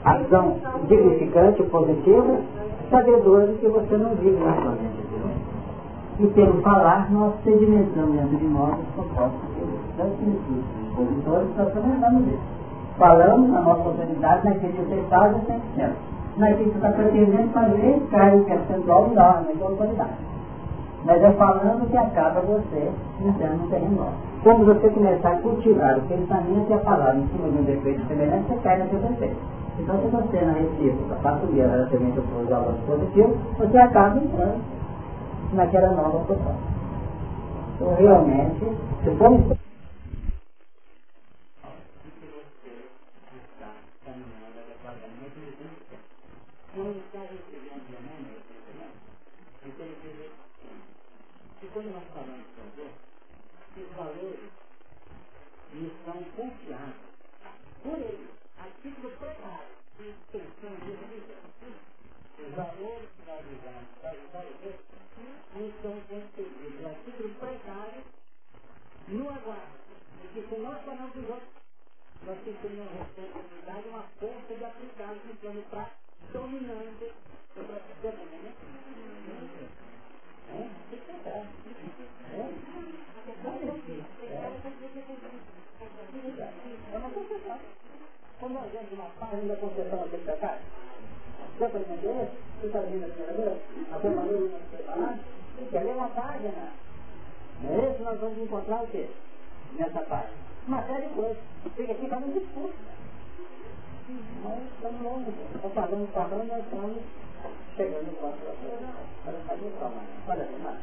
ação 0.04 0.58
dignificante, 0.88 1.64
positiva, 1.64 2.38
sabedor 2.90 3.48
de 3.48 3.54
que 3.56 3.68
você 3.68 3.98
não 3.98 4.16
vive 4.16 4.38
na 4.44 4.54
sua 4.54 4.72
mente 4.72 5.02
E 6.20 6.28
pelo 6.28 6.62
falar, 6.62 7.12
nós 7.12 7.34
sedimentamos 7.44 8.30
de 8.30 8.46
nós 8.46 8.78
os 8.80 8.88
propósitos 8.96 9.52
os 10.00 10.96
positores, 10.96 11.48
nós 11.58 11.74
também 11.74 12.00
damos 12.00 12.28
isso. 12.28 12.62
Falamos 12.98 13.50
na 13.50 13.62
nossa 13.62 13.82
autoridade 13.82 14.46
naquilo 14.46 14.74
que 14.74 14.94
é 14.94 15.04
100%. 15.78 16.11
Que 16.34 16.40
você 16.40 16.64
está 16.64 16.90
pretendendo 16.92 17.50
fazer, 17.50 18.08
cai 18.10 18.40
percentual 18.40 19.10
e 19.12 19.16
dá, 19.16 19.44
na 19.60 19.66
autoridade. 19.66 20.12
Mas 21.04 21.24
é 21.24 21.32
falando 21.32 21.90
que 21.90 21.98
acaba 21.98 22.42
você 22.42 22.92
entrando 23.20 23.64
no 23.64 23.70
terreno 23.70 24.08
Como 24.44 24.66
você 24.66 24.90
começar 24.90 25.32
a 25.32 25.38
cultivar 25.38 25.98
o 25.98 26.02
pensamento 26.02 26.70
e 26.70 26.74
a 26.74 26.78
palavra 26.78 27.18
em 27.18 27.28
cima 27.28 27.50
de 27.50 27.58
um 27.58 27.64
defeito 27.64 28.08
semelhante, 28.08 28.48
você 28.48 28.60
cai 28.64 28.78
seu 28.90 29.00
defeito. 29.00 29.38
Então, 29.80 29.96
se 30.00 30.08
você 30.08 30.46
na 30.46 30.54
recíproca 30.54 31.16
dia 31.48 31.68
relativamente 31.68 32.20
aos 32.20 32.52
aulas 32.52 32.76
positivos, 32.86 33.38
você 33.58 33.78
acaba 33.78 34.18
entrando 34.18 34.62
naquela 35.54 35.90
nova 35.92 36.20
proposta. 36.26 36.56
Então, 37.76 37.96
realmente, 37.96 38.66
se 39.04 39.10
formos 46.74 47.04
quando 51.74 51.92
nós 51.94 52.04
falamos 52.14 52.46
de 52.56 52.62
valor, 52.82 52.94
os 53.78 53.96
valores 53.96 54.52
nos 55.74 55.94
são 56.04 56.24
confiados 56.36 56.96
por 57.82 57.98
ele, 57.98 58.30
a 58.60 58.68
título 58.82 59.12
precário, 59.18 59.76
pensando 60.32 60.86
de 60.86 60.92
religião. 60.92 61.42
Os 62.40 62.56
valores 62.56 63.10
que 63.16 63.26
nós 63.26 63.46
usamos 63.46 63.90
para 64.02 64.12
ajudar 64.12 64.46
os 64.46 64.66
outros 64.66 64.86
nos 65.56 65.82
são 65.82 66.02
concedidos 66.02 66.86
a 66.86 66.94
título 67.06 67.36
precário 67.36 68.04
no 69.08 69.30
aguardo. 69.30 69.80
Porque 70.22 70.42
se 70.42 70.62
nós 70.62 70.86
falamos 70.86 71.14
dos 71.14 71.30
outros, 71.30 71.54
nós 72.26 72.38
temos 72.44 72.64
uma 72.64 73.04
responsabilidade, 73.04 73.88
uma 73.90 74.04
força 74.20 74.56
de 74.56 74.66
aplicar 74.66 75.16
no 75.16 75.36
plano 75.38 75.62
prático, 75.70 76.01
dominando 76.34 77.12
o 77.56 77.64
processo. 77.64 78.26
Né? 78.32 78.52
É? 80.54 80.68
Uma 86.98 87.10
concessão. 87.10 87.60
Quando 88.40 88.58
a 88.58 88.68
gente 88.68 88.94
uma 88.94 89.06
página 89.20 89.54
da 89.54 89.56
concessão 89.56 90.04
aqui 90.04 90.18
da 90.18 90.38
casa, 90.38 90.60
dá 91.60 91.70
para 91.70 91.80
entender? 91.80 92.30
Você 92.60 92.68
está 92.68 92.80
vendo 92.80 93.06
aqui 93.06 93.22
agora? 93.30 93.58
A 93.92 94.00
permanência 94.00 94.38
que 94.38 94.54
nós 94.54 94.62
preparamos? 94.72 95.20
Quer 95.70 95.84
ler 95.84 95.96
uma 95.96 96.10
página? 96.10 96.72
Não 97.62 97.72
é 97.72 97.92
isso? 97.92 98.04
Nós 98.04 98.20
vamos 98.20 98.38
encontrar 98.40 98.84
o 98.84 98.88
quê? 98.88 99.08
Nessa 99.78 100.02
página. 100.02 100.34
Uma 100.68 100.84
série 100.84 101.08
de 101.08 101.14
coisas. 101.14 101.38
Fica 101.76 101.92
aqui 101.92 102.08
para 102.08 102.18
um 102.18 102.32
discurso. 102.32 102.74
Nós 104.44 104.60
estamos 104.74 105.02
longe. 105.02 105.32
Estou 105.56 105.72
falando, 105.72 106.10
nós 106.48 106.64
estamos 106.64 106.98
chegando 107.78 108.08
no 108.08 108.14
próximo. 108.18 108.48
Olha, 110.28 110.48
olha. 110.66 110.78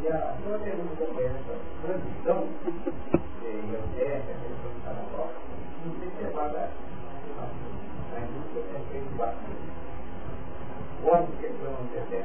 E 0.00 0.08
a 0.08 0.36
segunda 0.36 0.58
pergunta 0.58 1.06
foi 1.12 1.24
essa 1.24 1.54
transição 1.82 2.48
de 3.40 3.48
IOTF, 3.48 4.24
a 4.24 4.38
questão 4.40 4.72
de 4.72 4.80
carnaval, 4.84 5.30
não 5.84 5.92
sei 5.98 6.08
se 6.10 6.24
é 6.24 6.30
vaga 6.30 6.70
na 8.12 8.20
indústria 8.20 8.62
é 8.74 8.80
feito 8.90 9.16
bastante. 9.16 9.68
Pode 11.02 11.32
que 11.32 11.48
não 11.62 11.76
seja 11.92 12.24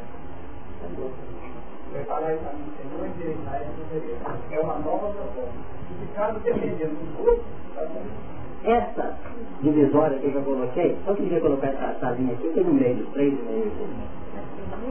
Falar 2.08 2.34
isso 2.34 2.44
a 2.50 2.54
mim, 2.54 2.74
é 4.52 4.60
uma 4.60 4.80
nova 4.80 5.10
proposta. 5.10 5.52
E 6.02 6.40
dependendo? 6.40 6.98
Essa 8.64 9.16
divisória 9.62 10.18
que 10.20 10.34
eu 10.34 10.42
coloquei, 10.42 10.98
só 11.06 11.14
que 11.14 11.32
eu 11.32 11.42
colocar 11.42 11.68
essa, 11.68 11.86
essa 11.86 12.12
linha 12.12 12.34
aqui, 12.34 12.50
tem 12.50 12.64
no 12.64 12.74
meio 12.74 12.96
dos 12.96 13.10
três 13.10 13.34
e 13.34 13.42
meio. 13.44 13.72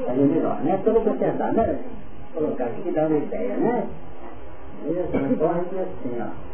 É 0.07 0.13
melhor, 0.13 0.61
né? 0.61 0.81
Só 0.85 0.93
vou 0.93 1.13
acertar, 1.13 1.53
né? 1.55 1.81
colocar 2.35 2.65
aqui 2.65 2.83
que 2.83 2.91
dá 2.93 3.07
uma 3.07 3.19
ideia, 3.19 3.57
né? 3.57 3.87
Isso, 4.85 5.19
não 5.19 5.37
corre 5.37 5.61
assim, 5.61 6.19
ó. 6.21 6.53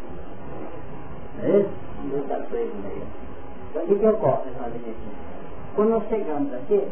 É 1.44 1.60
isso? 1.60 1.70
Não 2.12 2.18
está 2.20 2.36
e 2.36 2.82
meio. 2.82 3.02
Então, 3.70 3.82
o 3.82 3.86
que, 3.86 3.94
que 3.94 4.06
ocorre 4.06 4.50
nessa 4.50 4.68
linha 4.68 4.90
aqui? 4.90 5.08
Quando 5.74 5.90
nós 5.90 6.08
chegamos 6.08 6.52
aqui, 6.54 6.82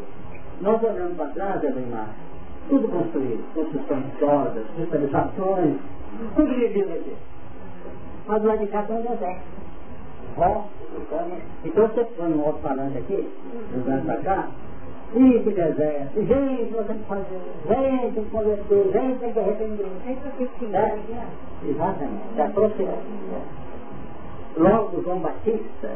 nós 0.61 0.83
olhamos 0.83 1.17
para 1.17 1.27
trás, 1.27 1.63
Elimar, 1.63 2.09
tudo 2.69 2.87
construído, 2.87 3.43
construções 3.53 4.05
sólidas, 4.19 4.65
cristalizações, 4.75 5.75
tudo 6.35 6.55
vivido 6.55 6.93
aqui. 6.93 7.15
Mas 8.27 8.43
lado 8.43 8.59
de 8.59 8.67
cá 8.67 8.83
tem 8.83 8.97
um 8.97 9.01
deserto. 9.01 9.41
Ó, 10.37 10.63
então 11.65 11.87
você 11.87 12.03
põe 12.03 12.33
um 12.33 12.45
outro 12.45 12.61
falante 12.61 12.97
aqui, 12.97 13.27
jogando 13.73 14.05
para 14.05 14.17
cá, 14.17 14.47
e 15.15 15.39
que 15.39 15.51
deserto, 15.51 16.13
gente, 16.15 16.71
você 16.71 16.83
tem 16.83 16.97
que 16.97 17.05
fazer, 17.05 17.39
gente, 17.67 18.13
tem 18.13 18.23
que 18.23 18.29
converter, 18.29 18.91
gente, 18.91 19.19
tem 19.19 19.33
que 19.33 19.39
arrepender. 19.39 19.87
É? 20.73 20.97
Exatamente, 21.65 22.21
é 22.37 22.47
processo. 22.49 23.47
Logo, 24.57 25.01
João 25.03 25.19
Batista, 25.19 25.91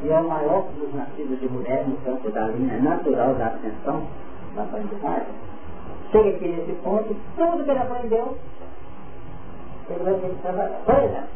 que 0.00 0.10
é 0.10 0.20
o 0.20 0.28
maior 0.28 0.66
dos 0.78 0.94
nascidos 0.94 1.40
de 1.40 1.48
mulher 1.48 1.86
no 1.88 1.96
campo 1.98 2.30
da 2.30 2.48
linha 2.48 2.78
natural 2.78 3.34
da 3.34 3.46
ascensão, 3.46 4.06
da 4.54 4.62
aprendizagem, 4.62 5.34
chega 6.10 6.28
aqui 6.30 6.48
nesse 6.48 6.72
ponto, 6.82 7.16
tudo 7.36 7.64
que 7.64 7.70
ele 7.70 7.78
aprendeu, 7.78 8.36
ele 9.90 10.04
vai 10.04 10.14
ter 10.14 10.28
que 10.28 10.42
trabalhar. 10.42 10.80
Exemplo, 10.88 11.28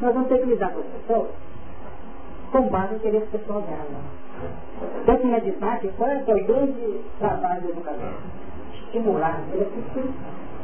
nós 0.00 0.14
vamos 0.14 0.28
ter 0.28 0.38
que 0.38 0.46
lidar 0.46 0.72
com 0.72 0.80
as 0.80 0.86
pessoas 0.86 1.28
com 2.52 2.68
base 2.68 2.92
no 2.92 2.96
interesse 2.98 3.26
pessoal 3.26 3.60
dela. 3.62 3.84
Tem 5.06 5.18
que 5.18 5.26
meditar 5.26 5.80
que 5.80 5.88
qual 5.88 6.10
é 6.10 6.18
o 6.18 6.24
grande 6.24 7.00
trabalho 7.18 7.62
do 7.62 7.70
educador? 7.70 8.12
Estimular 8.74 9.40
o 9.40 9.56
interesse 9.56 9.72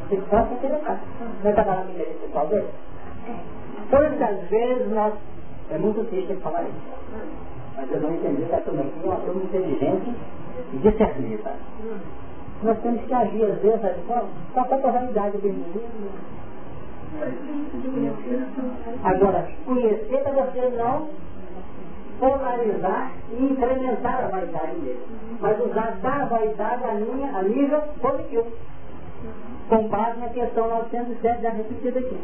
que 0.09 0.16
possa 0.16 0.53
interessar. 0.55 1.01
Não 1.43 1.51
é 1.51 1.53
trabalhar 1.53 1.85
interesse 1.91 2.18
pessoal 2.18 2.47
dele? 2.47 2.68
Quantas 3.91 4.49
vezes 4.49 4.93
nós. 4.93 5.14
É 5.70 5.78
muito 5.78 6.05
triste 6.11 6.35
falar 6.43 6.62
isso. 6.62 6.74
Mas 7.76 7.91
eu 7.93 8.01
não 8.01 8.12
entendi 8.12 8.43
exatamente. 8.43 8.93
É 9.03 9.07
uma 9.07 9.16
turma 9.16 9.43
inteligente 9.45 10.14
e 10.72 10.76
discernida. 10.78 11.53
Nós 12.63 12.79
temos 12.81 13.03
que 13.03 13.15
agir 13.15 13.45
às 13.45 13.59
vezes 13.61 13.81
só 14.55 14.65
com 14.65 14.89
a 14.89 14.91
realidade 14.91 15.39
do 15.39 15.49
indivíduo. 15.49 15.83
Agora, 19.03 19.49
conhecer 19.65 20.23
para 20.23 20.33
você 20.33 20.69
não 20.77 21.09
polarizar 22.21 23.13
e 23.33 23.45
incrementar 23.45 24.25
a 24.25 24.29
vaidade 24.29 24.77
dele. 24.77 25.01
Mas 25.41 25.59
usar 25.59 25.97
da 26.03 26.25
vaidade 26.27 26.85
a, 26.85 26.95
minha, 26.95 27.37
a 27.37 27.43
nível 27.43 27.81
positivo. 28.01 28.47
Com 29.69 29.89
base 29.89 30.21
na 30.21 30.29
questão 30.29 30.69
907 30.69 31.43
da 31.43 31.51
repetida 31.51 31.99
aqui. 31.99 32.19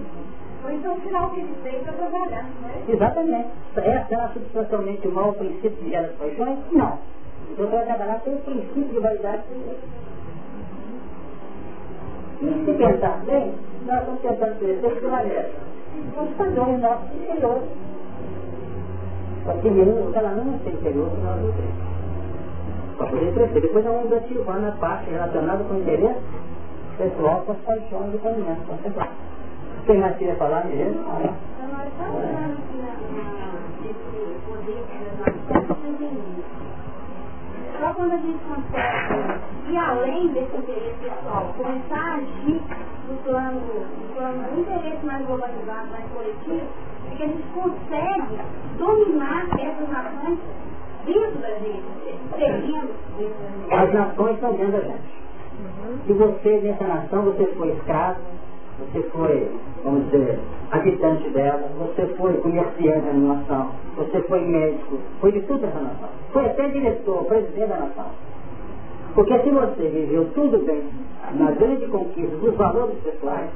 Ou 0.64 0.70
então 0.72 1.00
tirar 1.00 1.26
o 1.26 1.30
que 1.30 1.40
ele 1.40 1.54
fez 1.62 1.82
para 1.82 1.92
trabalhar, 1.92 2.44
não 2.60 2.68
é? 2.68 2.92
Exatamente. 2.92 3.48
Essa 3.76 4.14
é 4.14 4.28
substancialmente 4.34 5.08
o 5.08 5.12
mau 5.12 5.32
princípio 5.32 5.70
de 5.70 5.90
gera 5.90 6.12
paixões? 6.18 6.58
Não. 6.72 6.98
Então 7.50 7.66
vai 7.68 7.84
trabalhar 7.86 8.20
com 8.20 8.30
o 8.30 8.40
princípio 8.40 8.84
de 8.84 8.98
vaidade 8.98 9.42
E 12.40 12.64
se 12.64 12.72
pensar 12.72 13.24
bem, 13.24 13.54
nós 13.86 14.00
estamos 14.00 14.20
tentando 14.20 14.58
crescer 14.58 14.94
de 14.94 15.00
que 15.00 15.06
maneira? 15.06 15.50
Os 16.20 16.36
padrões 16.36 16.80
nossos 16.80 17.14
interiores 17.14 17.62
porque 19.46 19.70
nenhum, 19.70 20.10
ela 20.12 20.30
não 20.32 20.58
tem 20.58 20.74
interior 20.74 21.08
que 21.08 21.20
nós 21.22 21.40
não 21.40 21.52
temos. 21.52 22.98
Para 22.98 23.06
poder 23.06 23.32
crescer. 23.32 23.60
Depois 23.60 23.84
nós 23.84 23.94
vamos 23.94 24.12
ativar 24.12 24.60
na 24.60 24.72
parte 24.72 25.08
relacionada 25.08 25.62
com 25.64 25.74
o 25.74 25.80
interesse 25.80 26.20
pessoal, 26.98 27.42
com 27.42 27.52
as 27.52 27.58
paixões 27.58 28.12
e 28.12 28.18
com 28.18 28.28
essa 28.28 29.08
Quem 29.86 29.98
mais 29.98 30.16
queria 30.16 30.34
falar 30.34 30.64
mesmo? 30.64 31.00
Ah, 31.06 31.32
Só 37.78 37.92
quando 37.92 38.12
a 38.12 38.16
gente 38.16 38.38
consegue 38.44 39.70
ir 39.70 39.76
além 39.76 40.28
desse 40.28 40.56
interesse 40.56 40.96
pessoal, 40.98 41.52
começar 41.56 41.98
a 41.98 42.14
agir 42.14 42.62
no 43.08 43.16
plano, 43.18 43.60
no 43.60 44.14
plano 44.14 44.42
do 44.44 44.60
interesse 44.60 45.04
mais 45.04 45.26
globalizado, 45.26 45.88
mais 45.90 46.04
coletivo, 46.12 46.66
é 47.12 47.16
que 47.16 47.22
a 47.22 47.26
gente 47.26 47.42
consegue 47.52 48.38
dominar 48.78 49.46
essas 49.60 49.88
nações 49.90 50.38
dentro 51.04 51.38
da 51.38 51.50
gente, 51.50 51.84
servindo 52.36 52.94
dentro 53.18 53.38
da 53.38 53.48
gente. 53.48 53.74
As 53.74 53.94
nações 53.94 54.34
estão 54.34 54.52
dentro 54.54 54.72
da 54.72 54.80
gente. 54.80 55.16
Se 56.06 56.12
você, 56.12 56.60
nessa 56.60 56.84
nação, 56.84 57.22
você 57.22 57.46
foi 57.56 57.68
escravo, 57.72 58.20
você 58.78 59.02
foi, 59.08 59.50
vamos 59.82 60.04
dizer, 60.10 60.38
habitante 60.70 61.30
dela, 61.30 61.68
você 61.78 62.06
foi 62.14 62.34
comerciante 62.34 63.06
da 63.06 63.12
nação, 63.12 63.70
você 63.96 64.20
foi 64.22 64.40
médico, 64.40 64.98
foi 65.20 65.32
de 65.32 65.40
tudo 65.42 65.64
essa 65.64 65.80
nação. 65.80 66.08
Foi 66.32 66.44
até 66.44 66.68
diretor, 66.68 67.24
presidente 67.24 67.68
da 67.68 67.76
nação. 67.76 68.06
Porque 69.14 69.38
se 69.38 69.50
você 69.50 69.88
viveu 69.88 70.26
tudo 70.34 70.58
bem 70.66 70.84
na 71.34 71.50
grande 71.52 71.86
conquista 71.86 72.36
dos 72.36 72.54
valores 72.54 72.98
pessoais, 72.98 73.48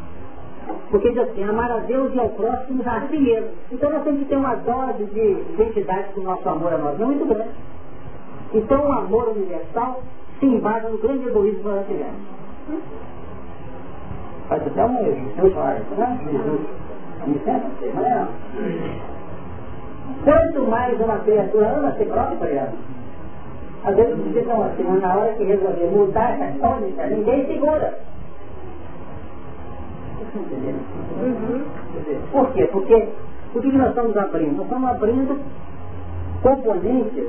porque 0.91 1.11
diz 1.11 1.18
assim, 1.18 1.45
amar 1.45 1.71
a 1.71 1.79
Deus 1.81 2.14
e 2.14 2.18
ao 2.18 2.31
próximo 2.31 2.83
a 2.87 3.01
si 3.09 3.18
mesmo. 3.18 3.49
Então 3.71 3.91
nós 3.91 4.03
temos 4.05 4.21
que 4.21 4.27
ter 4.27 4.37
uma 4.37 4.55
dose 4.55 5.05
de 5.05 5.37
identidade 5.53 6.14
com 6.14 6.23
o 6.23 6.25
nosso 6.25 6.49
amor 6.49 6.73
a 6.73 6.79
nós 6.79 6.99
não 6.99 7.09
muito 7.09 7.27
grande. 7.27 7.51
Então 8.55 8.89
o 8.89 8.93
amor 8.93 9.29
universal 9.29 10.03
se 10.39 10.47
embasa 10.47 10.89
no 10.89 10.99
grande 10.99 11.29
egoísmo 11.29 11.62
que 11.62 11.68
nós 11.68 11.87
tivemos. 11.87 13.09
Faz 14.51 14.66
até 14.66 14.84
um 14.84 15.05
Jesus, 15.05 15.55
né? 15.55 16.18
Jesus. 16.24 16.61
Não 17.94 18.05
é 18.05 18.26
Quanto 20.24 20.68
mais 20.68 21.01
uma 21.01 21.18
criatura 21.20 21.68
ama 21.68 21.92
ser 21.92 22.07
própria, 22.07 22.68
às 23.84 23.94
vezes 23.94 24.32
ficam 24.34 24.62
assim, 24.64 24.82
na 25.01 25.14
hora 25.14 25.32
que 25.34 25.44
resolver 25.44 25.86
mudar 25.86 26.32
essa 26.32 26.59
tônica, 26.59 27.07
ninguém 27.07 27.46
segura. 27.46 27.94
Uhum. 31.22 31.64
Por 32.32 32.53
quê? 32.53 32.68
Porque 32.72 33.09
o 33.55 33.61
que 33.61 33.72
nós 33.72 33.90
estamos 33.90 34.16
abrindo? 34.16 34.57
Nós 34.57 34.66
estamos 34.66 34.90
abrindo 34.90 35.40
componentes. 36.42 37.28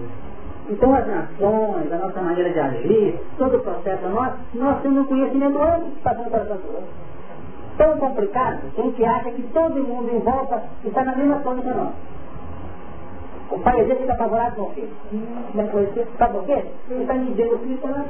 Então 0.69 0.95
as 0.95 1.05
nações, 1.05 1.91
a 1.91 1.97
nossa 1.97 2.21
maneira 2.21 2.49
de 2.49 2.59
agir, 2.59 3.19
todo 3.37 3.57
o 3.57 3.59
processo 3.59 4.09
nosso, 4.09 4.37
nós 4.55 4.81
temos 4.81 5.03
um 5.03 5.05
conhecimento 5.05 5.59
outro 5.59 5.85
que 5.85 5.97
está 5.97 6.13
dando 6.13 6.31
para 6.31 6.41
as 6.41 6.49
Tão 7.81 7.97
complicado, 7.97 8.61
que 8.75 8.79
a 8.79 8.83
gente 8.83 9.03
acha 9.03 9.31
que 9.31 9.41
todo 9.53 9.83
mundo 9.83 10.13
em 10.13 10.19
volta 10.19 10.61
está 10.85 11.03
na 11.03 11.15
mesma 11.15 11.39
coisa 11.39 11.63
que 11.63 11.67
nós. 11.67 11.89
O 13.49 13.57
pai 13.57 13.81
às 13.81 13.87
vezes 13.87 14.01
fica 14.01 14.13
apavorado 14.13 14.55
com 14.55 14.61
o 14.61 14.69
filho. 14.69 14.91
Foi 15.71 15.83
isso, 15.85 16.07
sabe 16.19 16.33
por 16.33 16.45
quê? 16.45 16.63
Ele 16.91 17.01
está 17.01 17.15
medindo 17.15 17.55
o 17.55 17.57
filho 17.57 17.77
pela 17.79 18.05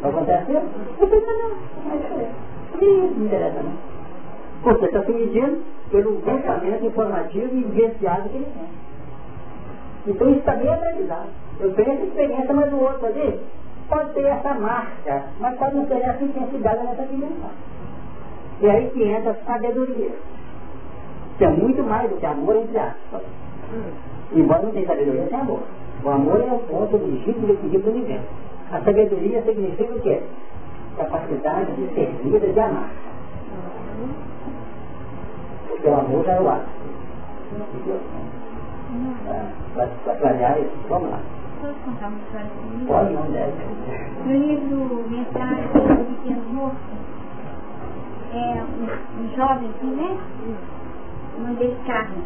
Não 0.00 0.08
acontece 0.08 0.50
isso? 0.50 0.62
Não 0.98 1.08
fica 1.08 1.32
não. 1.34 1.50
Não 2.80 3.26
interessa 3.26 3.62
não. 3.62 3.72
Porque 4.62 4.86
está 4.86 5.02
se 5.02 5.12
medindo 5.12 5.62
pelo 5.90 6.22
pensamento 6.22 6.86
informativo 6.86 7.54
e 7.54 7.64
vivenciado 7.64 8.30
que 8.30 8.36
ele 8.36 8.46
tem. 8.46 8.68
Então 10.06 10.30
isso 10.30 10.40
também 10.40 10.68
é 10.68 10.72
aprendizado. 10.72 11.28
Eu 11.60 11.74
tenho 11.74 11.92
essa 11.92 12.04
experiência, 12.04 12.54
mas 12.54 12.72
o 12.72 12.76
outro 12.76 13.04
ali 13.04 13.38
pode 13.92 14.14
ter 14.14 14.24
essa 14.24 14.54
marca, 14.54 15.22
mas 15.38 15.58
pode 15.58 15.76
não 15.76 15.84
ter 15.84 16.00
essa 16.00 16.24
intensidade 16.24 16.82
nessa 16.82 17.02
dimensão. 17.04 17.50
E 18.60 18.70
aí 18.70 18.90
que 18.90 19.02
entra 19.02 19.32
a 19.32 19.44
sabedoria 19.44 20.12
que 21.36 21.44
é 21.44 21.48
muito 21.50 21.82
mais 21.82 22.08
do 22.08 22.16
que 22.16 22.26
amor 22.26 22.56
entre 22.56 22.78
aspas. 22.78 23.22
Embora 24.32 24.62
não 24.62 24.70
tenha 24.70 24.86
sabedoria 24.86 25.26
sem 25.28 25.38
amor. 25.38 25.60
O 26.04 26.08
amor 26.08 26.40
é 26.40 26.52
o 26.52 26.58
ponto 26.60 26.96
legítimo 26.96 27.46
do 27.46 27.52
equilíbrio 27.52 27.92
do 27.92 27.98
universo. 27.98 28.26
A 28.70 28.80
sabedoria 28.80 29.42
significa 29.42 29.92
o 29.92 30.00
quê? 30.00 30.22
Capacidade 30.96 31.72
de 31.72 31.94
servir, 31.94 32.52
de 32.52 32.60
amar. 32.60 32.90
Porque 35.68 35.88
o 35.88 35.94
amor 35.94 36.24
já 36.24 36.32
é 36.32 36.40
o 36.40 36.48
ato. 36.48 36.68
Para 39.74 40.14
clarear 40.16 40.58
isso, 40.60 40.88
vamos 40.88 41.10
lá. 41.10 41.20
Posso 41.62 41.78
contar 41.84 42.08
uma 42.08 42.18
história 42.18 42.50
comigo? 42.50 42.92
No 44.26 44.32
livro 44.32 45.08
Mensagem 45.08 45.68
do 45.68 46.16
Pequeno 46.16 46.42
Moço, 46.54 46.76
é 48.32 48.64
um, 48.64 49.22
um 49.22 49.36
jovem 49.36 49.70
assim, 49.70 49.94
né? 49.94 50.18
O 51.38 51.40
nome 51.40 51.54
dele 51.54 51.78
Carlos. 51.86 52.24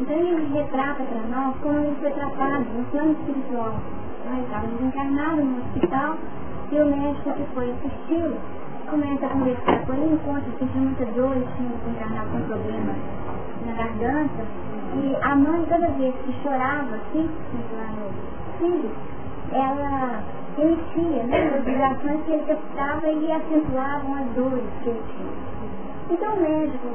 Então 0.00 0.16
ele 0.16 0.54
retrata 0.54 1.02
para 1.04 1.20
nós 1.28 1.54
como 1.60 1.80
ele 1.80 1.96
foi 2.00 2.12
tratado 2.12 2.64
no 2.74 2.84
plano 2.90 3.12
espiritual. 3.12 3.74
Nós 4.24 4.42
estávamos 4.42 4.80
encarnados 4.80 5.44
no 5.44 5.58
hospital 5.58 6.16
e 6.72 6.80
o 6.80 6.86
médico 6.86 7.30
que 7.30 7.54
foi 7.54 7.70
assisti-lo 7.72 8.38
começa 8.88 9.26
a 9.26 9.28
conversar 9.28 9.86
com 9.86 9.92
ele, 9.92 10.14
encontra, 10.14 10.50
sentiu 10.58 10.80
muita 10.80 11.04
dor, 11.12 11.34
tinha 11.56 11.92
encarnado 11.92 12.30
com 12.30 12.40
problema 12.40 12.94
na 13.66 13.72
garganta. 13.74 14.46
E 14.94 15.16
a 15.20 15.36
mãe, 15.36 15.62
toda 15.68 15.88
vez 15.88 16.14
que 16.24 16.32
chorava, 16.42 16.96
assim, 16.96 17.30
lá 17.76 17.88
no 17.92 18.41
filho, 18.62 18.90
ela 19.52 20.22
emitia 20.58 21.22
né, 21.24 21.54
as 21.56 21.64
vibrações 21.64 22.24
que 22.24 22.32
ele 22.32 22.44
captava 22.46 23.08
e 23.08 23.32
acentuavam 23.32 24.14
as 24.14 24.26
dores 24.34 24.64
que 24.82 24.90
ele 24.90 25.02
tinha. 25.08 25.52
Então 26.10 26.34
o 26.34 26.40
médico 26.40 26.88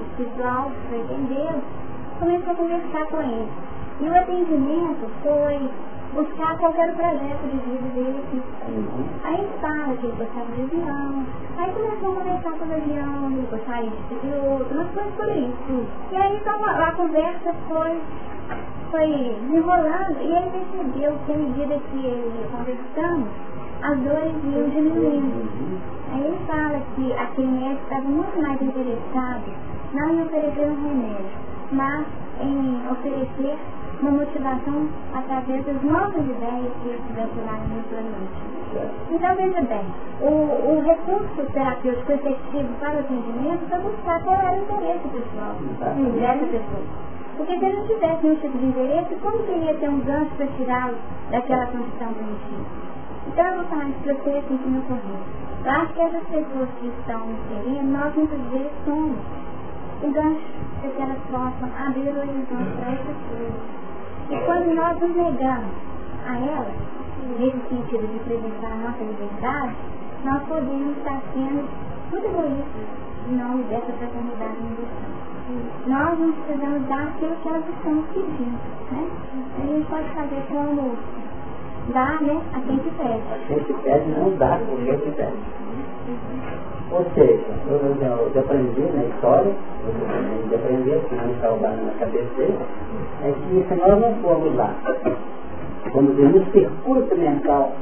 espiritual, 0.00 0.70
para 0.88 0.98
entender, 0.98 1.54
começou 2.18 2.52
a 2.52 2.56
conversar 2.56 3.06
com 3.06 3.20
ele. 3.20 3.48
E 4.00 4.08
o 4.08 4.16
atendimento 4.16 5.10
foi 5.22 5.70
buscar 6.14 6.58
qualquer 6.58 6.94
projeto 6.94 7.42
de 7.50 7.58
vida 7.58 7.88
dele 7.94 8.24
aqui. 8.26 8.42
Aí 9.24 9.34
ele 9.34 9.50
fala 9.60 9.96
que 9.96 10.06
ele 10.06 10.16
gostava 10.16 10.52
de 10.52 10.62
avião, 10.62 11.26
aí 11.58 11.72
começou 11.72 12.12
a 12.12 12.14
conversar 12.16 12.58
sobre 12.58 12.74
avião, 12.74 13.30
ele 13.30 13.48
gostaria 13.50 13.90
de 13.90 14.08
ser 14.08 14.14
piloto, 14.16 14.74
umas 14.74 14.90
coisas 14.90 15.14
por 15.14 15.28
isso. 15.28 15.86
E 16.12 16.16
aí 16.16 16.36
então 16.36 16.64
a, 16.64 16.88
a 16.88 16.92
conversa 16.92 17.54
foi, 17.68 18.00
foi 18.90 19.06
enrolando 19.52 20.20
e 20.20 20.36
ele 20.36 20.50
percebeu 20.50 21.12
que 21.26 21.32
à 21.32 21.36
medida 21.36 21.78
que 21.90 21.96
ele 21.98 22.32
ia 22.38 22.48
conversando, 22.48 23.28
as 23.82 23.98
dores 24.00 24.34
iam 24.44 24.68
diminuindo. 24.68 25.80
Aí 26.12 26.24
ele 26.24 26.38
fala 26.46 26.80
que 26.94 27.12
aquele 27.12 27.52
médico 27.52 27.82
estava 27.82 28.08
muito 28.08 28.42
mais 28.42 28.60
interessado 28.60 29.70
não 29.92 30.14
em 30.14 30.22
oferecer 30.22 30.66
um 30.66 30.88
remédio, 30.88 31.38
mas 31.72 32.06
em 32.40 32.80
oferecer 32.90 33.58
uma 34.00 34.10
motivação 34.12 34.88
através 35.14 35.64
das 35.66 35.82
novas 35.82 36.24
ideias 36.24 36.72
que 36.82 36.88
ele 36.88 37.02
tivesse 37.06 37.36
lá 37.46 37.58
inicialmente. 37.64 38.50
Então, 39.10 39.36
veja 39.36 39.62
bem, 39.62 39.84
o, 40.20 40.76
o 40.76 40.80
recurso 40.80 41.52
terapêutico 41.52 42.12
efetivo 42.12 42.68
para 42.78 42.96
o 42.96 43.00
atendimento 43.00 43.68
foi 43.68 43.78
buscar 43.80 44.22
era 44.26 44.52
o 44.52 44.62
interesse 44.62 45.08
pessoal 45.08 45.54
dessa 46.14 46.46
pessoa. 46.46 47.10
Porque 47.40 47.58
se 47.58 47.64
ele 47.64 47.76
não 47.78 47.86
tivesse 47.86 48.22
nenhum 48.22 48.36
tipo 48.36 48.58
de 48.58 48.66
interesse, 48.66 49.14
como 49.22 49.38
teria 49.44 49.72
ter 49.72 49.88
um 49.88 50.00
gancho 50.00 50.30
para 50.36 50.46
tirá-lo 50.46 50.98
daquela 51.30 51.66
condição 51.68 52.12
primitiva? 52.12 52.66
Então, 53.28 53.46
eu 53.46 53.54
vou 53.54 53.64
falar 53.64 53.88
isso 53.88 53.98
para 54.00 54.12
vocês 54.12 54.44
assim 54.44 54.56
que 54.58 54.68
me 54.68 54.78
ocorreu. 54.80 55.20
Eu 55.64 55.70
acho 55.70 55.92
que 55.94 56.00
essas 56.02 56.22
pessoas 56.24 56.68
que 56.78 56.86
estão 56.88 57.22
inserindo, 57.30 57.92
nós 57.96 58.14
muitas 58.14 58.40
vezes 58.52 58.72
somos 58.84 59.16
o 60.02 60.10
gancho 60.10 60.52
para 60.82 60.90
que 60.90 61.00
elas 61.00 61.18
possam 61.30 61.70
abrir 61.80 62.12
o 62.12 62.18
horizonte 62.20 62.76
para 62.76 62.92
essas 62.92 63.16
coisas. 63.32 63.62
E 64.28 64.36
quando 64.44 64.74
nós 64.74 65.00
nos 65.00 65.16
negamos 65.16 65.72
a 66.28 66.36
ela, 66.36 66.74
nesse 67.38 67.68
sentido 67.70 68.06
de 68.06 68.18
preservar 68.18 68.72
a 68.72 68.76
nossa 68.76 69.02
liberdade, 69.02 69.76
nós 70.26 70.42
podemos 70.42 70.94
estar 70.98 71.22
sendo 71.32 71.64
muito 72.12 72.26
egoístas 72.26 72.88
em 73.30 73.32
nome 73.32 73.64
dessa 73.64 73.92
fraternidade 73.94 74.58
universal. 74.60 75.29
Nós 75.86 76.18
não 76.18 76.32
precisamos 76.32 76.88
dar 76.88 77.08
aquilo 77.08 77.36
que 77.42 77.48
elas 77.48 77.68
estão 77.68 78.02
pedindo. 78.14 78.58
Né? 78.92 79.08
A 79.58 79.66
gente 79.66 79.86
pode 79.88 80.08
fazer 80.10 80.42
como 80.48 80.96
dar 81.92 82.22
né, 82.22 82.40
a 82.54 82.60
quem 82.60 82.78
te 82.78 82.90
pede. 82.90 83.22
A 83.32 83.38
quem 83.48 83.58
te 83.58 83.72
pede 83.82 84.10
não 84.10 84.36
dá 84.36 84.58
por 84.58 84.78
quem 84.84 84.98
te 84.98 85.10
pede. 85.10 85.36
Ou 86.90 87.04
seja, 87.14 87.44
eu, 87.68 87.76
eu, 87.76 88.30
eu 88.34 88.40
aprendi 88.40 88.80
na 88.80 89.04
história, 89.04 89.54
eu 90.50 90.58
aprendi 90.58 90.92
aqui 90.92 91.14
no 91.14 91.40
Salvador 91.40 91.84
na 91.84 91.92
cabeça, 91.92 92.42
é 93.22 93.32
que 93.32 93.66
se 93.68 93.74
nós 93.74 94.00
não 94.00 94.14
formos 94.22 94.56
lá, 94.56 94.74
vamos 95.94 96.16
dizer, 96.16 96.28
no 96.30 96.46
percurso 96.46 97.16
mental 97.16 97.72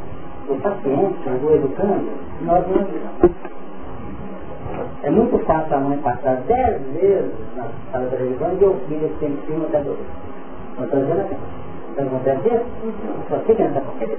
do 0.46 0.62
paciente, 0.62 1.28
do 1.40 1.54
educando, 1.54 2.10
nós 2.42 2.64
não. 2.68 3.57
É 5.02 5.10
muito 5.10 5.38
fácil 5.46 5.76
a 5.76 5.80
mãe 5.80 5.98
passar 5.98 6.36
dez 6.46 6.82
vezes 6.94 7.32
na 7.56 7.64
sala 7.92 8.04
da 8.04 8.16
televisão 8.16 8.56
e 8.60 8.64
o 8.64 8.74
filho 8.88 9.10
tem 9.20 9.36
que 9.36 9.46
cima 9.46 9.66
da 9.68 9.80
dor. 9.80 9.96
Não 10.76 10.84
estou 10.84 11.00
dizendo 11.00 11.20
aqui. 11.20 11.36
Então 11.92 12.06
acontece 12.06 12.48
isso? 12.48 12.64
Só 13.28 13.38
fica 13.40 13.64
nessa 13.64 13.80
porcaria. 13.80 14.18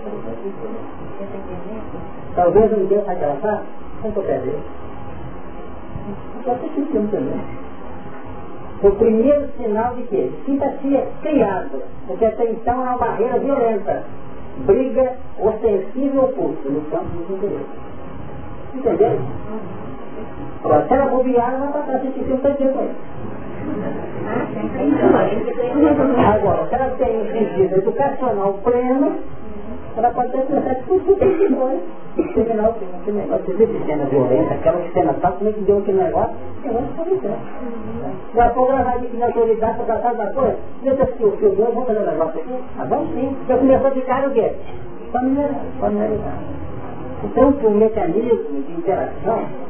Talvez 2.36 2.74
um 2.74 2.86
dia 2.88 3.04
sabe 3.06 3.16
o 3.16 3.20
que 3.20 3.24
ela 3.24 3.36
faz? 3.36 3.60
Sem 4.02 4.12
qualquer 4.12 4.40
vez. 4.42 4.60
Só 6.44 6.54
que 6.56 6.66
esse 6.66 7.08
também. 7.08 7.42
O 8.82 8.92
primeiro 8.92 9.50
sinal 9.58 9.94
de 9.96 10.04
que 10.04 10.32
simpatia 10.46 11.08
criado, 11.22 11.84
porque 12.08 12.26
até 12.26 12.50
então 12.50 12.76
é 12.76 12.90
uma 12.90 12.98
barreira 12.98 13.38
violenta, 13.38 14.04
briga 14.66 15.18
ostensiva 15.38 16.22
oculta 16.22 16.70
no 16.70 16.82
campo 16.90 17.10
dos 17.18 17.30
interesses. 17.30 17.68
Entendeu? 18.74 19.20
Agora, 20.64 20.86
se 20.88 20.94
ela 20.94 21.06
bobear, 21.06 21.54
ela 21.54 21.68
vai 21.68 21.96
esse 21.96 22.12
tipo 22.12 22.36
de 22.36 22.44
Agora, 26.26 26.68
se 26.68 26.76
ela 26.76 26.90
tem 26.98 27.22
um 27.22 27.26
sentido 27.32 27.76
educacional 27.78 28.54
pleno, 28.64 29.16
ela 29.96 30.10
pode 30.12 30.32
ter 30.32 30.42
processo 30.42 30.84
por 30.84 31.02
tudo 31.02 31.20
depois. 31.20 31.80
Terminar 32.34 32.70
o 32.70 32.74
filme, 32.74 32.94
aquele 33.02 33.18
negócio 33.18 33.58
de 33.58 33.86
cena 33.86 34.06
violenta, 34.06 34.54
aquela 34.54 34.82
cena 34.94 35.14
tal, 35.22 35.32
como 35.34 35.50
é 35.50 35.54
que 35.54 35.62
deu 35.62 35.78
aquele 35.78 36.04
negócio, 36.04 36.36
eu 36.66 36.74
não 36.74 36.82
sei 37.06 37.32
Já 38.36 38.50
vou 38.50 38.68
gravar 38.68 38.96
aqui 38.96 39.16
na 39.16 39.28
autoridade 39.28 39.78
para 39.78 39.86
tratar 39.86 40.14
da 40.16 40.34
coisa, 40.34 40.58
deixa 40.84 41.04
assistir 41.04 41.26
o 41.26 41.32
filme, 41.38 41.56
vamos 41.56 41.86
fazer 41.86 42.00
um 42.00 42.06
negócio 42.06 42.42
aqui? 42.42 42.64
Ah, 42.78 42.86
vamos 42.90 43.14
sim. 43.14 43.38
Já 43.48 43.58
começou 43.58 43.88
a 43.88 43.92
ficar 43.92 44.28
o 44.28 44.32
quê? 44.32 44.52
Familiarizar. 45.12 46.34
Então, 47.24 47.50
o 47.50 47.72
mecanismo 47.72 48.64
de 48.64 48.74
interação 48.74 49.69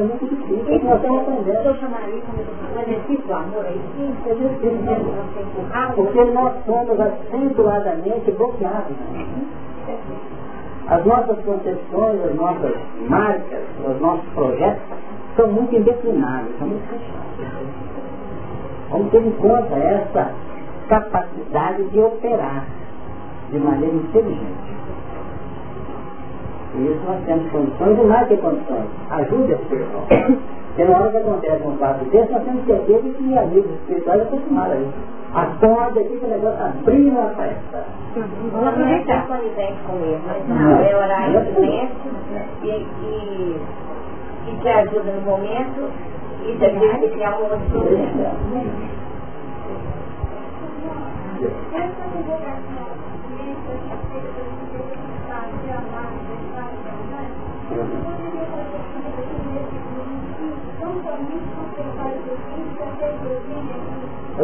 é 0.00 0.04
muito 0.04 0.26
difícil. 0.28 0.84
Nós 0.84 0.96
estamos 0.96 1.20
aprendendo. 1.20 1.66
Eu 1.66 1.76
chamaria 1.76 2.22
como 2.22 2.80
exercício 2.80 3.34
amor 3.34 3.66
aí. 3.66 3.80
Sim, 3.96 4.14
Porque 5.94 6.24
nós 6.24 6.54
somos 6.64 7.00
acentuadamente 7.00 8.30
bloqueados. 8.32 8.96
As 10.88 11.04
nossas 11.06 11.38
concepções, 11.44 12.24
as 12.24 12.34
nossas 12.34 12.74
marcas, 13.08 13.62
os 13.86 14.00
nossos 14.00 14.28
projetos 14.34 14.82
são 15.36 15.48
muito 15.48 15.74
indeclináveis, 15.74 16.58
são 16.58 16.68
muito 16.68 16.88
fechados. 16.88 17.32
Vamos 18.90 19.10
ter 19.10 19.22
em 19.22 19.30
conta 19.32 19.74
essa 19.74 20.32
capacidade 20.88 21.84
de 21.84 22.00
operar 22.00 22.66
de 23.50 23.58
maneira 23.58 23.94
inteligente. 23.94 24.81
E 26.74 26.86
isso 26.86 27.00
nós 27.06 27.24
temos 27.24 27.50
condições 27.50 27.98
e 27.98 28.02
mais 28.06 28.28
que 28.28 28.36
condições. 28.38 28.86
Ajude 29.10 29.54
as 29.54 29.60
pessoas. 29.60 30.38
Porque 30.74 30.84
na 30.84 30.98
hora 30.98 31.10
que 31.10 31.16
acontece 31.18 31.62
um 31.66 31.76
fato 31.76 32.04
desse, 32.06 32.32
nós 32.32 32.44
temos 32.44 32.64
certeza 32.64 33.10
que 33.10 33.38
amigos 33.38 33.70
espirituais 33.72 34.22
acostumaram 34.22 34.72
a 34.72 34.76
isso. 34.76 34.94
Acorda 35.34 36.00
aqui 36.00 36.16
que 36.18 36.24
o 36.24 36.28
negócio 36.28 36.64
abriu 36.64 37.20
a 37.20 37.28
festa. 37.30 37.84
Vamos 38.52 38.68
aproveitar 38.68 39.26
com 39.26 39.34
com 39.34 39.96
ele, 40.04 40.20
mas 40.26 40.48
não, 40.48 40.80
é 40.80 40.96
horário 40.96 41.40
de 41.40 41.54
silêncio 41.54 42.10
e, 42.62 42.68
e, 42.68 43.60
e 44.48 44.56
te 44.60 44.68
ajuda 44.68 45.12
no 45.12 45.20
momento 45.22 45.90
e 46.46 46.56
te 46.56 46.64
ajuda 46.64 46.86
a 46.86 47.10
criar 47.10 47.38
um 47.38 47.42
outro 47.42 47.60
problema. 47.70 48.32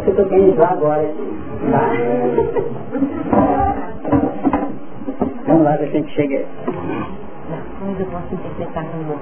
Eu 0.08 0.12
estou 0.12 0.26
querendo 0.26 0.52
entrar 0.52 0.72
agora. 0.72 1.06
Tá? 1.70 1.90
Vamos 5.46 5.64
lá, 5.64 5.76
ver 5.76 5.90
se 5.90 5.96
a 5.96 6.00
gente 6.00 6.14
chega. 6.14 6.46
Mas 7.82 8.00
eu 8.00 8.06
posso 8.06 8.34
interpretar 8.34 8.86
como 8.86 9.20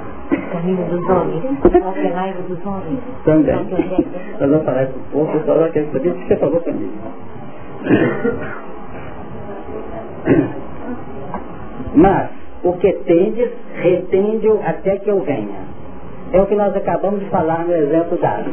caminho 0.53 0.84
dos 0.87 1.05
homens, 1.09 1.43
a 1.74 2.20
raiva 2.20 2.43
dos 2.43 2.64
homens. 2.64 3.01
Também. 3.24 3.57
Nós 4.39 4.49
vamos 4.49 4.64
falar 4.64 4.84
isso 4.84 4.97
um 4.97 5.11
pouco, 5.11 5.45
só 5.45 5.64
aquele 5.64 5.87
que 5.87 6.28
você 6.28 6.37
falou 6.37 6.61
comigo. 6.61 6.93
Mas, 11.97 12.30
o 12.62 12.72
que 12.74 12.93
tendes, 12.93 13.51
retende-o 13.74 14.61
até 14.64 14.99
que 14.99 15.11
eu 15.11 15.20
venha. 15.22 15.66
É 16.32 16.41
o 16.41 16.47
que 16.47 16.55
nós 16.55 16.76
acabamos 16.76 17.18
de 17.18 17.26
falar 17.26 17.64
no 17.64 17.74
exemplo 17.74 18.16
dado. 18.18 18.51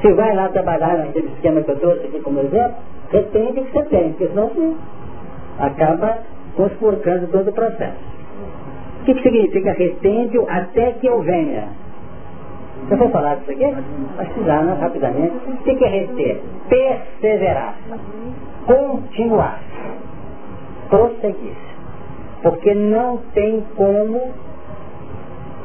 Você 0.00 0.14
vai 0.14 0.34
lá 0.34 0.48
trabalhar 0.48 0.96
naquele 0.96 1.28
esquema 1.28 1.60
que 1.62 1.70
eu 1.70 1.78
trouxe 1.78 2.06
aqui 2.06 2.20
como 2.20 2.40
exemplo, 2.40 2.74
retende 3.10 3.60
que 3.60 3.72
você 3.72 3.82
tem, 3.84 4.08
porque 4.10 4.28
senão 4.28 4.48
você 4.48 4.74
acaba 5.58 6.18
conspurcando 6.56 7.26
todo 7.26 7.48
o 7.48 7.52
processo. 7.52 7.98
O 9.00 9.04
que, 9.04 9.14
que 9.14 9.22
significa 9.22 9.72
retende 9.72 10.38
até 10.48 10.92
que 10.92 11.06
eu 11.06 11.20
venha? 11.20 11.68
Eu 12.90 12.96
vou 12.96 13.10
falar 13.10 13.36
disso 13.36 13.50
aqui? 13.50 13.64
Que 14.34 14.40
dá, 14.40 14.62
né? 14.62 14.78
rapidamente. 14.80 15.34
O 15.48 15.56
que, 15.58 15.74
que 15.74 15.84
é 15.84 15.88
reter? 15.88 16.40
Perseverar. 16.68 17.74
Continuar. 18.66 19.60
Prosseguir. 20.88 21.56
Porque 22.42 22.74
não 22.74 23.18
tem 23.34 23.62
como 23.76 24.32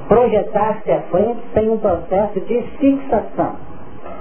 projetar-se 0.10 0.92
à 0.92 1.02
frente 1.04 1.40
sem 1.54 1.70
um 1.70 1.78
processo 1.78 2.40
de 2.42 2.62
fixação. 2.80 3.75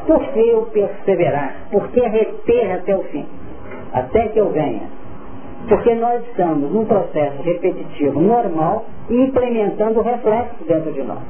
Por 0.06 0.20
que 0.32 0.48
eu 0.48 0.62
perseverar? 0.66 1.54
Por 1.70 1.88
que 1.88 2.00
reter 2.00 2.72
até 2.72 2.96
o 2.96 3.02
fim? 3.04 3.26
Até 3.92 4.28
que 4.28 4.38
eu 4.38 4.50
venha. 4.50 4.82
Porque 5.68 5.94
nós 5.94 6.22
estamos 6.28 6.70
num 6.70 6.84
processo 6.84 7.42
repetitivo 7.42 8.20
normal 8.20 8.84
e 9.08 9.16
implementando 9.22 10.00
o 10.00 10.02
reflexo 10.02 10.62
dentro 10.66 10.92
de 10.92 11.02
nós. 11.02 11.20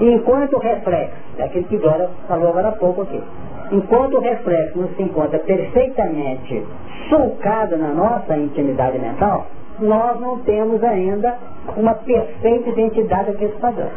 Enquanto 0.00 0.54
o 0.54 0.58
reflexo, 0.60 1.16
é 1.38 1.44
aquilo 1.44 1.64
que 1.64 1.78
Dora 1.78 2.10
falou 2.26 2.48
agora 2.48 2.68
há 2.68 2.72
pouco 2.72 3.02
aqui, 3.02 3.22
enquanto 3.70 4.14
o 4.16 4.20
reflexo 4.20 4.78
não 4.78 4.88
se 4.88 5.02
encontra 5.02 5.38
perfeitamente 5.38 6.64
sulcado 7.08 7.76
na 7.76 7.88
nossa 7.88 8.36
intimidade 8.36 8.98
mental, 8.98 9.46
nós 9.80 10.20
não 10.20 10.38
temos 10.40 10.82
ainda 10.82 11.36
uma 11.76 11.94
perfeita 11.94 12.70
identidade 12.70 13.32
daquele 13.32 13.52
padrão. 13.52 13.90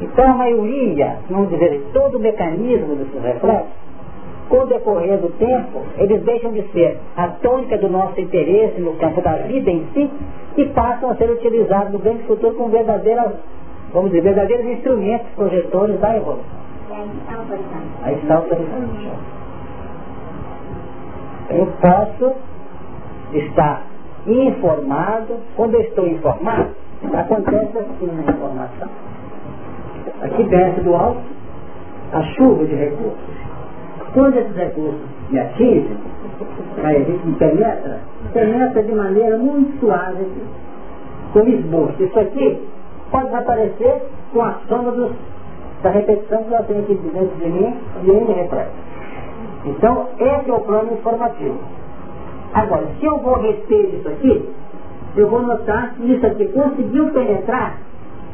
Então 0.00 0.30
a 0.30 0.34
maioria, 0.34 1.16
vamos 1.30 1.48
dizer, 1.48 1.82
todo 1.92 2.16
o 2.16 2.20
mecanismo 2.20 2.96
desses 2.96 3.22
reflexos, 3.22 3.86
com 4.48 4.58
o 4.58 4.66
decorrer 4.66 5.18
do 5.18 5.30
tempo, 5.38 5.82
eles 5.96 6.22
deixam 6.22 6.52
de 6.52 6.62
ser 6.70 6.98
a 7.16 7.28
tônica 7.28 7.78
do 7.78 7.88
nosso 7.88 8.20
interesse 8.20 8.80
no 8.80 8.92
campo 8.94 9.20
da 9.20 9.36
vida 9.38 9.70
em 9.70 9.86
si 9.92 10.10
e 10.56 10.64
passam 10.66 11.10
a 11.10 11.16
ser 11.16 11.30
utilizados 11.30 11.92
no 11.92 11.98
grande 11.98 12.22
futuro 12.24 12.54
como 12.54 12.68
verdadeiras, 12.68 13.32
vamos 13.92 14.10
dizer, 14.10 14.22
verdadeiros 14.22 14.66
instrumentos 14.66 15.26
projetores 15.34 15.98
da 15.98 16.16
evolução. 16.16 16.66
Aí 18.02 18.14
está 18.14 18.36
autorizando. 18.36 19.36
Eu 21.50 21.66
posso 21.80 22.34
estar 23.32 23.82
informado, 24.26 25.36
quando 25.56 25.74
eu 25.74 25.80
estou 25.80 26.06
informado, 26.06 26.70
acontece 27.12 27.78
assim 27.78 28.06
na 28.06 28.32
informação. 28.32 28.88
Aqui 30.22 30.44
desce 30.44 30.80
do 30.80 30.94
alto 30.94 31.20
a 32.12 32.22
chuva 32.22 32.64
de 32.64 32.74
recursos. 32.74 33.36
Quando 34.12 34.36
esses 34.36 34.56
recursos 34.56 35.00
me 35.30 35.38
atingem, 35.38 35.96
aí 36.82 36.96
a 36.96 37.04
gente 37.04 37.26
me 37.26 37.34
penetra, 37.34 38.00
penetra 38.32 38.82
de 38.82 38.94
maneira 38.94 39.36
muito 39.36 39.78
suave, 39.80 40.26
com 41.32 41.40
esboço. 41.40 42.02
Isso 42.02 42.18
aqui 42.18 42.62
pode 43.10 43.34
aparecer 43.34 44.02
com 44.32 44.42
a 44.42 44.54
soma 44.68 44.92
dos, 44.92 45.12
da 45.82 45.90
repetição 45.90 46.44
que 46.44 46.54
eu 46.54 46.64
tenho 46.64 46.80
aqui 46.80 46.94
dentro 46.94 47.36
de 47.36 47.48
mim 47.48 47.76
e 48.04 48.10
ele 48.10 48.32
reflete. 48.32 48.70
Então, 49.66 50.08
esse 50.18 50.50
é 50.50 50.54
o 50.54 50.60
plano 50.60 50.92
informativo. 50.92 51.58
Agora, 52.54 52.86
se 52.98 53.04
eu 53.04 53.18
vou 53.18 53.38
reter 53.38 53.94
isso 53.94 54.08
aqui, 54.08 54.48
eu 55.16 55.28
vou 55.28 55.42
notar 55.42 55.94
que 55.94 56.12
isso 56.12 56.26
aqui 56.26 56.46
conseguiu 56.46 57.10
penetrar, 57.10 57.78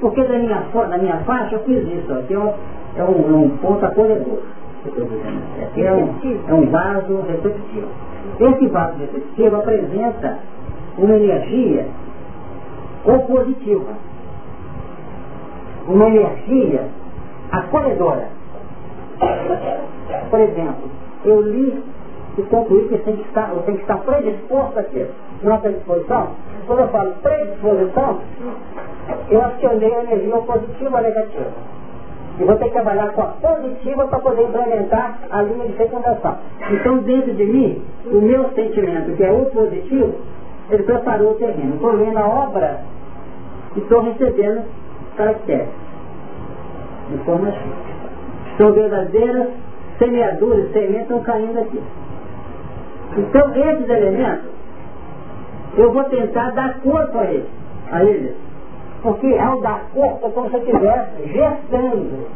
porque 0.02 0.24
da 0.24 0.36
minha, 0.36 0.58
da 0.58 0.98
minha 0.98 1.16
faixa 1.18 1.54
eu 1.54 1.60
fiz 1.60 1.86
isso. 1.86 2.12
Aqui 2.12 2.34
é 2.34 2.38
um, 2.38 2.52
é 2.96 3.04
um, 3.04 3.44
um 3.44 3.56
ponto 3.58 3.86
acolhedor. 3.86 4.40
Aqui 5.62 5.86
é 5.86 5.92
um, 5.92 6.12
é 6.48 6.52
um 6.52 6.68
vaso 6.70 7.20
receptivo. 7.22 7.86
Esse 8.40 8.66
vaso 8.66 8.98
receptivo 8.98 9.56
apresenta 9.56 10.38
uma 10.98 11.14
energia 11.14 11.86
opositiva. 13.04 13.92
Uma 15.86 16.08
energia 16.08 16.84
acolhedora. 17.52 18.26
Por 20.30 20.40
exemplo, 20.40 20.90
eu 21.24 21.42
li 21.42 21.80
e 22.38 22.42
concluí 22.42 22.88
que 22.88 22.98
tem 22.98 23.16
que 23.16 23.28
estar, 23.28 23.50
tenho 23.66 23.76
que 23.76 23.82
estar 23.82 23.98
predisposto 23.98 24.78
a 24.78 24.82
ter. 24.84 25.10
Não 25.42 25.60
predisposição? 25.60 26.28
Quando 26.66 26.78
eu 26.78 26.88
falo 26.88 27.12
predisposição, 27.22 28.20
eu 29.28 29.44
acionei 29.44 29.94
a 29.94 30.02
energia 30.04 30.38
positiva 30.38 30.96
ou 30.96 31.02
negativa. 31.02 31.50
E 32.40 32.44
vou 32.44 32.56
ter 32.56 32.64
que 32.64 32.70
trabalhar 32.70 33.12
com 33.12 33.20
a 33.20 33.26
positiva 33.26 34.06
para 34.06 34.18
poder 34.20 34.44
implementar 34.44 35.18
a 35.30 35.42
linha 35.42 35.66
de 35.66 35.74
fecundação. 35.74 36.38
Então, 36.70 36.98
dentro 36.98 37.34
de 37.34 37.44
mim, 37.44 37.82
o 38.06 38.20
meu 38.22 38.48
sentimento, 38.54 39.14
que 39.14 39.22
é 39.22 39.30
o 39.30 39.44
positivo, 39.46 40.14
ele 40.70 40.82
preparou 40.84 41.32
o 41.32 41.34
terreno. 41.34 41.74
Estou 41.74 41.92
lendo 41.92 42.18
a 42.18 42.26
obra 42.26 42.80
e 43.76 43.80
estou 43.80 44.00
recebendo 44.00 44.62
caracteres, 45.16 45.68
informações. 47.12 47.92
São 48.56 48.72
verdadeiras 48.72 49.48
semeaduras, 49.98 50.72
sementes 50.72 51.02
estão 51.02 51.20
caindo 51.20 51.58
aqui. 51.58 51.82
Então, 53.16 53.54
esses 53.54 53.88
elementos, 53.88 54.50
eu 55.76 55.92
vou 55.92 56.04
tentar 56.04 56.50
dar 56.50 56.80
corpo 56.80 57.18
a 57.18 57.24
eles. 57.24 57.48
A 57.90 58.04
eles. 58.04 58.34
Porque 59.02 59.36
ao 59.38 59.60
dar 59.60 59.84
corpo 59.92 60.26
é 60.26 60.30
como 60.30 60.48
se 60.48 60.56
eu 60.56 60.60
estivesse 60.60 61.26
gestando 61.26 62.26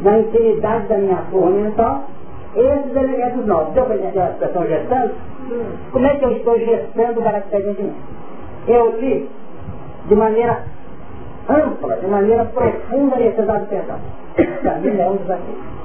na 0.00 0.18
intimidade 0.18 0.86
da 0.86 0.98
minha 0.98 1.16
forma 1.30 1.50
mental 1.50 2.04
esses 2.54 2.96
elementos 2.96 3.46
novos. 3.46 3.74
Deu 3.74 3.84
para 3.84 3.96
entender 3.96 4.20
a 4.20 4.66
gestando? 4.66 5.14
Como 5.92 6.06
é 6.06 6.16
que 6.16 6.24
eu 6.24 6.32
estou 6.32 6.58
gestando 6.58 7.20
o 7.20 7.22
caractere 7.22 7.74
de 7.74 7.82
mim? 7.82 7.94
Eu 8.68 9.00
li 9.00 9.28
de 10.06 10.14
maneira 10.14 10.62
ampla, 11.48 11.96
de 11.96 12.06
maneira 12.06 12.44
profunda 12.46 13.16
a 13.16 13.18
necessidade 13.18 13.64
de 13.64 13.66
perdão. 13.66 13.98
Para 14.62 14.74
mim 14.78 14.98
é 14.98 15.08
um 15.08 15.16
desafio. 15.16 15.79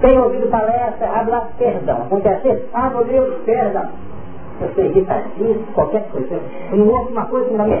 Tem 0.00 0.18
ouvido 0.18 0.50
palestra, 0.50 1.08
habla 1.08 1.48
perdão. 1.58 2.02
Acontece? 2.02 2.66
Ah, 2.72 2.90
meu 2.90 3.04
Deus, 3.04 3.34
perdão. 3.44 3.88
Eu 4.60 4.68
sei 4.74 4.86
irritativo, 4.86 5.64
qualquer 5.74 6.08
coisa. 6.10 6.40
Eu 6.70 6.78
não 6.78 6.88
ouço 6.88 7.10
uma 7.10 7.26
coisa 7.26 7.48
que 7.48 7.54
não 7.54 7.64
me 7.66 7.76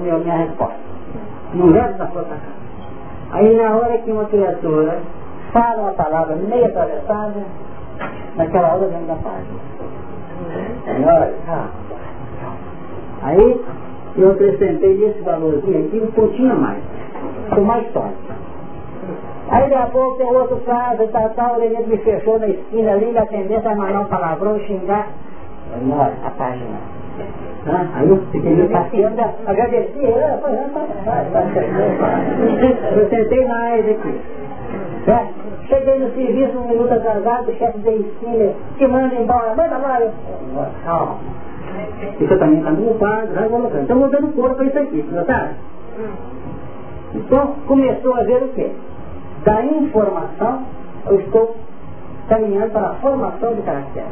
minha, 0.00 0.18
minha, 0.18 0.36
resposta. 0.36 0.76
Não 1.54 1.66
levo 1.66 1.98
da 1.98 2.06
sua 2.08 2.24
casa. 2.24 2.40
Aí 3.30 3.56
na 3.56 3.76
hora 3.76 3.98
que 3.98 4.10
uma 4.10 4.24
criatura 4.26 4.98
fala 5.52 5.82
uma 5.82 5.92
palavra 5.92 6.36
meio 6.36 6.66
atravessada, 6.66 7.42
naquela 8.36 8.74
hora 8.74 8.86
vem 8.88 9.06
da 9.06 9.14
página. 9.14 9.58
Senhora, 10.84 11.34
ah, 11.48 11.68
aí 13.22 13.64
eu 14.16 14.30
acrescentei 14.32 15.04
esse 15.04 15.20
valorzinho 15.22 15.86
aqui 15.86 16.00
um 16.00 16.10
pouquinho 16.12 16.56
mais. 16.56 16.82
Com 17.54 17.62
mais 17.62 17.86
tônica. 17.92 18.47
Aí 19.50 19.70
daqui 19.70 19.74
a 19.74 19.86
pouco 19.86 20.18
tem 20.18 20.26
outro 20.26 20.56
caso, 20.58 21.08
tal, 21.08 21.30
tal, 21.30 21.60
ele 21.62 21.86
me 21.86 21.96
fechou 21.98 22.38
na 22.38 22.48
esquina 22.48 22.92
ali, 22.92 23.12
na 23.12 23.24
tendência 23.26 23.70
a 23.70 23.74
mandar 23.74 24.00
um 24.00 24.04
palavrão 24.06 24.56
e 24.56 24.66
xingar. 24.66 25.08
Olha, 25.90 26.12
a 26.24 26.30
página. 26.30 26.78
Ah, 27.66 27.86
aí 27.94 28.08
eu 28.08 28.16
fiquei 28.30 28.54
meio 28.54 28.70
paciente, 28.70 29.20
agradeci, 29.46 30.04
eu, 30.04 30.16
eu 32.96 33.08
tentei 33.08 33.46
mais 33.46 33.88
aqui. 33.88 34.20
Certo? 35.04 35.34
Cheguei 35.68 35.98
no 35.98 36.10
serviço 36.14 36.58
um 36.58 36.68
minuto 36.68 36.92
atrasado, 36.92 37.50
o 37.50 37.54
chefe 37.56 37.78
da 37.78 37.92
esquina 37.92 38.52
te 38.76 38.86
manda 38.86 39.14
embora, 39.14 39.54
manda 39.54 39.78
lá, 39.78 40.00
eu. 40.00 40.10
Calma. 40.84 41.16
Isso 42.20 42.38
também 42.38 42.58
está 42.58 42.72
quadro, 42.98 43.34
vai 43.34 43.48
colocando. 43.48 43.82
Estão 43.82 43.96
mudando 43.96 44.34
corpo 44.34 44.56
para 44.56 44.66
isso 44.66 44.78
aqui, 44.78 45.02
notaram? 45.10 45.50
Então 47.14 47.54
começou 47.66 48.14
a 48.14 48.22
ver 48.22 48.42
o 48.42 48.48
quê? 48.48 48.70
Da 49.44 49.64
informação, 49.64 50.62
eu 51.06 51.20
estou 51.20 51.56
caminhando 52.28 52.72
para 52.72 52.88
a 52.88 52.94
formação 52.94 53.54
do 53.54 53.62
caráter. 53.62 54.04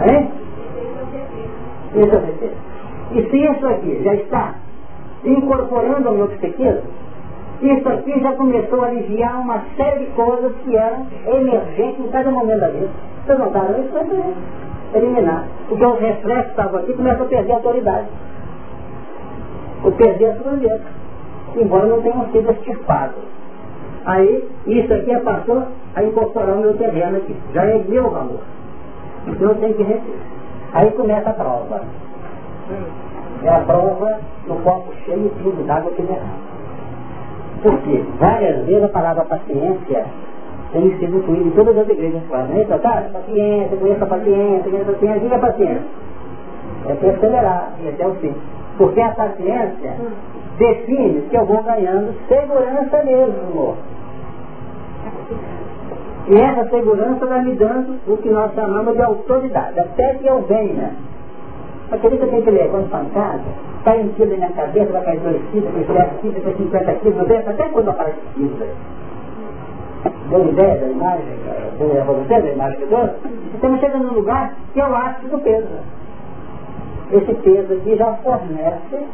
É? 0.00 0.44
É 1.96 2.08
E 3.12 3.30
se 3.30 3.36
isso 3.36 3.66
aqui 3.66 4.02
já 4.02 4.14
está 4.14 4.54
incorporando 5.24 6.08
ao 6.08 6.14
meu 6.14 6.28
psiquismo, 6.28 6.82
isso 7.62 7.88
aqui 7.88 8.20
já 8.20 8.32
começou 8.32 8.82
a 8.82 8.88
aliviar 8.88 9.40
uma 9.40 9.62
série 9.76 10.06
de 10.06 10.10
coisas 10.12 10.52
que 10.64 10.76
eram 10.76 11.06
emergentes 11.26 12.04
em 12.04 12.08
cada 12.08 12.30
momento 12.30 12.60
da 12.60 12.68
vida. 12.68 12.90
Vocês 13.24 13.38
notaram 13.38 13.80
isso? 13.80 13.92
Vai 13.92 15.02
eliminar. 15.02 15.46
Porque 15.68 15.86
os 15.86 15.98
reflexos 15.98 16.50
estavam 16.50 16.80
aqui 16.80 16.92
começam 16.92 17.24
a 17.24 17.28
perder 17.28 17.52
a 17.52 17.56
autoridade. 17.56 18.08
Ou 19.82 19.92
perder 19.92 20.26
a 20.26 20.36
sua 20.36 20.80
Embora 21.56 21.86
não 21.86 22.02
tenham 22.02 22.26
sido 22.32 22.50
extirpados. 22.50 23.33
Aí, 24.06 24.48
isso 24.66 24.92
aqui 24.92 25.18
passou 25.20 25.62
a 25.94 26.02
incorporar 26.02 26.56
o 26.56 26.60
meu 26.60 26.76
terreno 26.76 27.16
aqui. 27.16 27.34
Já 27.54 27.64
é 27.64 27.78
meu 27.88 28.10
valor. 28.10 28.40
Então 29.26 29.48
eu 29.48 29.54
tenho 29.56 29.74
que 29.74 29.82
receber. 29.82 30.18
Aí 30.74 30.90
começa 30.90 31.30
a 31.30 31.32
prova. 31.32 31.80
É 33.42 33.48
a 33.48 33.60
prova 33.60 34.18
no 34.46 34.56
copo 34.56 34.92
cheio 35.04 35.30
de 35.30 35.62
d'água 35.62 35.92
que 35.92 36.02
derrama. 36.02 36.54
Porque 37.62 38.04
várias 38.18 38.66
vezes 38.66 38.84
a 38.84 38.88
palavra 38.88 39.24
paciência 39.24 40.04
tem 40.72 40.98
sido 40.98 41.18
incluída 41.18 41.48
em 41.48 41.50
todas 41.52 41.78
as 41.78 41.88
igrejas 41.88 42.22
quase. 42.28 42.48
Não 42.48 42.58
é 42.58 42.62
isso, 42.62 42.78
tá? 42.80 43.04
Paciência, 43.12 43.76
conheça 43.76 44.04
a 44.04 44.08
paciência, 44.08 44.70
conheça 44.70 44.90
a 44.90 44.92
paciência, 44.92 45.20
diga 45.20 45.38
paciência. 45.38 45.82
É 46.88 46.94
perseverar 46.94 47.72
e 47.82 47.88
até 47.88 48.06
o 48.06 48.14
fim. 48.16 48.34
Porque 48.76 49.00
a 49.00 49.10
paciência 49.10 49.94
define 50.58 51.22
que 51.30 51.36
eu 51.36 51.46
vou 51.46 51.62
ganhando 51.62 52.12
segurança 52.28 53.02
mesmo. 53.04 53.76
E 56.26 56.34
essa 56.36 56.68
segurança 56.70 57.26
vai 57.26 57.42
me 57.44 57.54
dando 57.54 57.98
o 58.06 58.16
que 58.16 58.30
nós 58.30 58.52
chamamos 58.54 58.94
de 58.94 59.02
autoridade, 59.02 59.78
até 59.78 60.14
que 60.14 60.26
eu 60.26 60.40
venha. 60.42 60.92
Aquele 61.92 62.16
que 62.16 62.24
eu 62.24 62.42
que 62.42 62.50
ler 62.50 62.70
quando 62.70 62.86
está 62.86 63.02
em 63.02 63.10
casa, 63.10 63.42
quilo 64.16 64.30
na 64.30 64.36
minha 64.36 64.52
cabeça, 64.52 64.92
vai 64.92 65.02
cair 65.02 65.20
dois 65.20 65.42
quilos, 65.50 65.70
depois 65.74 65.98
sete 65.98 66.14
quilos, 66.20 66.34
depois 66.36 66.56
50 66.56 66.94
quilos, 66.94 67.30
até 67.46 67.68
quando 67.68 67.88
aparece 67.90 68.20
quilos. 68.34 68.58
Deu 70.30 70.48
ideia 70.48 70.76
da 70.76 70.86
imagem, 70.86 71.24
deu 71.78 72.00
a 72.00 72.04
você 72.04 72.40
da 72.40 72.50
imagem 72.50 72.78
que 72.78 72.86
dou? 72.86 73.10
Estamos 73.54 73.80
chegando 73.80 74.04
num 74.04 74.14
lugar 74.14 74.54
que 74.72 74.80
é 74.80 74.86
o 74.86 74.94
ápice 74.94 75.28
do 75.28 75.38
peso. 75.38 75.68
Esse 77.12 77.34
peso 77.34 77.72
aqui 77.74 77.96
já 77.96 78.14
fornece 78.14 79.06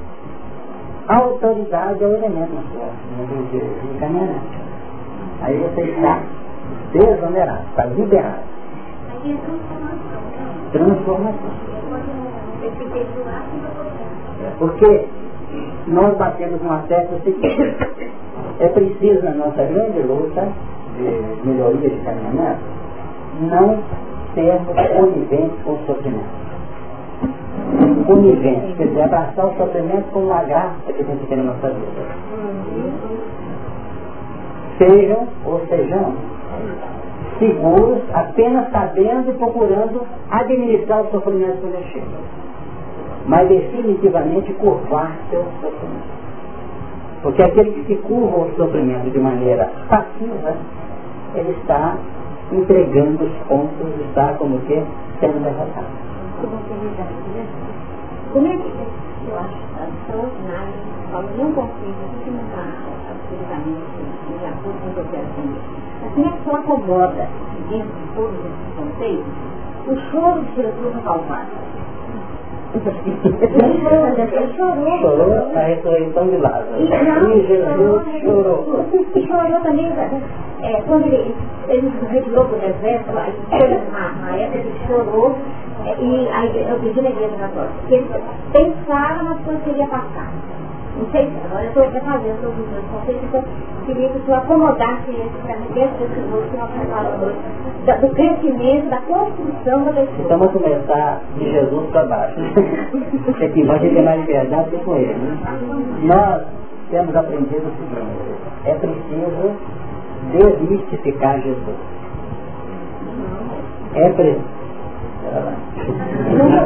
autoridade 1.09 2.05
ao 2.05 2.13
elemento 2.13 2.55
na 2.55 2.63
sua, 2.73 2.89
no 3.19 3.97
encaminhamento. 3.97 4.70
Aí 5.43 5.57
você 5.57 5.83
está 5.83 6.21
desonerado, 6.93 7.65
está 7.71 7.85
liberado. 7.87 8.41
Transformação. 10.73 11.51
Porque 14.59 15.07
nós 15.87 16.17
batemos 16.17 16.61
uma 16.61 16.79
tecla 16.89 17.19
seguinte. 17.25 17.77
É 18.61 18.69
preciso, 18.69 19.25
na 19.25 19.33
nossa 19.33 19.65
grande 19.65 20.01
luta 20.01 20.49
de 20.97 21.49
melhoria 21.49 21.91
de 21.91 21.97
caminhamento, 22.05 22.61
não 23.41 23.79
sermos 24.35 24.75
coniventes 24.97 25.63
com 25.65 25.73
o 25.73 25.79
sofrimento. 25.87 26.41
Coniventes, 28.07 28.77
quer 28.77 28.87
dizer, 28.89 29.03
abraçar 29.03 29.47
o 29.47 29.57
sofrimento 29.57 30.11
como 30.13 30.27
uma 30.27 30.43
graça 30.45 30.93
que 30.93 31.03
a 31.03 31.05
gente 31.05 31.27
tem 31.27 31.39
na 31.39 31.45
nossa 31.45 31.71
vida. 31.71 33.10
Sejam 34.81 35.29
ou 35.45 35.61
sejamos 35.69 36.17
seguros, 37.39 38.01
apenas 38.15 38.71
sabendo 38.71 39.31
e 39.31 39.35
procurando 39.35 40.07
administrar 40.31 41.03
o 41.03 41.11
sofrimento 41.11 41.59
quando 41.61 41.75
ele 41.75 41.91
chega. 41.93 42.07
Mas 43.27 43.49
definitivamente 43.49 44.53
curvar 44.55 45.13
seu 45.29 45.45
sofrimento. 45.61 46.21
Porque 47.23 47.43
aquele 47.43 47.73
que 47.73 47.85
se 47.85 47.97
curva 48.03 48.37
ao 48.37 48.51
sofrimento 48.53 49.11
de 49.11 49.19
maneira 49.19 49.71
passiva, 49.91 50.57
ele 51.35 51.51
está 51.61 51.99
entregando 52.51 53.25
os 53.25 53.33
pontos, 53.49 54.01
está 54.09 54.33
como 54.35 54.59
que 54.61 54.83
sendo 55.21 55.43
derrotado. 55.45 55.87
Como 58.33 58.47
é 58.47 58.57
que 58.57 58.73
eu 59.29 59.37
acho 59.37 59.59
extraordinário, 60.01 60.73
não 61.37 61.53
consigo 61.53 62.01
absolutamente 63.11 64.00
de 64.91 64.91
acordo 64.91 64.91
com 64.91 64.91
o 64.91 64.95
que 64.95 65.01
eu 65.01 65.07
quero 65.11 65.27
entender 65.27 65.81
como 66.15 66.27
é 66.27 66.31
que 66.31 66.43
se 66.43 66.51
acomoda 66.51 67.29
dentro 67.69 67.93
de 67.93 68.15
todos 68.15 68.35
esses 68.41 68.75
conceitos 68.77 69.25
o 69.87 69.97
choro 70.11 70.43
de 70.43 70.57
Jesus 70.57 70.95
no 70.95 71.03
Calvário? 71.03 71.49
Ele 72.71 74.55
chorou. 74.57 74.99
Chorou 75.01 75.51
a 75.57 75.61
ressurreição 75.61 76.29
de 76.29 76.37
Lázaro. 76.37 76.67
E, 76.79 77.47
Jesus 77.47 78.23
chorou. 78.23 78.87
E 78.93 79.27
chorou 79.27 79.61
também, 79.63 79.93
é, 80.63 80.81
quando 80.87 81.07
ele, 81.07 81.35
ele 81.69 81.93
retirou 82.09 82.45
para 82.45 82.57
o 82.57 82.61
deserto, 82.61 83.13
lá, 83.13 83.27
na 84.21 84.37
época 84.37 84.59
ele 84.59 84.73
chorou, 84.87 85.37
é, 85.85 85.97
e 86.01 86.29
aí 86.29 86.67
eu 86.69 86.79
pedi 86.79 87.01
na 87.01 87.11
igreja 87.11 87.37
católica, 87.39 87.75
que 87.89 87.95
ele 87.95 88.09
pensava 88.53 89.23
nas 89.25 89.41
coisas 89.41 89.63
que 89.65 89.71
ele 89.71 89.81
ia 89.81 89.89
passar. 89.89 90.31
Não 91.01 91.11
sei, 91.13 91.33
agora 91.47 91.65
eu 91.65 91.85
estou 91.85 92.01
fazendo 92.03 92.43
todos 92.43 92.59
os 92.59 92.71
meus 92.71 92.85
conceitos, 92.93 93.25
então 93.25 93.43
queria 93.87 94.09
que 94.11 94.19
o 94.19 94.25
senhor 94.27 94.37
acomodasse 94.37 95.11
esse 95.11 95.43
para 95.43 95.57
mim 95.57 95.67
dentro 95.73 95.97
desse 95.97 96.15
que 96.15 96.57
nós 96.59 96.71
falamos 96.93 97.23
hoje, 97.23 98.01
do 98.01 98.15
crescimento, 98.15 98.91
da 98.91 99.01
construção 99.01 99.85
da 99.85 99.93
pessoa. 99.93 100.19
Então 100.19 100.39
vamos 100.39 100.53
começar 100.53 101.23
de 101.39 101.51
Jesus 101.51 101.91
para 101.91 102.05
baixo. 102.05 102.37
Porque 103.25 103.45
aqui 103.47 103.63
vai 103.63 103.79
ter 103.79 104.03
mais 104.03 104.21
liberdade 104.21 104.77
com 104.85 104.97
ele. 104.97 105.15
Né? 105.15 105.39
Nós 106.03 106.43
temos 106.91 107.17
aprendido 107.17 107.67
o 107.67 107.73
seguinte, 107.79 108.21
é 108.67 108.75
preciso 108.75 109.57
desmistificar 110.33 111.41
Jesus. 111.41 111.77
É 113.95 114.09
preciso. 114.11 114.61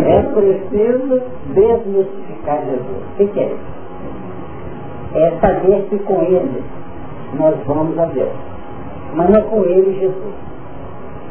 É 0.07 0.23
preciso 0.23 1.23
desmistificar 1.55 2.65
Jesus. 2.65 3.03
O 3.13 3.17
que, 3.17 3.27
que 3.29 3.41
é 3.41 3.47
isso? 3.47 3.84
É 5.15 5.39
saber 5.41 5.87
que 5.89 5.99
com 6.01 6.23
ele 6.23 6.63
nós 7.39 7.57
vamos 7.67 7.99
a 7.99 8.07
Deus. 8.07 8.33
Mas 9.15 9.31
não 9.31 9.37
é 9.37 9.43
com 9.43 9.65
ele 9.65 9.99
Jesus. 9.99 10.35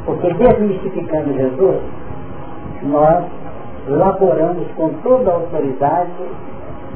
Porque 0.06 0.34
desmistificando 0.34 1.34
Jesus, 1.34 1.82
nós 2.84 3.26
laboramos 3.88 4.68
com 4.76 4.90
toda 5.04 5.32
a 5.32 5.34
autoridade 5.36 6.12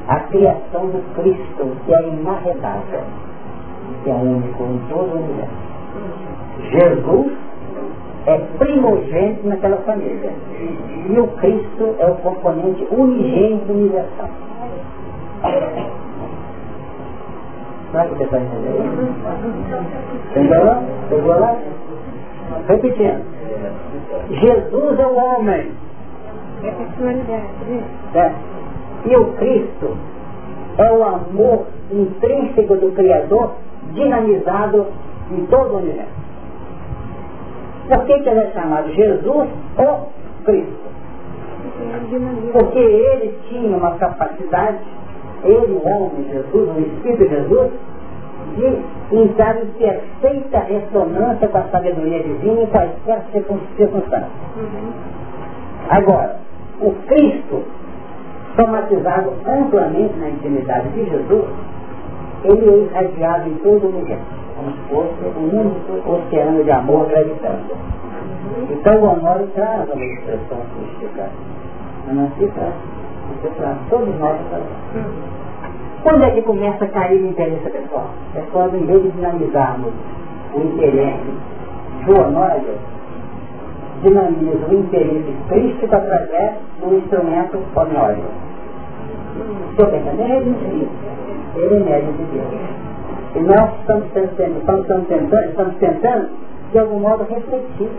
a 0.07 0.19
criação 0.21 0.87
do 0.87 1.03
Cristo, 1.15 1.75
que 1.85 1.93
é 1.93 2.01
inarredável, 2.07 3.01
que 4.03 4.09
é 4.09 4.13
único 4.13 4.63
em 4.63 4.79
todo 4.89 5.13
o 5.13 5.17
universo. 5.17 5.67
Jesus 6.71 7.33
é 8.25 8.37
primogênito 8.57 9.47
naquela 9.47 9.77
família. 9.77 10.31
E 11.09 11.19
o 11.19 11.27
Cristo 11.39 11.95
é 11.99 12.05
o 12.05 12.15
componente 12.15 12.87
unigênito 12.89 13.71
universal. 13.71 14.29
Será 17.97 18.09
que 18.09 18.15
você 18.15 18.23
está 18.25 18.37
entendendo? 18.37 19.09
Entendeu? 20.29 20.61
Pegou 21.09 21.39
lá? 21.39 21.57
Repetindo. 22.67 23.25
Jesus 24.29 24.99
é 24.99 25.07
o 25.07 25.15
homem. 25.15 25.71
É 26.63 26.69
a 26.69 26.71
personalidade, 26.73 27.47
né? 27.67 27.83
É. 28.13 28.33
E 29.09 29.15
o 29.15 29.33
Cristo 29.33 29.97
é 30.77 30.91
o 30.91 31.03
amor 31.03 31.65
intrínseco 31.91 32.75
do 32.75 32.91
Criador 32.91 33.55
dinamizado 33.93 34.85
em 35.31 35.45
todo 35.47 35.73
o 35.73 35.77
universo. 35.77 36.11
Por 37.87 38.05
que, 38.05 38.19
que 38.19 38.29
ele 38.29 38.41
é 38.41 38.51
chamado 38.51 38.93
Jesus 38.93 39.49
ou 39.77 40.11
Cristo? 40.45 40.87
Porque 42.53 42.77
ele 42.77 43.35
tinha 43.49 43.75
uma 43.75 43.95
capacidade 43.97 44.85
ele, 45.43 45.73
o 45.73 45.87
homem 45.87 46.25
Jesus, 46.31 46.69
o 46.69 46.79
Espírito 46.79 47.29
Jesus, 47.29 47.71
de 48.55 49.15
entrar 49.15 49.57
em 49.57 49.67
perfeita 49.67 50.59
ressonância 50.59 51.47
com 51.47 51.57
a 51.57 51.63
sabedoria 51.63 52.23
divina 52.23 52.61
em 52.61 52.65
quaisquer 52.67 53.23
circunstâncias. 53.31 54.31
Uhum. 54.57 54.91
Agora, 55.89 56.37
o 56.81 56.91
Cristo, 57.07 57.63
somatizado 58.55 59.33
amplamente 59.45 60.13
na 60.17 60.29
intimidade 60.29 60.89
de 60.89 61.09
Jesus, 61.09 61.45
ele 62.43 62.69
é 62.69 62.77
irradiado 62.77 63.49
em 63.49 63.55
todo 63.55 63.85
o 63.85 63.89
universo, 63.89 64.25
como 64.55 64.71
se 64.71 64.77
fosse 64.89 65.39
um 65.39 65.59
único 65.61 66.11
oceano 66.11 66.63
de 66.63 66.71
amor 66.71 67.07
gravitando. 67.07 67.73
Uhum. 67.73 68.67
Então 68.71 68.95
o 69.01 69.11
Honório 69.11 69.47
traz 69.53 69.89
uma 69.89 70.03
expressão 70.03 70.59
mística, 70.79 71.29
mas 72.05 72.15
não 72.15 72.31
se 72.31 72.45
traz 73.55 73.77
todos 73.89 74.19
nós 74.19 74.37
Quando 76.03 76.23
é 76.23 76.31
que 76.31 76.41
começa 76.41 76.85
a 76.85 76.87
cair 76.87 77.21
o 77.21 77.27
interesse 77.27 77.69
pessoal? 77.69 78.09
É 78.35 78.41
quando, 78.51 78.75
em 78.75 78.85
vez 78.85 79.03
de 79.03 79.11
dinamizarmos 79.11 79.93
o 80.53 80.59
interesse 80.59 81.31
do 82.05 82.19
Honório, 82.19 82.75
dinamiza 84.01 84.67
o 84.69 84.73
interesse 84.73 85.33
crístico 85.49 85.95
através 85.95 86.53
do 86.79 86.95
instrumento 86.95 87.59
Honório. 87.75 88.23
Estou 89.71 89.87
pensando, 89.87 90.21
é 90.21 90.39
isso. 90.39 90.89
Ele 91.55 91.75
é 91.75 91.79
médio 91.79 92.13
de 92.13 92.23
Deus. 92.23 92.77
E 93.35 93.39
nós 93.39 93.79
estamos 93.79 94.07
tentando, 94.13 94.57
estamos 94.57 94.87
tentando, 94.87 95.35
estamos 95.35 95.75
tentando 95.77 96.29
de 96.71 96.79
algum 96.79 96.99
modo, 96.99 97.23
refletir 97.23 97.89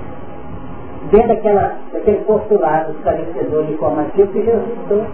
dentro 1.11 1.28
daquela, 1.28 1.72
daquele 1.92 2.18
postulado 2.24 2.92
esclarecedor 2.92 3.70
informativo 3.70 4.32
que 4.32 4.42
Jesus 4.42 4.68
está 4.82 5.07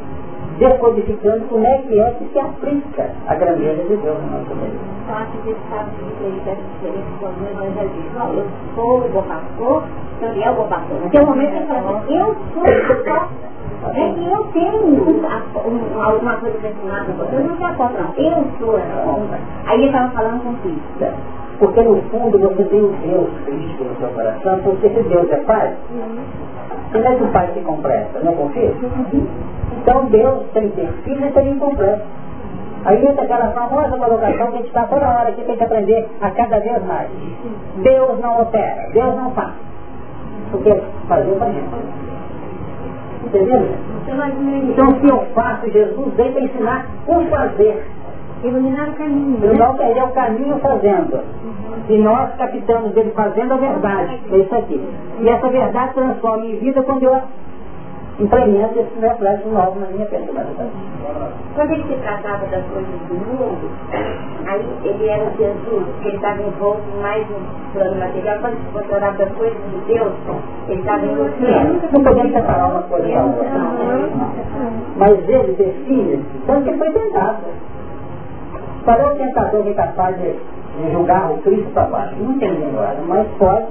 decodificando 0.58 1.44
como 1.46 1.66
é 1.66 1.78
que 1.78 1.98
é 1.98 2.10
que 2.12 2.28
se 2.32 2.38
aplica 2.38 3.10
a 3.26 3.34
grandeza 3.34 3.82
de 3.82 3.96
Deus 3.96 4.18
no 4.22 4.38
nosso 4.38 4.54
meio. 4.54 4.78
Então, 5.04 5.16
acho 5.16 5.38
que 5.38 5.56
sabe 5.68 5.90
que 6.18 6.24
ele 6.24 6.40
deve 6.44 6.62
ser 6.80 6.92
quando 7.20 7.42
o 7.42 7.64
evangelista 7.64 8.18
não, 8.18 8.34
eu 8.34 8.46
sou 8.74 8.98
o 8.98 9.22
pastor, 9.22 9.82
é 10.22 10.50
pastor. 10.68 11.00
Naquele 11.02 11.24
momento 11.24 11.56
ele 11.56 11.66
fala 11.66 11.98
assim, 11.98 12.16
eu 12.16 12.36
sou 12.54 12.62
o 12.62 13.04
pastor. 13.04 13.53
É 13.90 14.12
que 14.12 14.26
eu 14.26 14.44
tenho 14.52 16.02
alguma 16.02 16.36
coisa 16.36 16.56
ensinar 16.56 17.04
para 17.04 17.14
você, 17.14 17.36
eu 17.36 17.44
não 17.44 17.56
sou 17.56 17.66
a 17.66 17.90
não. 17.90 18.14
Eu 18.16 18.44
sou 18.58 18.76
a 18.76 18.80
conta. 19.04 19.38
Aí 19.66 19.78
ele 19.78 19.86
estava 19.86 20.10
falando 20.10 20.42
com 20.42 20.54
Cristo. 20.56 21.14
Porque 21.58 21.82
no 21.82 22.02
fundo 22.02 22.38
você 22.38 22.64
tem 22.64 22.82
um 22.82 22.92
Deus 22.92 23.30
Cristo 23.44 23.84
no 23.84 23.96
seu 23.96 24.08
coração, 24.08 24.58
porque 24.64 24.88
se 24.88 25.02
Deus 25.02 25.30
é 25.30 25.36
Pai, 25.36 25.74
como 26.92 27.04
é 27.06 27.14
que 27.14 27.22
o 27.22 27.28
Pai 27.28 27.50
se 27.54 27.60
completa? 27.60 28.20
Não 28.24 28.34
confia? 28.34 28.72
Então 29.82 30.06
Deus 30.06 30.44
tem 30.52 30.70
que 30.70 30.76
ter 30.76 30.88
filho 31.04 31.26
e 31.26 31.32
ser 31.32 31.46
incompleto. 31.46 32.02
Aí 32.84 33.06
entra 33.06 33.24
aquela 33.24 33.50
famosa 33.52 33.96
colocação 33.96 34.46
que 34.48 34.54
a 34.54 34.56
gente 34.58 34.66
está 34.66 34.84
toda 34.84 35.08
hora 35.08 35.32
que 35.32 35.42
tem 35.42 35.56
que 35.56 35.64
aprender 35.64 36.08
a 36.20 36.30
cada 36.30 36.58
vez 36.60 36.84
mais. 36.86 37.08
Deus 37.76 38.20
não 38.20 38.42
opera, 38.42 38.88
Deus 38.92 39.16
não 39.16 39.30
faz. 39.30 39.54
Porque 40.50 40.70
fazer 41.08 41.32
para 41.38 41.50
gente. 41.50 42.13
Entendeu? 43.34 43.68
Então 44.70 45.00
se 45.00 45.08
eu 45.08 45.26
faço, 45.34 45.68
Jesus 45.70 46.14
vem 46.14 46.32
para 46.32 46.42
ensinar 46.42 46.86
o 47.08 47.24
fazer. 47.26 47.84
Iluminar 48.44 48.90
o 48.90 48.92
caminho. 48.92 49.38
Né? 49.40 49.54
Não 49.54 49.82
ele 49.82 49.98
é 49.98 50.04
o 50.04 50.10
caminho 50.10 50.58
fazendo. 50.58 51.20
E 51.88 51.98
nós 51.98 52.34
captamos 52.36 52.92
dele 52.92 53.10
fazendo 53.10 53.54
a 53.54 53.56
verdade. 53.56 54.20
É 54.30 54.36
isso 54.36 54.54
aqui. 54.54 54.80
E 55.20 55.28
essa 55.28 55.48
verdade 55.48 55.94
transforma 55.94 56.46
em 56.46 56.56
vida 56.56 56.82
quando 56.82 57.02
eu 57.02 57.22
implemento 58.18 58.78
esses 58.78 59.00
reflexos 59.00 59.52
novos 59.52 59.80
na 59.80 59.88
minha 59.88 60.06
personalidade. 60.06 60.70
Quando 61.54 61.70
ele 61.72 61.82
se 61.84 62.00
tratava 62.00 62.46
das 62.46 62.64
coisas 62.66 63.00
do 63.08 63.14
mundo, 63.14 63.70
aí 64.46 64.64
ele 64.84 65.08
era 65.08 65.30
Jesus, 65.36 65.84
que 66.00 66.08
ele 66.08 66.16
estava 66.16 66.42
envolto 66.42 66.82
mais 67.02 67.26
um 67.30 67.72
plano 67.72 67.96
material. 67.96 68.38
Quando 68.40 68.56
se 68.56 68.88
tratava 68.88 69.16
das 69.18 69.32
coisas 69.32 69.58
de 69.70 69.92
Deus, 69.92 70.12
ele 70.68 70.80
estava 70.80 71.06
plano. 71.06 71.80
Não 71.92 72.04
podemos 72.04 72.32
separar 72.32 72.66
uma 72.68 72.82
coisa 72.82 73.08
da 73.08 73.24
outra. 73.24 73.50
Mas 74.96 75.28
ele 75.28 75.52
define, 75.54 76.24
tanto 76.46 76.70
que 76.70 76.78
foi 76.78 76.90
tentado. 76.90 77.38
Qual 78.84 78.98
é 78.98 79.06
o 79.06 79.16
tentador 79.16 79.62
que 79.62 79.70
é 79.70 79.74
capaz 79.74 80.16
de, 80.16 80.32
de 80.32 80.92
julgar 80.92 81.32
o 81.32 81.38
Cristo 81.38 81.70
para 81.72 81.84
baixo? 81.84 82.14
Não 82.20 82.38
tem 82.38 82.52
linguagem, 82.52 83.02
mas 83.08 83.26
pode, 83.38 83.66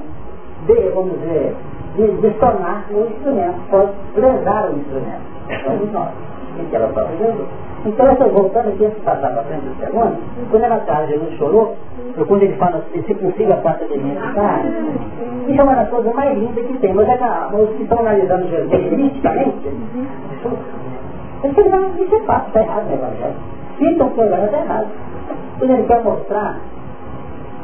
de, 0.65 0.89
vamos 0.89 1.19
dizer, 1.19 1.55
de, 1.95 2.07
de 2.21 2.29
tornar 2.39 2.85
o 2.91 3.07
instrumento, 3.07 3.59
pode 3.69 3.91
lesar 4.15 4.69
o 4.69 4.77
instrumento. 4.77 5.33
Somos 5.63 5.91
nós. 5.91 6.09
que 6.69 6.75
ela 6.75 6.89
está 6.89 7.05
fazendo. 7.05 7.47
Então, 7.85 8.07
essa, 8.07 8.27
voltando 8.29 8.69
aqui, 8.69 8.85
esse 8.85 8.99
passar 9.01 9.33
para 9.33 9.43
frente 9.43 9.65
do 9.65 9.75
segundo, 9.75 10.17
quando 10.49 10.63
ela 10.63 10.77
está, 10.77 11.05
Jesus 11.05 11.33
chorou, 11.37 11.75
ou 12.17 12.25
quando 12.25 12.43
ele 12.43 12.55
fala 12.55 12.77
assim, 12.77 13.03
se 13.03 13.13
possível, 13.15 13.57
faça 13.57 13.85
de 13.85 13.97
mim 13.97 14.15
essa 14.15 14.61
isso 15.47 15.59
é 15.59 15.63
uma 15.63 15.75
das 15.75 15.89
coisas 15.89 16.13
mais 16.15 16.37
lindas 16.37 16.65
que 16.65 16.77
tem. 16.77 16.93
Mas 16.93 17.09
é 17.09 17.17
que 17.17 17.55
os 17.55 17.69
que 17.75 17.83
estão 17.83 17.99
analisando 17.99 18.47
Jesus 18.47 18.71
criticamente, 18.71 19.67
isso 22.01 22.15
é 22.15 22.19
fácil, 22.21 22.47
está 22.47 22.61
errado 22.61 22.89
o 22.89 22.93
Evangelho. 22.93 23.35
Citam 23.77 24.09
que 24.09 24.19
o 24.19 24.23
Evangelho 24.23 24.45
está 24.45 24.59
errado. 24.59 24.87
Quando 25.59 25.71
ele 25.71 25.83
quer 25.83 26.03
mostrar, 26.03 26.59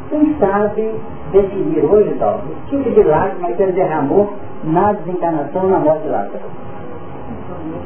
quem 0.09 0.35
sabe 0.39 0.93
definir 1.31 1.83
hoje, 1.83 2.15
tal, 2.19 2.39
o 2.39 2.69
tipo 2.69 2.89
de 2.89 3.03
lágrima 3.03 3.51
que 3.53 3.63
ele 3.63 3.71
derramou 3.73 4.33
na 4.63 4.93
desencarnação 4.93 5.67
na 5.67 5.79
morte 5.79 6.03
de 6.03 6.09
Lázaro. 6.09 6.39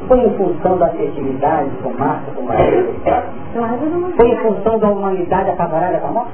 Foi 0.08 0.20
em 0.20 0.30
função 0.34 0.76
da 0.78 0.86
afetividade 0.86 1.70
com 1.82 1.90
Marta, 1.94 2.30
com 2.34 2.42
Maria? 2.42 2.84
Foi 4.16 4.28
em 4.28 4.36
função 4.36 4.78
da 4.78 4.88
humanidade 4.88 5.50
apavorada 5.50 5.98
com 5.98 6.08
a 6.08 6.10
morte? 6.10 6.32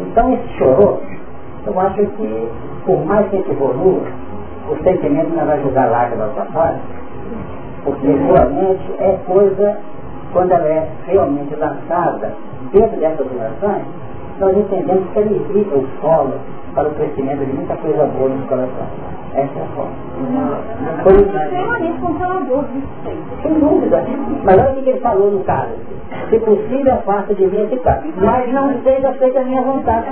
Então 0.00 0.32
esse 0.32 0.48
chorou, 0.58 1.00
eu 1.66 1.80
acho 1.80 2.06
que 2.06 2.48
por 2.84 3.04
mais 3.04 3.28
que 3.28 3.36
ele 3.36 3.50
evolua, 3.50 4.02
o 4.70 4.76
sentimento 4.82 5.34
não 5.34 5.46
vai 5.46 5.60
jogar 5.62 5.90
lágrimas 5.90 6.32
para 6.32 6.44
fora, 6.46 6.78
porque 7.84 8.06
realmente 8.06 8.92
é 8.98 9.18
coisa, 9.26 9.78
quando 10.32 10.52
ela 10.52 10.66
é 10.66 10.88
realmente 11.06 11.54
lançada 11.54 12.32
dentro 12.72 12.98
dessas 12.98 13.26
orações, 13.32 13.84
nós 14.40 14.56
entendemos 14.56 15.10
que 15.12 15.18
ele 15.18 15.36
irriga 15.36 15.76
o 15.76 15.86
solo 16.00 16.40
para 16.74 16.88
o 16.88 16.94
crescimento 16.94 17.44
de 17.44 17.52
muita 17.52 17.76
coisa 17.76 18.04
boa 18.06 18.28
no 18.28 18.46
coração. 18.46 18.86
Essa 19.34 19.58
é 19.58 19.62
a 19.62 19.66
forma. 19.74 19.92
Foi 21.02 21.14
Sem 23.42 23.54
dúvida. 23.54 24.04
Mas 24.44 24.58
olha 24.58 24.70
o 24.70 24.82
que 24.82 24.90
ele 24.90 25.00
falou 25.00 25.30
no 25.30 25.44
caso. 25.44 25.72
Se 26.28 26.38
possível, 26.40 26.96
faça 27.04 27.34
de 27.34 27.46
mim 27.46 27.62
esse 27.62 27.76
caso. 27.78 28.02
Mas 28.16 28.52
não 28.52 28.74
seja 28.82 29.12
feita 29.14 29.40
a 29.40 29.44
minha 29.44 29.62
vontade. 29.62 30.06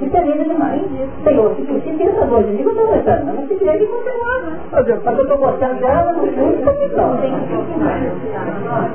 Isso 0.00 0.16
é 0.16 0.22
lindo 0.22 0.44
demais. 0.44 0.82
Senhor, 1.22 1.54
se 1.54 1.62
possível, 1.62 1.98
tira 1.98 2.10
essa 2.10 2.26
voz. 2.26 2.46
Diga 2.46 2.62
que 2.62 2.68
eu 2.68 2.72
estou 2.72 2.86
gostando. 2.86 3.26
Mas 3.26 3.48
se 3.48 3.54
quiser, 3.54 3.78
que 3.78 3.86
continuar. 3.86 4.42
Mas 4.72 4.86
eu 4.88 4.96
estou 4.96 5.38
gostando 5.38 5.80
dela, 5.80 6.12
não 6.12 6.22
sei 6.22 6.64
não. 6.96 7.14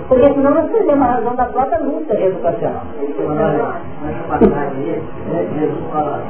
Porque 0.07 0.33
senão 0.33 0.53
nós 0.53 0.69
perdemos 0.69 1.01
a 1.01 1.11
razão 1.11 1.35
da 1.35 1.45
própria 1.45 1.79
luta 1.79 2.13
educacional. 2.19 2.83
Jesus 5.59 5.79
fala 5.91 6.21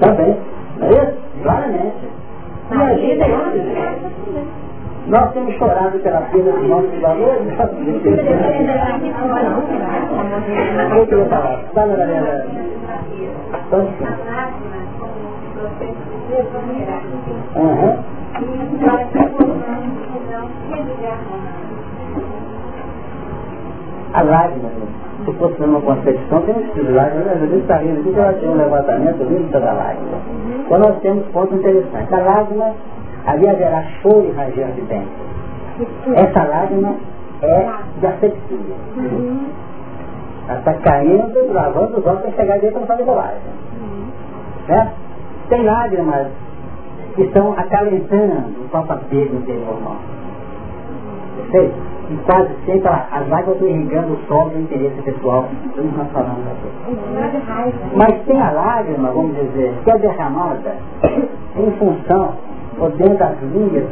Também. 0.00 0.36
É 0.80 0.90
isso? 0.90 1.18
Claramente. 1.42 2.08
E 2.70 2.74
a 2.74 2.94
gente 2.94 3.22
é 3.22 4.28
nós 5.08 5.32
temos 5.32 5.54
chorado 5.54 5.98
pela 6.00 6.20
perda 6.20 6.52
dos 6.52 6.68
nossos 6.68 7.00
valores. 7.00 7.48
Eu 10.96 11.06
queria 11.06 11.24
falar. 11.26 11.64
Fala, 11.72 11.96
galera. 11.96 12.46
Uhum. 17.56 17.96
A 24.12 24.22
lágrima, 24.22 24.70
se 25.28 25.38
fosse 25.38 25.62
uma 25.62 25.80
concepção, 25.80 26.42
tem 26.42 26.54
um 26.54 26.94
lágrima, 26.94 27.32
às 27.32 27.40
vezes 27.40 27.60
está 27.60 27.76
rindo 27.76 28.00
aqui 28.00 28.12
que 28.12 28.18
ela 28.18 28.32
tem 28.32 28.48
um 28.48 28.56
levantamento 28.56 29.22
lindo 29.24 29.50
da 29.50 29.72
lágrima. 29.72 30.18
Então 30.64 30.78
nós 30.78 30.98
temos 31.00 31.26
pontos 31.28 31.58
interessantes. 31.58 32.12
A 32.12 32.18
lágrima, 32.18 32.74
ali 33.26 33.48
haverá 33.48 33.82
choro 34.00 34.26
e 34.26 34.32
ranger 34.32 34.68
de 34.68 34.80
dentro. 34.82 35.28
Essa 36.14 36.44
lágrima 36.44 36.94
é 37.42 37.68
de 38.00 38.06
asepsia. 38.06 38.76
Ela 40.48 40.58
está 40.58 40.74
caindo, 40.74 41.52
lavando 41.52 41.98
os 41.98 42.06
olhos 42.06 42.20
para 42.22 42.32
chegar 42.32 42.58
dentro 42.58 42.86
da 42.86 42.96
bolagem. 42.96 43.38
Certo? 44.66 44.92
Tem 45.50 45.62
lágrimas 45.62 46.28
que 47.14 47.22
estão 47.22 47.52
acalentando 47.52 48.62
o 48.64 48.68
papapego 48.70 49.36
interior 49.36 49.78
nosso. 49.82 50.18
Perfeito? 51.36 51.87
E 52.10 52.16
quase 52.24 52.48
sempre 52.64 52.88
as 52.88 53.28
lágrimas 53.28 53.54
estão 53.54 53.68
irrigando 53.68 54.14
o 54.14 54.18
sol 54.26 54.48
do 54.48 54.58
interesse 54.60 55.02
pessoal. 55.02 55.48
Nós 55.76 56.14
aqui. 57.34 57.74
Mas 57.94 58.22
tem 58.24 58.40
a 58.40 58.50
lágrima, 58.50 59.10
vamos 59.10 59.36
dizer, 59.36 59.74
que 59.84 59.90
é 59.90 59.98
derramada 59.98 60.74
em 61.56 61.70
função, 61.72 62.32
ou 62.80 62.90
dentro 62.90 63.18
das 63.18 63.38
linhas 63.42 63.84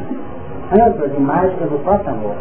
amplas 0.72 1.12
e 1.14 1.20
mágicas 1.20 1.68
do 1.68 1.78
próprio 1.84 2.10
amor. 2.10 2.36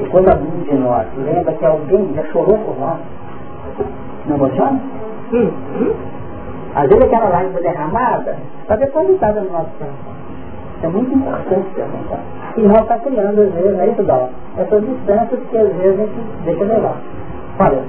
E 0.00 0.04
quando 0.06 0.28
algum 0.28 0.62
de 0.62 0.74
nós 0.74 1.06
lembra 1.16 1.52
que 1.52 1.64
alguém 1.64 2.14
já 2.14 2.24
chorou 2.24 2.58
por 2.58 2.78
nós, 2.78 2.98
não 4.26 4.36
emociona? 4.36 4.80
Às 6.74 6.88
vezes 6.88 7.04
aquela 7.04 7.28
lágrima 7.28 7.60
derramada 7.60 8.36
está 8.62 8.76
depositada 8.76 9.40
no 9.40 9.52
nosso 9.52 9.70
coração. 9.78 10.25
É 10.86 10.88
muito 10.88 11.12
importante 11.12 11.68
perguntar. 11.74 12.20
E 12.56 12.60
nós 12.62 12.82
está 12.82 12.96
criando, 13.00 13.42
às 13.42 13.52
vezes, 13.52 13.76
é 13.76 13.88
isso, 13.88 14.04
Dó, 14.04 14.28
essas 14.56 14.86
distâncias 14.86 15.40
que 15.50 15.58
às 15.58 15.74
vezes 15.74 15.98
a 15.98 16.06
gente 16.06 16.44
deixa 16.44 16.62
levar. 16.62 16.96
Fala. 17.58 17.82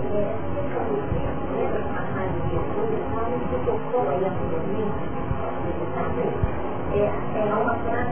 É 7.35 7.53
uma 7.53 7.75
frase 7.75 8.07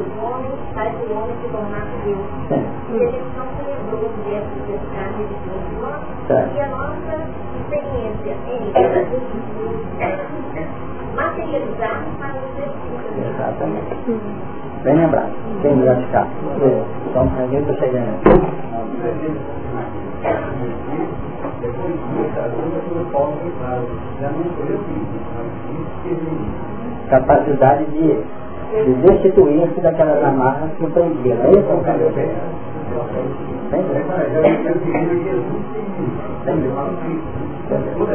o 0.00 0.24
homem, 0.24 0.50
faz 0.74 0.94
o 0.94 1.12
homem 1.12 1.36
se 1.42 1.48
tornar 1.48 1.86
Deus. 2.04 2.26
E 2.50 3.04
a 3.04 3.10
gente 3.10 3.36
não 3.36 3.46
se 3.56 3.62
lembrou 3.62 4.08
dessa 4.24 4.50
necessidade 4.56 5.18
de 5.18 5.34
Deus. 5.44 5.60
E 6.54 6.60
a 6.60 6.68
nossa 6.68 7.39
materializarmos 11.14 12.14
para 12.18 12.34
o 12.34 12.38
exercício. 12.52 13.00
Exatamente. 13.30 13.94
Bem 14.84 14.96
lembrado. 14.96 15.32
Bem 15.62 15.80
gratificado. 15.80 16.28
Então, 17.10 17.24
está 17.26 17.74
chegando. 17.74 18.08
A 22.36 22.48
foi 24.56 24.68
eu 24.68 24.78
que 24.78 26.14
capacidade 27.08 27.84
de 27.86 28.22
de 28.70 28.94
destituir-se 29.02 29.80
daquelas 29.80 30.22
amarras 30.22 30.70
que 30.78 30.86
prendiam. 30.86 31.38
É 31.38 31.50
que 36.44 36.52
eu 37.70 37.82
quero 37.82 38.06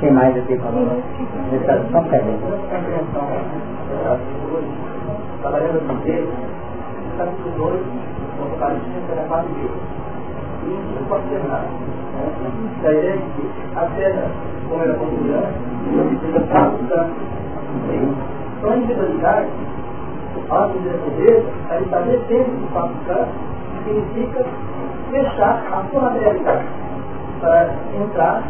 Quem 0.00 0.12
mais 0.12 0.36
aqui 0.36 0.56
falou? 0.58 1.02
Só 1.92 2.00
pega. 2.02 2.24
Trabalhando 5.40 5.86
com 5.86 5.94
Deus, 6.04 6.28
está 7.12 7.24
com 7.26 7.50
dois, 7.56 7.80
com 8.38 8.58
parecia 8.58 9.00
era 9.10 9.22
quatro 9.28 9.54
dias. 9.54 9.70
Isso 10.66 11.00
não 11.00 11.06
pode 11.08 11.28
ser 11.28 11.42
nada. 11.48 11.68
A 12.84 12.92
ideia 12.92 13.10
é 13.10 13.16
que 13.16 13.42
a 13.76 13.82
pedra, 13.96 14.26
como 14.68 14.82
era 14.82 14.94
comunhã, 14.94 15.42
precisa 16.08 16.38
estar 16.38 16.72
Então, 18.58 18.70
a 18.70 18.76
individualidade 18.76 19.48
ao 20.50 20.68
desenvolver, 20.68 21.44
a 21.70 21.80
estabelecer 21.80 22.42
o 22.42 22.74
passo 22.74 22.94
canto, 23.06 23.30
significa 23.84 24.44
fechar 25.10 25.62
a 25.72 25.84
sua 25.90 26.00
materialidade 26.02 26.64
para 27.40 27.68
entrar 28.00 28.42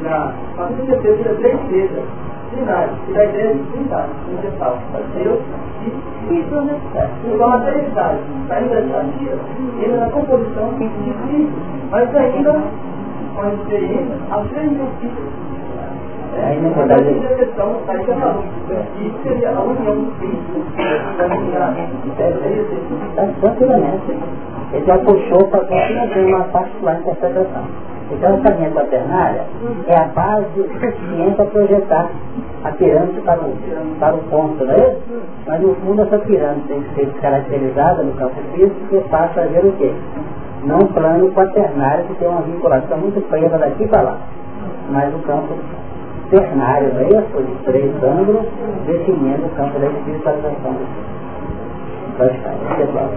na 0.00 0.32
fazer 0.56 0.86
certeza 0.86 1.24
das 1.24 1.38
três 1.38 1.70
letras 1.70 2.04
finais, 2.50 2.90
que 3.06 3.12
da 3.12 3.24
ideia 3.24 3.54
de 3.54 3.76
unidade, 3.76 4.10
universal, 4.28 4.78
Deus 5.14 5.40
e 5.84 6.26
Cristo, 6.28 6.60
né? 6.62 6.80
Então 7.24 7.46
a 7.46 7.58
materialidade 7.58 8.18
ainda 8.50 8.80
está 8.80 9.00
aqui, 9.00 9.30
ainda 9.82 9.96
na 9.96 10.10
composição 10.10 10.68
de 10.74 10.88
Cristo, 10.88 11.52
mas 11.90 12.14
ainda 12.14 12.52
com 12.52 13.42
a 13.42 13.48
experiência, 13.48 14.16
a 14.30 14.38
três 14.44 14.72
mil 14.72 14.86
Aí 16.36 16.60
na 16.60 16.68
verdade. 16.68 17.04
Isso 19.00 19.18
seria 19.22 19.50
a 19.50 19.60
união 19.62 19.94
do 19.94 20.10
Cristo 20.18 20.66
Tranquilamente. 23.40 24.18
Ele 24.76 24.84
já 24.84 24.98
puxou 24.98 25.48
para 25.48 25.64
que 25.64 25.94
não 25.94 26.36
uma 26.36 26.44
particular 26.44 27.00
interpretação. 27.00 27.64
Então 28.12 28.34
essa 28.34 28.54
linha 28.54 28.70
quaternária 28.70 29.44
é 29.88 29.98
a 29.98 30.04
base 30.04 30.46
suficiente 30.54 31.36
para 31.36 31.46
projetar 31.46 32.10
a 32.62 32.70
pirâmide 32.72 33.20
para 33.22 33.40
o, 33.40 33.56
para 33.98 34.14
o 34.14 34.18
ponto, 34.30 34.64
não 34.64 34.74
é 34.74 34.90
isso? 34.90 35.02
Mas 35.46 35.60
no 35.62 35.74
fundo 35.76 36.02
essa 36.02 36.18
pirâmide 36.18 36.68
tem 36.68 36.82
que 36.82 36.94
ser 36.94 37.06
descaracterizada 37.06 38.02
no 38.02 38.12
campo 38.12 38.34
físico 38.54 38.96
e 38.96 39.00
passa 39.08 39.40
a 39.40 39.44
o 39.44 39.72
quê? 39.72 39.92
Não 40.64 40.78
plano 40.78 41.32
quaternário 41.32 42.04
que 42.04 42.14
tem 42.14 42.28
uma 42.28 42.42
vinculação 42.42 42.98
muito 42.98 43.20
presa 43.28 43.58
daqui 43.58 43.88
para 43.88 44.02
lá. 44.02 44.18
Mas 44.90 45.12
o 45.14 45.18
campo 45.20 45.54
ternário, 46.30 46.92
não 46.92 47.00
é 47.00 47.08
isso? 47.08 47.42
De 47.42 47.54
três 47.64 48.04
ângulos, 48.04 48.46
definindo 48.86 49.46
o 49.46 49.50
campo 49.56 49.78
da 49.78 49.86
espiritualização 49.86 50.72
do 50.72 51.25
Pode 52.16 52.32
ficar, 52.32 52.52
pessoal. 52.76 53.10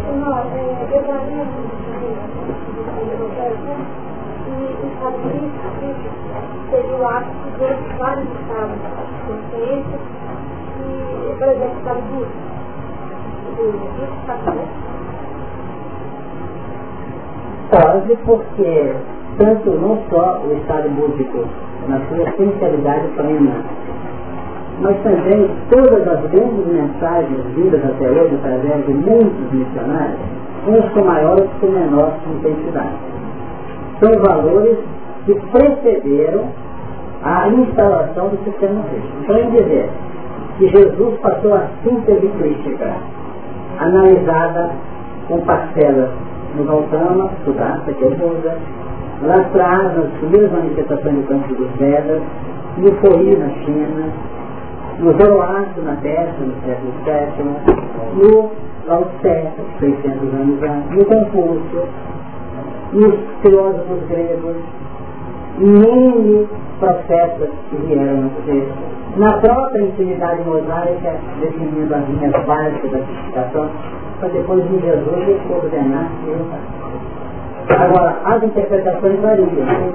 seria 6.70 6.98
o 6.98 7.08
ato 7.08 7.30
de 7.58 7.98
vários 7.98 8.28
estados 8.40 8.76
de 8.76 8.90
consciência 9.28 10.00
e, 10.80 11.36
por 11.38 11.48
exemplo, 11.48 11.74
o 11.74 11.80
estado 11.80 12.02
do 12.10 12.28
Pode, 17.70 18.16
porque 18.26 18.96
tanto 19.38 19.70
não 19.72 19.98
só 20.10 20.42
o 20.46 20.54
estado 20.54 20.90
búdico 20.90 21.46
na 21.88 22.00
sua 22.08 22.24
essencialidade 22.30 23.08
plena. 23.16 23.64
Mas 24.82 24.96
também 25.04 25.50
todas 25.70 26.08
as 26.08 26.32
grandes 26.32 26.66
mensagens 26.68 27.46
vindas 27.56 27.84
até 27.84 28.10
hoje 28.10 28.36
através 28.36 28.86
de 28.86 28.94
muitos 28.94 29.52
missionários, 29.52 30.20
uns 30.68 30.90
com 30.94 31.04
maior 31.06 31.32
outros 31.32 31.60
com 31.60 31.68
menor 31.68 32.14
intensidade. 32.38 32.96
São 34.00 34.12
valores 34.22 34.78
que 35.26 35.36
precederam 35.52 36.46
a 37.24 37.50
instalação 37.50 38.30
do 38.30 38.38
sistema 38.46 38.82
crístico. 38.84 39.18
Então, 39.24 39.36
é 39.36 39.44
dizer 39.44 39.90
que 40.58 40.68
Jesus 40.70 41.20
passou 41.20 41.54
a 41.56 41.68
síntese 41.84 42.28
crítica, 42.38 42.94
analisada 43.80 44.72
com 45.28 45.40
parcelas 45.42 46.10
no 46.56 46.64
Gautama, 46.64 47.30
Sudaça, 47.44 47.92
que 47.94 48.06
é 48.06 48.10
Buda, 48.10 48.58
lá 49.24 49.44
traz 49.52 49.98
as 49.98 50.10
primeiras 50.20 50.52
manifestações 50.52 51.16
do 51.16 51.28
campo 51.28 51.54
dos 51.56 51.70
Vedas, 51.78 52.22
no 52.78 52.92
Fori 52.96 53.36
na 53.36 53.50
China, 53.66 54.06
no 55.00 55.14
Zoroastro 55.14 55.84
na 55.84 55.96
Pérsia, 55.96 56.46
no 56.46 56.54
século 56.66 56.94
VII, 57.06 58.22
no 58.22 58.52
Lao 58.88 59.06
Tse, 59.22 59.48
600 59.80 60.34
anos 60.34 60.64
antes, 60.64 60.98
no 60.98 61.06
Confúcio, 61.06 61.88
nos 62.94 63.16
filósofos 63.42 64.00
gregos, 64.10 64.58
N 65.60 66.48
profetas 66.80 67.50
que 67.70 67.76
vieram 67.88 68.30
antes 68.48 68.64
na 69.18 69.34
própria 69.40 69.82
infinidade 69.82 70.44
mosaica, 70.44 71.16
definindo 71.42 71.94
as 71.94 72.08
linhas 72.08 72.46
básicas 72.46 72.92
da 72.92 73.00
justificação, 73.00 73.70
para 74.20 74.30
depois 74.30 74.64
de 74.70 74.80
Jesus 74.80 75.40
ordenar 75.50 76.12
e 76.28 76.89
Agora, 77.70 78.18
as 78.26 78.44
interpretações 78.44 79.20
variam, 79.20 79.48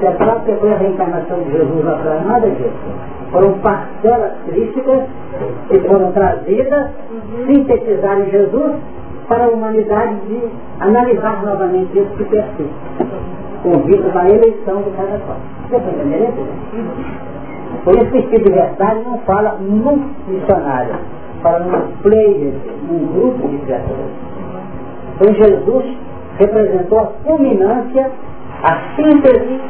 a 0.06 0.12
própria 0.12 0.56
foi 0.56 0.72
a 0.72 0.76
reencarnação 0.76 1.42
de 1.42 1.52
Jesus 1.52 1.84
lá 1.84 1.92
atrás, 1.92 2.26
nada 2.26 2.48
disso. 2.50 2.72
Foram 3.32 3.52
parcelas 3.54 4.32
críticas 4.46 5.02
que 5.68 5.78
foram 5.80 6.12
trazidas, 6.12 6.90
sintetizaram 7.46 8.24
em 8.26 8.30
Jesus, 8.30 8.74
para 9.28 9.44
a 9.44 9.48
humanidade 9.48 10.14
de 10.26 10.40
analisar 10.80 11.44
novamente 11.44 11.98
isso 11.98 12.10
que 12.16 12.24
persiste, 12.24 12.70
com 13.62 13.78
vista 13.80 14.20
à 14.20 14.28
eleição 14.28 14.82
de 14.82 14.90
cada 14.90 15.18
qual. 15.26 15.38
Você 15.68 15.76
está 15.76 15.90
entendendo? 15.90 16.46
Por 17.84 17.94
isso 17.96 18.10
que 18.12 18.22
tipo 18.22 18.44
de 18.44 18.52
verdade 18.52 19.00
não 19.04 19.18
fala 19.20 19.56
num 19.60 20.10
missionário, 20.28 20.94
fala 21.42 21.60
num 21.60 21.96
player, 22.02 22.52
num 22.88 23.06
grupo 23.12 23.48
de 23.48 23.58
criaturas. 23.58 24.10
Então 25.16 25.34
Jesus 25.34 25.84
representou 26.38 27.00
a 27.00 27.06
culminância, 27.24 28.10
a 28.62 28.96
síntese 28.96 29.60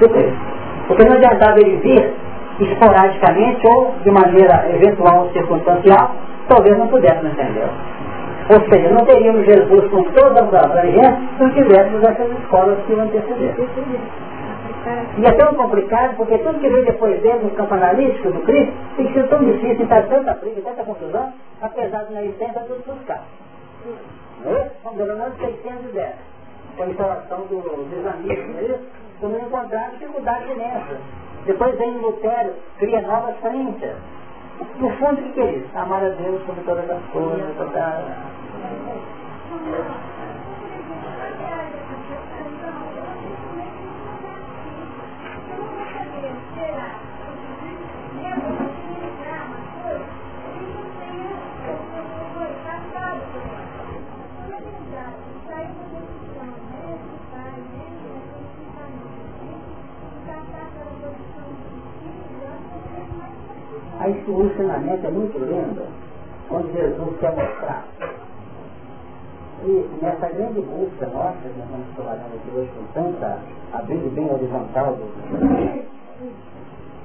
do 0.00 0.08
Cristo. 0.08 0.52
Porque 0.86 1.04
não 1.04 1.16
adiantava 1.16 1.60
ele 1.60 1.76
vir 1.76 2.12
esporadicamente 2.60 3.66
ou 3.66 3.94
de 4.04 4.10
maneira 4.10 4.68
eventual 4.74 5.24
ou 5.24 5.32
circunstancial, 5.32 6.12
talvez 6.48 6.76
não 6.78 6.88
pudéssemos 6.88 7.32
entender. 7.32 7.68
Ou 8.50 8.70
seja, 8.70 8.90
não 8.90 9.04
teríamos 9.06 9.44
Jesus 9.46 9.90
com 9.90 10.02
toda 10.04 10.40
a 10.40 10.64
abrangência 10.64 11.18
se 11.36 11.42
não 11.42 11.50
tivéssemos 11.50 12.02
essas 12.02 12.30
escolas 12.38 12.78
que 12.86 12.92
o 12.92 13.00
antecederam. 13.00 13.66
E 15.16 15.24
é 15.24 15.32
tão 15.32 15.54
complicado 15.54 16.16
porque 16.16 16.38
tudo 16.38 16.58
que 16.58 16.68
veio 16.68 16.84
depois 16.84 17.20
dele 17.22 17.44
no 17.44 17.50
campo 17.50 17.74
analítico 17.74 18.32
do 18.32 18.40
Cristo 18.40 18.72
tem 18.96 19.12
sido 19.12 19.28
tão 19.28 19.44
difícil, 19.44 19.84
está 19.84 20.02
tanta 20.02 20.34
briga, 20.34 20.60
tanta 20.62 20.82
confusão, 20.82 21.32
apesar 21.60 22.04
de 22.04 22.14
na 22.14 22.24
essência 22.24 22.60
tudo 22.62 22.82
buscar. 22.84 23.22
Vamos 24.44 24.96
pelo 24.96 25.16
menos 25.16 25.34
610. 25.38 26.10
Com 26.94 27.02
a 27.02 27.06
instalação 27.06 27.46
do 27.46 27.88
desamismo, 27.88 28.58
é 28.58 28.62
isso? 28.64 28.80
Quando 29.20 29.38
encontrar 29.38 29.90
dificuldade 29.92 30.50
imensa. 30.52 30.98
Depois 31.46 31.78
vem 31.78 31.98
Lutero, 31.98 32.54
cria 32.78 33.00
novas 33.02 33.36
crenças. 33.40 33.96
No 34.78 34.90
fundo, 34.96 35.20
o 35.20 35.32
que 35.32 35.40
é 35.40 35.52
isso? 35.52 35.78
Amar 35.78 36.04
a 36.04 36.10
Deus 36.10 36.44
sobre 36.44 36.62
todas 36.64 36.88
as 36.90 37.02
coisas, 37.12 37.56
toda... 37.56 38.04
o 64.82 64.94
ensinamento 64.94 65.06
é 65.06 65.10
muito 65.10 65.38
lindo, 65.38 65.82
onde 66.50 66.72
Jesus 66.72 67.18
quer 67.20 67.30
mostrar. 67.30 67.86
E 69.64 69.88
nessa 70.02 70.28
grande 70.28 70.60
busca 70.60 71.06
nossa, 71.06 71.36
que 71.40 71.56
nós 71.56 71.66
estamos 71.66 71.86
trabalhando 71.94 72.34
aqui 72.34 72.50
hoje 72.56 72.70
com 72.76 72.84
tanta, 72.92 73.38
abrindo 73.72 74.12
bem 74.14 74.28
horizontal, 74.28 74.96
do, 74.96 75.06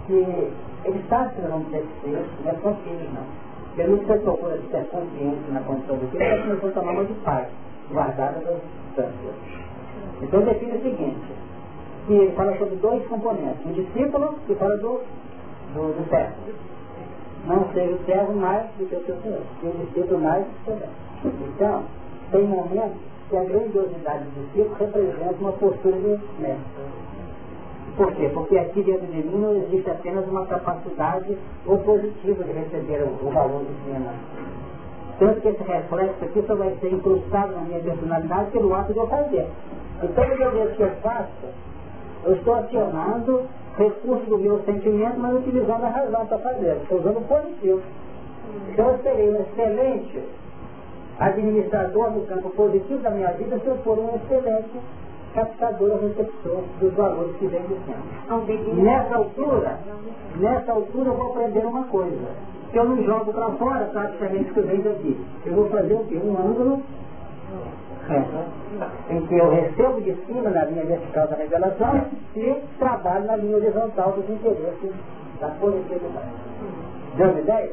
que 0.08 0.52
ele 0.86 1.06
sabe 1.08 1.36
que 1.36 1.42
nós 1.42 1.52
vamos 1.52 1.68
ter 1.70 1.82
que 1.82 2.02
ser, 2.02 2.26
não 2.44 2.52
é 2.52 2.56
consciente 2.56 3.10
não. 3.14 3.48
Porque 3.68 3.84
não 3.84 4.00
se 4.00 4.24
procura 4.24 4.60
ser 4.72 4.86
consciente 4.88 5.52
na 5.52 5.62
condição 5.62 5.98
do 5.98 6.08
que 6.08 6.18
ele 6.18 6.42
começou 6.42 6.70
a 6.70 6.74
tomar 6.74 6.92
uma 6.94 7.06
de 7.06 7.14
paz, 7.14 7.48
guardada 7.92 8.40
das 8.40 8.58
distâncias. 8.88 9.36
Então 10.24 10.42
define 10.42 10.78
o 10.78 10.82
seguinte, 10.82 11.32
que 12.08 12.14
ele 12.14 12.32
fala 12.32 12.58
sobre 12.58 12.76
dois 12.78 13.06
componentes, 13.06 13.64
um 13.68 13.74
discípulo 13.74 14.34
e 14.50 14.56
fala 14.56 14.78
do, 14.78 15.02
do, 15.76 15.94
do 15.94 16.10
não 17.48 17.68
seja 17.74 17.98
servo 18.06 18.34
mais 18.34 18.66
do 18.78 18.86
que 18.86 18.96
o 18.96 19.06
seu 19.06 19.16
senhor, 19.22 19.42
e 19.64 19.68
o 20.14 20.20
mais 20.20 20.46
do 20.46 20.52
que 20.66 20.72
o 20.72 20.78
seu 20.78 21.32
Então, 21.56 21.84
Tem 22.32 22.44
momentos 22.44 22.98
que 23.30 23.38
a 23.38 23.44
grandiosidade 23.44 24.26
do 24.26 24.52
ciclo 24.54 24.76
representa 24.80 25.36
uma 25.40 25.52
postura 25.54 25.96
de 25.96 26.20
mestre. 26.40 26.84
Por 27.96 28.12
quê? 28.14 28.30
Porque 28.34 28.58
aqui 28.60 28.84
dentro 28.84 29.08
de 29.08 29.24
mim 29.24 29.38
não 29.40 29.56
existe 29.56 29.90
apenas 29.90 30.28
uma 30.28 30.46
capacidade 30.46 31.38
opositiva 31.66 32.44
de 32.44 32.52
receber 32.52 33.02
o, 33.02 33.26
o 33.26 33.32
valor 33.32 33.64
do 33.64 33.84
cinema. 33.84 34.14
Tanto 35.18 35.42
que 35.42 35.48
esse 35.48 35.64
reflexo 35.64 36.24
aqui 36.24 36.44
só 36.46 36.56
vai 36.56 36.76
ser 36.80 36.94
incrustado 36.94 37.54
na 37.54 37.62
minha 37.62 37.80
personalidade 37.80 38.52
pelo 38.52 38.76
ato 38.76 38.94
de 38.94 39.00
eu 39.00 39.08
fazer. 39.08 39.48
Então, 40.04 40.10
toda 40.14 40.52
vez 40.52 40.76
que 40.76 40.84
eu 40.84 40.92
faço, 41.02 41.48
eu 42.26 42.34
estou 42.34 42.54
acionando 42.54 43.42
recursos 43.78 44.28
do 44.28 44.38
meu 44.38 44.60
sentimento, 44.64 45.20
mas 45.20 45.36
utilizando 45.36 45.84
a 45.84 45.90
razão 45.90 46.26
para 46.26 46.38
fazer. 46.40 46.78
Estou 46.82 47.00
usando 47.00 47.18
o 47.18 47.22
positivo. 47.22 47.82
Então 48.72 48.90
eu 48.90 48.98
serei 49.00 49.30
um 49.30 49.42
excelente 49.42 50.24
administrador 51.20 52.12
do 52.12 52.28
campo 52.28 52.50
positivo 52.52 53.02
da 53.02 53.10
minha 53.10 53.32
vida 53.34 53.60
se 53.60 53.68
eu 53.68 53.78
for 53.78 53.98
um 54.00 54.16
excelente 54.16 54.80
captador, 55.34 56.00
receptor 56.02 56.64
dos 56.80 56.94
valores 56.94 57.36
que 57.38 57.48
vem 57.48 57.62
de 57.62 57.76
cima. 57.86 57.98
Nessa 58.76 59.16
altura, 59.16 59.80
nessa 60.38 60.72
altura 60.72 61.10
eu 61.10 61.14
vou 61.14 61.28
aprender 61.28 61.66
uma 61.66 61.84
coisa. 61.86 62.58
Que 62.72 62.80
eu 62.80 62.84
não 62.84 63.02
jogo 63.04 63.32
para 63.32 63.50
fora 63.52 63.86
praticamente 63.86 64.52
o 64.52 64.54
que 64.54 64.62
vem 64.62 64.82
daqui. 64.82 65.18
Eu 65.46 65.54
vou 65.54 65.70
fazer 65.70 65.94
o 65.94 66.04
quê? 66.06 66.20
Um 66.22 66.38
ângulo 66.38 66.82
em 69.10 69.26
que 69.28 69.38
eu 69.38 69.50
recebo 69.50 70.02
de 70.02 70.16
cima 70.26 70.50
na 70.50 70.66
linha 70.66 70.86
vertical 70.86 71.28
da 71.28 71.36
revelação 71.36 72.06
e 72.36 72.64
trabalho 72.80 73.26
na 73.26 73.36
linha 73.36 73.58
horizontal 73.58 74.12
dos 74.12 74.30
interesses 74.30 74.92
da 75.40 75.50
coletividade. 75.60 76.28
Uma 77.18 77.40
ideia? 77.40 77.72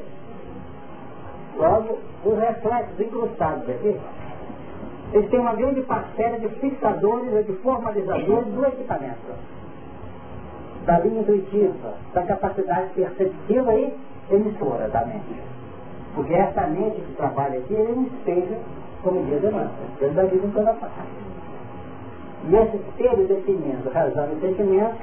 Logo, 1.57 1.99
os 2.25 2.39
reflexos 2.39 3.01
incrustados 3.01 3.69
aqui, 3.69 3.97
eles 5.13 5.31
têm 5.31 5.39
uma 5.39 5.55
grande 5.55 5.83
parcela 5.83 6.39
de 6.39 6.49
fixadores 6.49 7.33
e 7.33 7.43
de 7.45 7.53
formalizadores 7.59 8.47
do 8.47 8.67
equipamento. 8.67 9.35
Da 10.85 10.99
linha 10.99 11.21
intuitiva, 11.21 11.95
da 12.13 12.23
capacidade 12.23 12.91
perceptiva 12.95 13.75
e 13.75 13.97
emissora 14.31 14.89
da 14.89 15.05
mente. 15.05 15.41
Porque 16.15 16.35
essa 16.35 16.67
mente 16.67 17.01
que 17.01 17.17
trabalha 17.17 17.59
aqui, 17.59 17.75
é 17.75 17.81
um 17.81 18.05
espelho 18.05 18.57
como 19.05 19.23
diz 19.25 19.41
demanda, 19.41 19.71
Deus 20.01 20.15
da 20.15 20.25
vida 20.25 20.47
em 20.47 20.51
toda 20.51 20.73
parte. 20.73 20.95
E 22.49 22.57
esse 22.57 22.77
espelho 22.77 23.29
definindo 23.29 23.91
razão 23.91 24.29
e 24.33 24.41
sentimento 24.41 24.97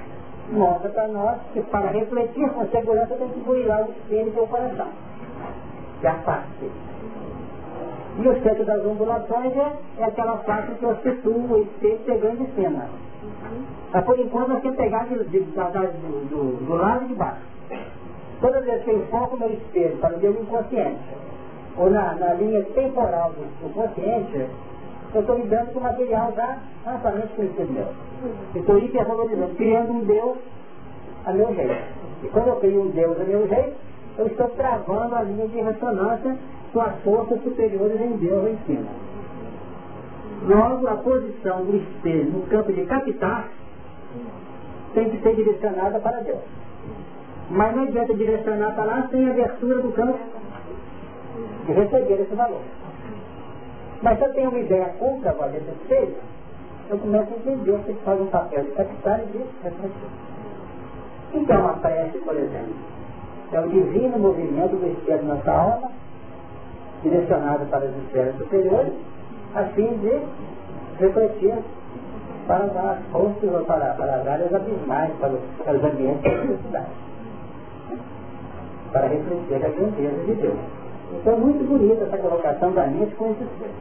mostra 0.52 0.90
para 0.90 1.08
nós 1.08 1.38
que 1.54 1.62
para 1.62 1.92
refletir 1.92 2.50
com 2.50 2.66
segurança 2.68 3.16
tem 3.16 3.30
que 3.30 3.40
burilar 3.42 3.88
o 3.88 3.92
espelho 3.92 4.32
do 4.32 4.48
coração, 4.48 4.88
que 6.02 6.08
é 6.08 6.10
a 6.10 6.16
face. 6.16 6.72
E 8.18 8.28
o 8.28 8.44
centro 8.44 8.66
das 8.66 8.86
ondulações 8.86 9.56
é, 9.56 9.74
é 10.00 10.04
aquela 10.04 10.38
face 10.40 10.72
que 10.74 11.10
situo 11.10 11.54
o 11.54 11.62
espelho 11.62 12.00
pegando 12.06 12.38
de 12.38 12.52
cima. 12.56 12.86
Mas 13.94 14.04
por 14.04 14.20
enquanto 14.20 14.50
nós 14.50 14.62
temos 14.62 14.78
que 14.78 14.84
pegar 14.84 15.06
de, 15.06 15.16
de, 15.26 15.40
de, 15.40 15.52
do, 16.30 16.66
do 16.66 16.76
lado 16.76 17.08
de 17.08 17.14
baixo. 17.14 17.51
Toda 18.41 18.61
vez 18.61 18.84
que 18.84 18.89
eu 18.89 18.97
enfoco 18.97 19.38
meu 19.38 19.53
espelho 19.53 19.97
para 19.97 20.15
o 20.15 20.19
meu 20.19 20.31
inconsciente, 20.31 20.99
ou 21.77 21.89
na, 21.89 22.15
na 22.15 22.34
linha 22.34 22.63
temporal 22.63 23.31
do, 23.31 23.43
do 23.61 23.73
consciente, 23.73 24.47
eu 25.13 25.22
estou 25.22 25.38
lidando 25.38 25.73
com 25.73 25.80
material 25.80 26.34
já 26.35 26.57
amplamente 26.88 27.27
conhecido 27.35 27.72
meu. 27.72 27.88
Estou 28.55 28.80
hipervalorizando, 28.80 29.55
criando 29.55 29.91
um 29.93 30.03
Deus 30.05 30.38
a 31.26 31.34
meu 31.34 31.53
jeito. 31.53 31.84
E 32.23 32.27
quando 32.30 32.47
eu 32.47 32.55
crio 32.57 32.81
um 32.81 32.89
Deus 32.89 33.19
a 33.19 33.23
meu 33.23 33.47
jeito, 33.47 33.76
eu 34.18 34.27
estou 34.27 34.49
travando 34.49 35.15
a 35.15 35.23
linha 35.23 35.47
de 35.47 35.61
ressonância 35.61 36.38
com 36.73 36.81
as 36.81 36.95
forças 37.03 37.41
superiores 37.43 38.01
em 38.01 38.18
Deus 38.18 38.49
em 38.49 38.57
cima. 38.65 38.89
Logo, 40.47 40.88
a 40.88 40.95
posição 40.95 41.65
do 41.65 41.76
espelho 41.76 42.31
no 42.31 42.41
campo 42.47 42.73
de 42.73 42.85
captar 42.85 43.49
tem 44.93 45.09
que 45.09 45.22
ser 45.22 45.35
direcionada 45.35 45.99
para 45.99 46.22
Deus. 46.22 46.61
Mas 47.52 47.76
não 47.76 47.84
adianta 47.84 48.14
direcionar 48.14 48.73
para 48.76 48.86
lá 48.86 49.07
sem 49.11 49.28
a 49.28 49.32
abertura 49.32 49.82
do 49.82 49.91
campo 49.91 50.19
de 51.65 51.73
receber 51.73 52.22
esse 52.22 52.34
valor. 52.34 52.61
Mas 54.02 54.18
se 54.18 54.23
eu 54.23 54.34
tenho 54.34 54.49
uma 54.49 54.60
ideia 54.60 54.86
contra 54.98 55.32
a 55.32 55.34
valor 55.34 55.56
espelho, 55.56 56.15
eu 56.90 56.98
começo 56.98 57.28
a 57.30 57.38
entender 57.38 57.78
que 57.86 57.94
faz 58.06 58.22
um 58.22 58.28
papel 58.28 58.64
de 58.64 58.72
capital 58.72 59.19
e 59.19 59.26
de 59.26 59.38
refletir. 59.64 60.10
Então, 61.34 61.61
uma 61.61 61.73
prece, 61.73 62.18
por 62.19 62.36
exemplo, 62.36 62.73
é 63.52 63.60
o 63.60 63.68
divino 63.68 64.18
movimento 64.18 64.78
do 64.78 64.88
espelho 64.88 65.23
na 65.23 65.36
nossa 65.36 65.52
alma, 65.52 65.91
direcionado 67.03 67.65
para 67.65 67.86
as 67.86 67.95
esferas 67.98 68.36
superiores, 68.38 68.94
a 69.56 69.64
fim 69.65 69.98
de 69.98 70.22
refletir 70.99 71.57
para 72.48 72.65
as 72.65 73.11
fontes 73.11 73.52
ou 73.52 73.65
para, 73.65 73.94
para 73.94 74.15
as 74.15 74.28
áreas 74.28 74.53
abismais, 74.53 75.11
para 75.19 75.34
os, 75.34 75.41
para 75.65 75.78
os 75.78 75.84
ambientes 75.84 76.23
da 76.23 76.44
necessidade. 76.44 77.11
Para 78.91 79.07
refletir 79.07 79.55
a 79.55 79.69
grandeza 79.69 80.23
de 80.26 80.34
Deus. 80.35 80.59
Então 81.13 81.34
é 81.34 81.38
muito 81.38 81.68
bonita 81.68 82.03
essa 82.03 82.18
colocação 82.18 82.72
da 82.73 82.88
mente 82.88 83.15
com 83.15 83.31
esse 83.31 83.45
ser. 83.59 83.72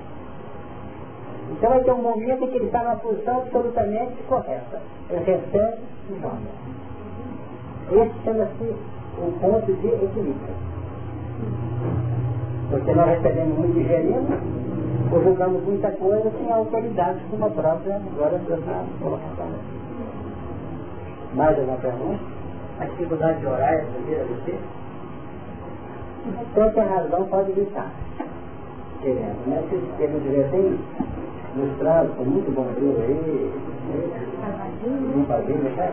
Então 1.51 1.71
vai 1.71 1.81
ter 1.81 1.93
um 1.93 2.03
momento 2.03 2.45
em 2.45 2.49
que 2.49 2.57
ele 2.57 2.67
está 2.67 2.83
numa 2.83 2.97
posição 2.97 3.39
absolutamente 3.39 4.23
correta. 4.29 4.81
Ele 5.11 5.25
recebe 5.25 5.79
e 6.11 6.21
joga. 6.21 6.37
Esse 7.91 8.25
chama-se 8.25 8.75
o 9.19 9.33
ponto 9.41 9.73
de 9.73 9.87
equilíbrio. 9.89 10.55
Porque 12.71 12.93
nós 12.93 13.09
recebemos 13.09 13.59
muito 13.59 13.75
digerindo, 13.75 14.33
ou 15.13 15.25
julgamos 15.25 15.65
muita 15.65 15.91
coisa 15.91 16.31
sem 16.31 16.53
autoridade 16.53 17.21
como 17.31 17.47
a 17.47 17.51
própria 17.51 17.97
agora 17.97 18.39
dessa 18.39 18.85
colocação. 19.03 19.49
Mais 21.35 21.59
alguma 21.59 21.79
pergunta? 21.79 22.23
A 22.79 22.85
dificuldade 22.85 23.41
de 23.41 23.47
orar 23.47 23.75
é 23.75 23.83
a 23.83 23.87
primeira 23.87 24.25
você? 24.25 24.59
Quanto 26.55 26.81
a 26.81 26.85
razão 26.85 27.25
pode 27.27 27.51
evitar. 27.53 27.91
Querendo, 29.01 29.47
né? 29.47 29.63
Se 29.69 29.75
ele 30.03 30.21
tiver 30.21 30.51
bem 30.51 30.79
ilustrado, 31.57 32.09
com 32.17 32.25
muito 32.25 32.55
bom 32.55 32.67
livro 32.79 33.03
aí, 33.03 33.53
não 35.17 35.25
fazia, 35.25 35.55
né? 35.55 35.93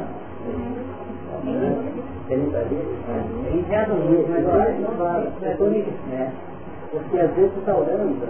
E 3.54 3.66
já 3.70 3.88
não 3.88 3.98
ia, 4.12 4.26
mas 4.28 4.48
agora 4.48 4.76
não. 4.80 4.92
Né? 6.10 6.32
Porque 6.92 7.20
às 7.20 7.32
vezes 7.32 7.58
está 7.58 7.76
orando, 7.76 8.28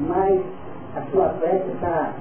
mas 0.00 0.40
a 0.96 1.02
sua 1.10 1.28
prece 1.40 1.68
está, 1.74 2.12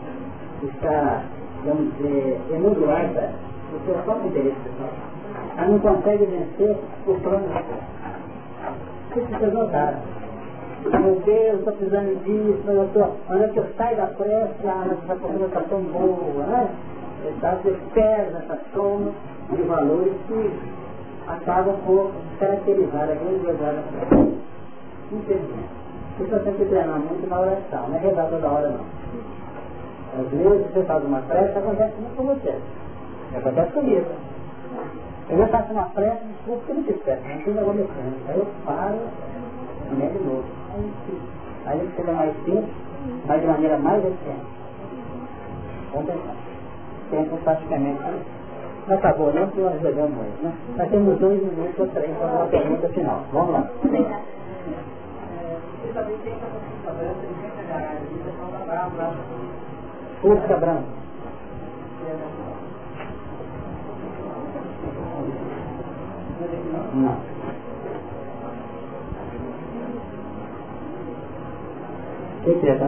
está 0.64 1.24
vamos 1.66 1.94
dizer, 1.98 2.40
emulada 2.52 3.32
no 3.72 3.80
seu 3.86 3.96
próprio 4.04 4.28
interesse 4.28 4.58
pessoal. 4.64 4.90
Ela 5.58 5.68
não 5.68 5.80
consegue 5.80 6.26
vencer 6.26 6.76
o 7.08 7.14
plano 7.22 7.48
da 7.50 7.64
que 9.14 9.20
vocês 9.20 9.54
notaram. 9.54 10.00
Meu 10.84 11.22
Deus, 11.22 11.60
estou 11.60 11.74
precisando 11.74 12.24
disso, 12.24 12.62
mas 12.66 12.76
eu 12.76 13.44
é 13.44 13.48
que 13.50 13.60
eu 13.60 13.66
saio 13.78 13.98
da 13.98 14.08
pressa, 14.08 14.56
ah, 14.66 14.88
essa 14.92 15.16
coisa 15.16 15.46
está 15.46 15.62
tão 15.62 15.82
boa, 15.84 16.44
né? 16.46 16.70
Então 17.28 17.56
você 17.58 17.78
perde 17.94 18.36
essa 18.36 18.58
soma 18.74 19.12
de 19.52 19.62
valores 19.62 20.14
que 20.28 20.52
acabam 21.28 21.76
por 21.86 22.12
caracterizar 22.40 23.04
a 23.04 23.14
grandiosidade 23.14 23.76
da 23.76 24.06
prece. 24.08 24.38
Infelizmente. 25.12 25.82
Isso 26.20 26.40
tem 26.40 26.54
que 26.54 26.66
treinar 26.66 27.00
muito 27.00 27.30
na 27.30 27.40
oração, 27.40 27.88
não 27.88 27.96
é 27.96 28.00
rezar 28.00 28.26
toda 28.26 28.48
hora 28.48 28.70
não. 28.70 28.86
Às 30.20 30.30
vezes 30.30 30.74
você 30.74 30.84
faz 30.84 31.06
uma 31.06 31.22
prece, 31.22 31.58
acontece 31.58 31.94
muito 32.02 32.16
com 32.18 32.24
você. 32.24 32.56
Acontece 33.38 33.72
comigo. 33.72 34.06
Eu 35.32 35.38
já 35.38 35.48
faço 35.48 35.72
uma 35.72 35.86
prece, 35.86 36.26
desculpa 36.26 36.66
que 36.66 36.74
não 36.74 36.84
te 36.84 36.92
espero, 36.92 37.22
não 37.22 37.42
tem 37.42 37.54
negócio 37.54 37.74
mecânico. 37.76 38.20
Aí 38.28 38.38
eu 38.38 38.48
paro, 38.66 39.00
e 39.92 39.96
de 39.96 40.24
novo. 40.26 40.44
Aí 41.66 41.80
ele 41.80 41.92
fica 41.96 42.12
mais 42.12 42.36
simples, 42.44 42.66
mas 43.26 43.40
de 43.40 43.48
maneira 43.48 43.78
mais 43.78 44.04
eficiente. 44.04 44.46
Vamos 45.94 46.12
pensar. 46.12 46.36
Tempo 47.12 47.38
praticamente. 47.46 48.02
Não 48.88 48.98
acabou 48.98 49.34
não, 49.34 49.48
porque 49.48 49.62
nós 49.62 49.82
jogamos 49.82 50.20
hoje, 50.20 50.44
né? 50.44 50.54
Nós 50.76 50.90
temos 50.90 51.20
dois 51.20 51.42
minutos 51.42 51.80
ou 51.80 51.88
três 51.88 52.18
para 52.18 52.28
uma 52.28 52.48
pergunta 52.48 52.90
final. 52.90 53.24
Vamos 53.32 53.54
lá. 53.54 53.70
Força 60.22 60.58
branca. 60.58 61.02
Não. 66.42 67.18
Que 72.44 72.56
que 72.56 72.70
é, 72.70 72.76
tá? 72.76 72.88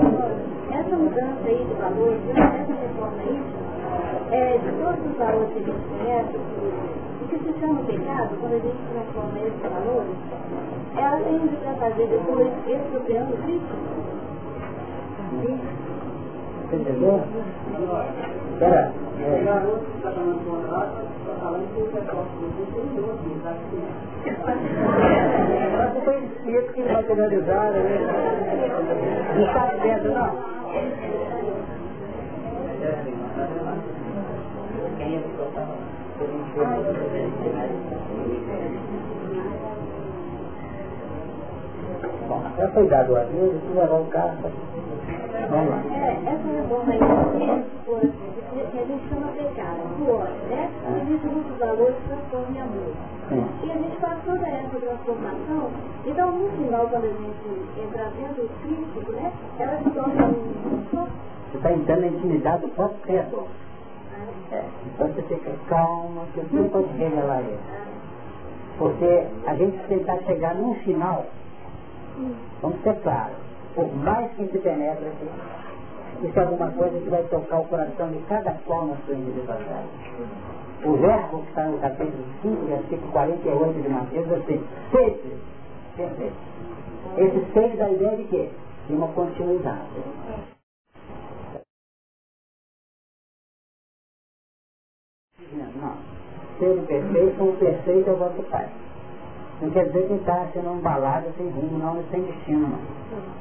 Essa 0.72 0.96
mudança 0.96 1.38
aí 1.46 1.64
de 1.64 1.74
valor, 1.76 2.18
essa 2.30 2.74
reforma 2.74 3.18
aí, 3.20 3.44
é, 4.32 4.58
de 4.58 4.72
todos 4.82 5.06
os 5.06 5.18
valores 5.18 5.54
que 5.54 5.60
a 5.60 5.62
gente 5.62 5.86
conhece, 5.90 6.38
o 7.22 7.28
que 7.28 7.38
se 7.38 7.60
chama 7.60 7.84
pecado, 7.84 8.36
quando 8.42 8.54
a 8.54 8.60
gente 8.60 8.78
transforma 8.92 9.38
esses 9.40 9.62
valores, 9.62 10.18
ela 10.98 11.20
tem 11.20 11.40
para 11.62 11.74
fazer 11.76 12.08
depois 12.08 12.50
oceano 12.96 13.38
crítico. 13.44 13.78
Você 16.70 16.76
entendeu? 16.76 17.22
Espera. 18.54 18.94
Mas 25.78 26.04
foi 26.04 26.18
espírito 26.26 26.74
que 26.74 26.82
materializaram, 26.84 27.72
né? 27.72 28.00
Não 29.36 29.46
está 29.46 29.72
certo, 29.82 30.10
não. 30.10 30.54
Bom, 42.28 42.42
já 42.58 42.68
foi 42.70 42.88
dado 42.88 43.14
o 43.14 43.18
aviso, 43.18 43.62
se 43.62 43.74
levar 43.74 44.00
o 44.00 44.06
carro. 44.06 44.38
Vamos 45.50 45.70
lá. 45.70 45.84
É, 45.92 46.12
essa 46.26 46.48
que 46.50 46.58
a 47.96 48.33
gente 48.86 49.10
chama 49.10 49.28
pecado, 49.34 49.80
suor, 49.98 50.28
né? 50.50 50.70
Existem 51.02 51.32
muitos 51.32 51.58
valores 51.58 51.96
que 51.96 52.08
transformam 52.08 52.52
em 52.56 52.62
amor. 52.62 52.94
E 53.64 53.72
a 53.72 53.76
gente 53.76 53.98
faz 53.98 54.24
toda 54.26 54.48
essa 54.48 54.80
transformação, 54.80 55.72
então 56.06 56.32
no 56.32 56.50
final, 56.52 56.88
quando 56.88 57.06
a 57.06 57.08
gente 57.08 57.82
entra 57.82 58.12
dentro 58.18 58.44
do 58.44 58.50
Cristo, 58.62 59.12
né? 59.14 59.32
Ela 59.60 59.78
se 59.78 59.90
torna 59.90 60.26
um... 60.26 61.08
Você 61.52 61.58
está 61.58 61.72
entrando 61.72 62.02
na 62.02 62.08
intimidade 62.08 62.62
do 62.64 62.70
próprio 62.70 63.00
Criador. 63.02 63.48
É. 64.52 64.64
Então 64.86 65.08
você 65.08 65.22
fica 65.24 65.52
calma, 65.68 66.26
que 66.34 66.40
eu 66.40 66.70
pode 66.70 66.88
revelar 66.98 67.42
ele. 67.42 67.60
Porque 68.78 69.28
a 69.46 69.56
gente 69.56 69.78
tentar 69.88 70.18
chegar 70.20 70.56
num 70.56 70.76
final, 70.76 71.26
vamos 72.62 72.82
ser 72.82 72.96
claros, 73.02 73.36
por 73.76 73.96
mais 73.98 74.32
que 74.34 74.48
se 74.48 74.58
penetre 74.60 75.08
aqui, 75.08 75.30
isso 76.26 76.40
é 76.40 76.44
alguma 76.44 76.72
coisa 76.72 77.00
que 77.00 77.10
vai 77.10 77.24
tocar 77.24 77.60
o 77.60 77.66
coração 77.66 78.10
de 78.12 78.20
cada 78.28 78.52
na 78.52 78.96
sua 79.06 79.16
individualidade. 79.16 79.90
O 80.86 80.98
verbo 80.98 81.44
que 81.44 81.50
está 81.50 81.66
no 81.66 81.80
capítulo 81.80 82.24
5, 82.42 82.66
versículo 82.66 83.12
48 83.12 83.82
de 83.82 83.90
Mateus, 83.90 84.32
é 84.32 84.36
assim, 84.36 84.64
sempre, 84.92 85.38
sempre. 85.96 86.32
Esse 87.18 87.54
seis 87.54 87.78
dá 87.78 87.86
a 87.86 87.92
ideia 87.92 88.18
de 88.18 88.24
quê? 88.26 88.50
De 88.88 88.94
uma 88.94 89.08
continuidade. 89.10 89.88
Não. 95.54 95.98
Ser 96.60 96.78
o 96.78 96.84
perfeito, 96.84 97.44
o 97.44 97.58
perfeito 97.58 98.10
é 98.10 98.14
o 98.14 98.18
vosso 98.18 98.44
Pai. 98.44 98.83
Não 99.62 99.70
quer 99.70 99.86
dizer 99.86 100.08
que 100.08 100.14
está 100.16 100.48
sendo 100.54 100.72
um 100.72 100.80
balada 100.80 101.28
sem 101.38 101.48
rumo, 101.50 101.78
não, 101.78 102.04
sem 102.12 102.22
destino, 102.22 102.68
não. 102.68 102.80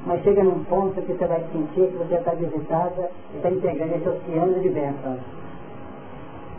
Mas 0.06 0.22
chega 0.22 0.42
num 0.44 0.62
ponto 0.64 1.00
que 1.02 1.12
você 1.12 1.26
vai 1.26 1.40
sentir 1.52 1.88
que 1.88 1.96
você 1.96 2.14
está 2.14 2.32
visitada 2.32 3.10
e 3.32 3.36
está 3.36 3.50
entregando 3.50 3.94
esse 3.94 4.08
oceano 4.08 4.60
de 4.60 4.68
bênçãos. 4.68 5.20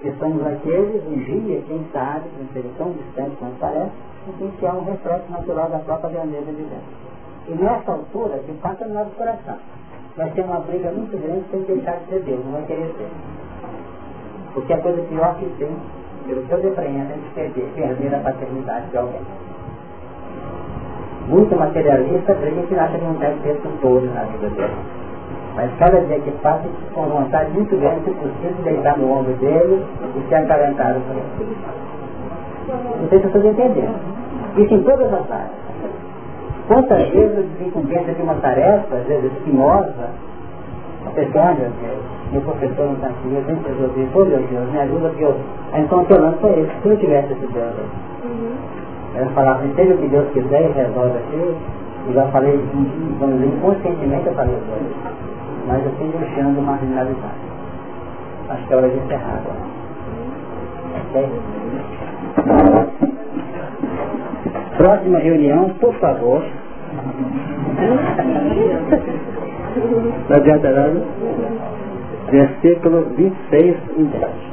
Que 0.01 0.11
somos 0.13 0.45
aqueles, 0.45 1.01
um 1.07 1.17
dia, 1.17 1.61
quem 1.67 1.85
sabe, 1.93 2.25
não 2.37 2.47
seja 2.51 2.69
tão 2.77 2.91
distante 2.91 3.35
quanto 3.37 3.59
parece, 3.59 3.91
em 4.41 4.49
que 4.51 4.65
há 4.65 4.73
um 4.73 4.83
reflexo 4.83 5.31
natural 5.31 5.69
da 5.69 5.79
própria 5.79 6.09
grandeza 6.09 6.51
de 6.51 6.63
Deus. 6.63 6.83
E 7.47 7.51
nessa 7.51 7.91
altura, 7.91 8.39
que 8.39 8.53
passa 8.53 8.85
no 8.85 8.93
nosso 8.95 9.11
coração, 9.11 9.57
vai 10.15 10.29
ter 10.31 10.41
uma 10.41 10.59
briga 10.59 10.91
muito 10.91 11.17
grande 11.17 11.45
sem 11.51 11.61
deixar 11.61 11.97
de 11.99 12.05
ser 12.05 12.21
Deus, 12.21 12.43
não 12.45 12.53
vai 12.53 12.63
querer 12.63 12.93
ser. 12.97 13.09
Porque 14.53 14.73
a 14.73 14.77
coisa 14.81 15.01
pior 15.03 15.35
que 15.39 15.45
tem, 15.57 15.75
pelo 16.25 16.43
que 16.43 16.51
eu 16.51 16.57
é 16.57 17.17
de 17.17 17.29
perder, 17.33 17.71
perder 17.75 18.15
a 18.15 18.19
paternidade 18.19 18.89
de 18.89 18.97
alguém. 18.97 19.21
Muito 21.27 21.55
materialista 21.55 22.33
briga 22.33 22.61
que 22.63 22.75
acha 22.75 22.97
que 22.97 23.05
não 23.05 23.13
deve 23.13 23.39
ter 23.41 23.55
com 23.61 23.69
todo 23.81 24.13
na 24.13 24.23
vida 24.23 24.49
dele. 24.49 24.73
Mas 25.55 25.71
cada 25.77 26.01
dia 26.01 26.19
que 26.19 26.31
passa, 26.41 26.63
com 26.93 27.03
vontade 27.03 27.51
muito 27.51 27.77
grande, 27.77 28.03
se 28.03 28.11
possível, 28.11 28.63
deitar 28.63 28.97
no 28.97 29.11
ombro 29.11 29.33
dele 29.33 29.85
e 30.15 30.27
se 30.27 30.35
acalentar 30.35 30.95
por 30.95 31.15
ele. 31.15 31.57
Não 32.99 33.09
sei 33.09 33.19
se 33.19 33.27
vocês 33.27 33.45
entenderam. 33.45 33.93
Isso 34.57 34.73
em 34.73 34.83
todas 34.83 35.13
as 35.13 35.31
áreas. 35.31 35.63
Quantas 36.67 37.09
vezes 37.09 37.37
eu 37.37 37.43
desincumbência 37.43 38.13
de 38.13 38.21
uma 38.21 38.35
tarefa, 38.35 38.95
às 38.95 39.05
vezes 39.05 39.31
espinosa, 39.33 40.09
a 41.05 41.09
pessoa, 41.11 41.45
olha, 41.45 41.71
meu 42.31 42.41
professor 42.41 42.85
não 42.85 42.93
está 42.93 43.07
aqui, 43.07 43.33
eu 43.33 43.43
tenho 43.45 43.59
que 43.59 43.69
resolver, 43.69 44.07
pô 44.13 44.25
meu 44.25 44.39
Deus, 44.39 44.71
me 44.71 44.79
ajuda, 44.79 45.09
porque 45.09 45.23
eu. 45.23 45.35
Eu 45.73 46.15
olhando 46.17 46.39
para 46.39 46.49
ele, 46.49 46.71
se 46.81 46.89
eu 46.89 46.97
tivesse 46.97 47.33
esse 47.33 47.47
Deus. 47.47 47.73
Uhum. 48.23 48.82
Eu 49.15 49.29
falava, 49.31 49.63
seja 49.75 49.93
o 49.93 49.97
que 49.97 50.07
Deus 50.07 50.31
quiser 50.33 50.69
e 50.69 50.73
resolve 50.73 51.17
aqui, 51.17 51.55
e 52.09 52.13
já 52.13 52.27
falei, 52.31 52.57
vamos 53.19 53.39
dizer, 53.39 53.55
inconscientemente 53.55 54.27
eu 54.27 54.33
falei 54.33 54.55
ele. 54.55 54.95
Mas 55.67 55.83
eu 55.85 55.91
estou 55.91 56.07
deixando 56.19 56.61
marginalidade. 56.61 57.33
Acho 58.49 58.67
que 58.67 58.73
é 58.73 58.77
hora 58.77 58.89
de 58.89 58.97
encerrar 58.97 59.39
agora. 59.39 59.63
Ok? 61.09 61.29
Próxima 64.77 65.19
reunião, 65.19 65.69
por 65.79 65.93
favor. 65.99 66.43
Não 70.29 70.35
adianta 70.35 70.71
nada. 70.71 71.01
Versículo 72.31 73.03
26 73.15 73.77
em 73.97 74.05
diante. 74.05 74.52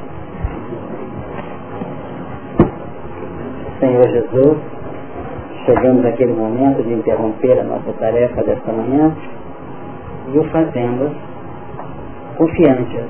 Senhor 3.81 4.07
Jesus, 4.09 4.57
chegamos 5.65 6.03
naquele 6.03 6.33
momento 6.33 6.83
de 6.83 6.93
interromper 6.93 7.59
a 7.61 7.63
nossa 7.63 7.91
tarefa 7.93 8.43
desta 8.43 8.71
manhã 8.71 9.11
e 10.31 10.37
o 10.37 10.43
fazemos 10.51 11.11
confiantes 12.37 13.05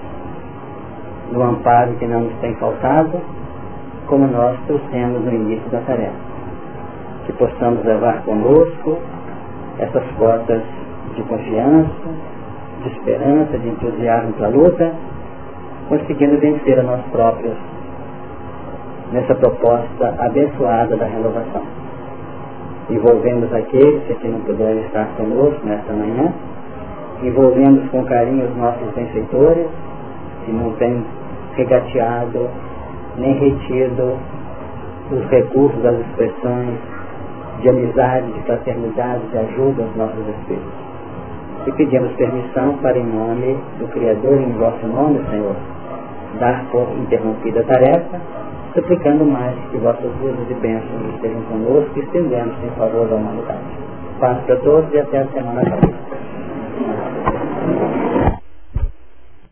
no 1.34 1.44
amparo 1.44 1.92
que 1.96 2.08
não 2.08 2.22
nos 2.22 2.34
tem 2.40 2.56
faltado, 2.56 3.20
como 4.08 4.28
nós 4.28 4.58
trouxemos 4.66 5.22
no 5.26 5.34
início 5.34 5.70
da 5.72 5.82
tarefa. 5.82 6.16
Que 7.26 7.34
possamos 7.34 7.84
levar 7.84 8.24
conosco 8.24 8.98
essas 9.78 10.04
cotas 10.18 10.64
de 11.18 11.22
confiança, 11.24 12.10
de 12.82 12.90
esperança, 12.94 13.58
de 13.58 13.68
entusiasmo 13.68 14.32
para 14.36 14.48
a 14.48 14.50
luta, 14.50 14.94
conseguindo 15.90 16.40
vencer 16.40 16.80
a 16.80 16.84
nós 16.84 17.02
próprios 17.12 17.58
nessa 19.12 19.36
proposta 19.36 20.16
abençoada 20.20 20.96
da 20.96 21.06
renovação. 21.06 21.64
Envolvemos 22.90 23.54
aqueles 23.54 24.04
que 24.04 24.28
não 24.28 24.40
puderam 24.42 24.82
estar 24.82 25.08
conosco 25.18 25.66
nesta 25.66 25.94
manhã, 25.94 26.34
envolvemos 27.24 27.90
com 27.90 28.04
carinho 28.06 28.46
os 28.46 28.58
nossos 28.58 28.94
benfeitores, 28.96 29.68
que 30.46 30.52
não 30.52 30.72
têm 30.74 31.04
regateado 31.56 32.50
nem 33.18 33.34
retido 33.34 34.18
os 35.12 35.30
recursos 35.30 35.82
das 35.82 36.00
expressões 36.00 36.78
de 37.62 37.70
amizade, 37.70 38.32
de 38.32 38.40
fraternidade, 38.42 39.22
de 39.32 39.38
ajuda 39.38 39.84
aos 39.84 39.96
nossos 39.96 40.28
espíritos. 40.28 40.74
E 41.68 41.72
pedimos 41.74 42.12
permissão 42.14 42.78
para, 42.82 42.98
em 42.98 43.06
nome 43.06 43.58
do 43.78 43.88
Criador, 43.90 44.42
em 44.42 44.52
vosso 44.54 44.88
nome, 44.88 45.22
Senhor, 45.30 45.56
dar 46.40 46.66
por 46.72 46.88
interrompida 46.98 47.60
a 47.60 47.64
tarefa, 47.64 48.20
suplicando 48.74 49.26
mais 49.26 49.56
que 49.70 49.78
vossas 49.78 50.12
luzes 50.22 50.50
e 50.50 50.54
bênçãos 50.56 51.16
estejam 51.16 51.42
conosco 51.44 51.92
e 51.96 52.00
estendemos 52.00 52.56
em 52.64 52.70
favor 52.78 53.08
da 53.08 53.16
humanidade. 53.16 53.60
Paz 54.20 54.38
para 54.46 54.56
todos 54.58 54.94
e 54.94 55.00
até 55.00 55.20
a 55.20 55.28
semana 55.28 55.62
vem. 55.62 56.21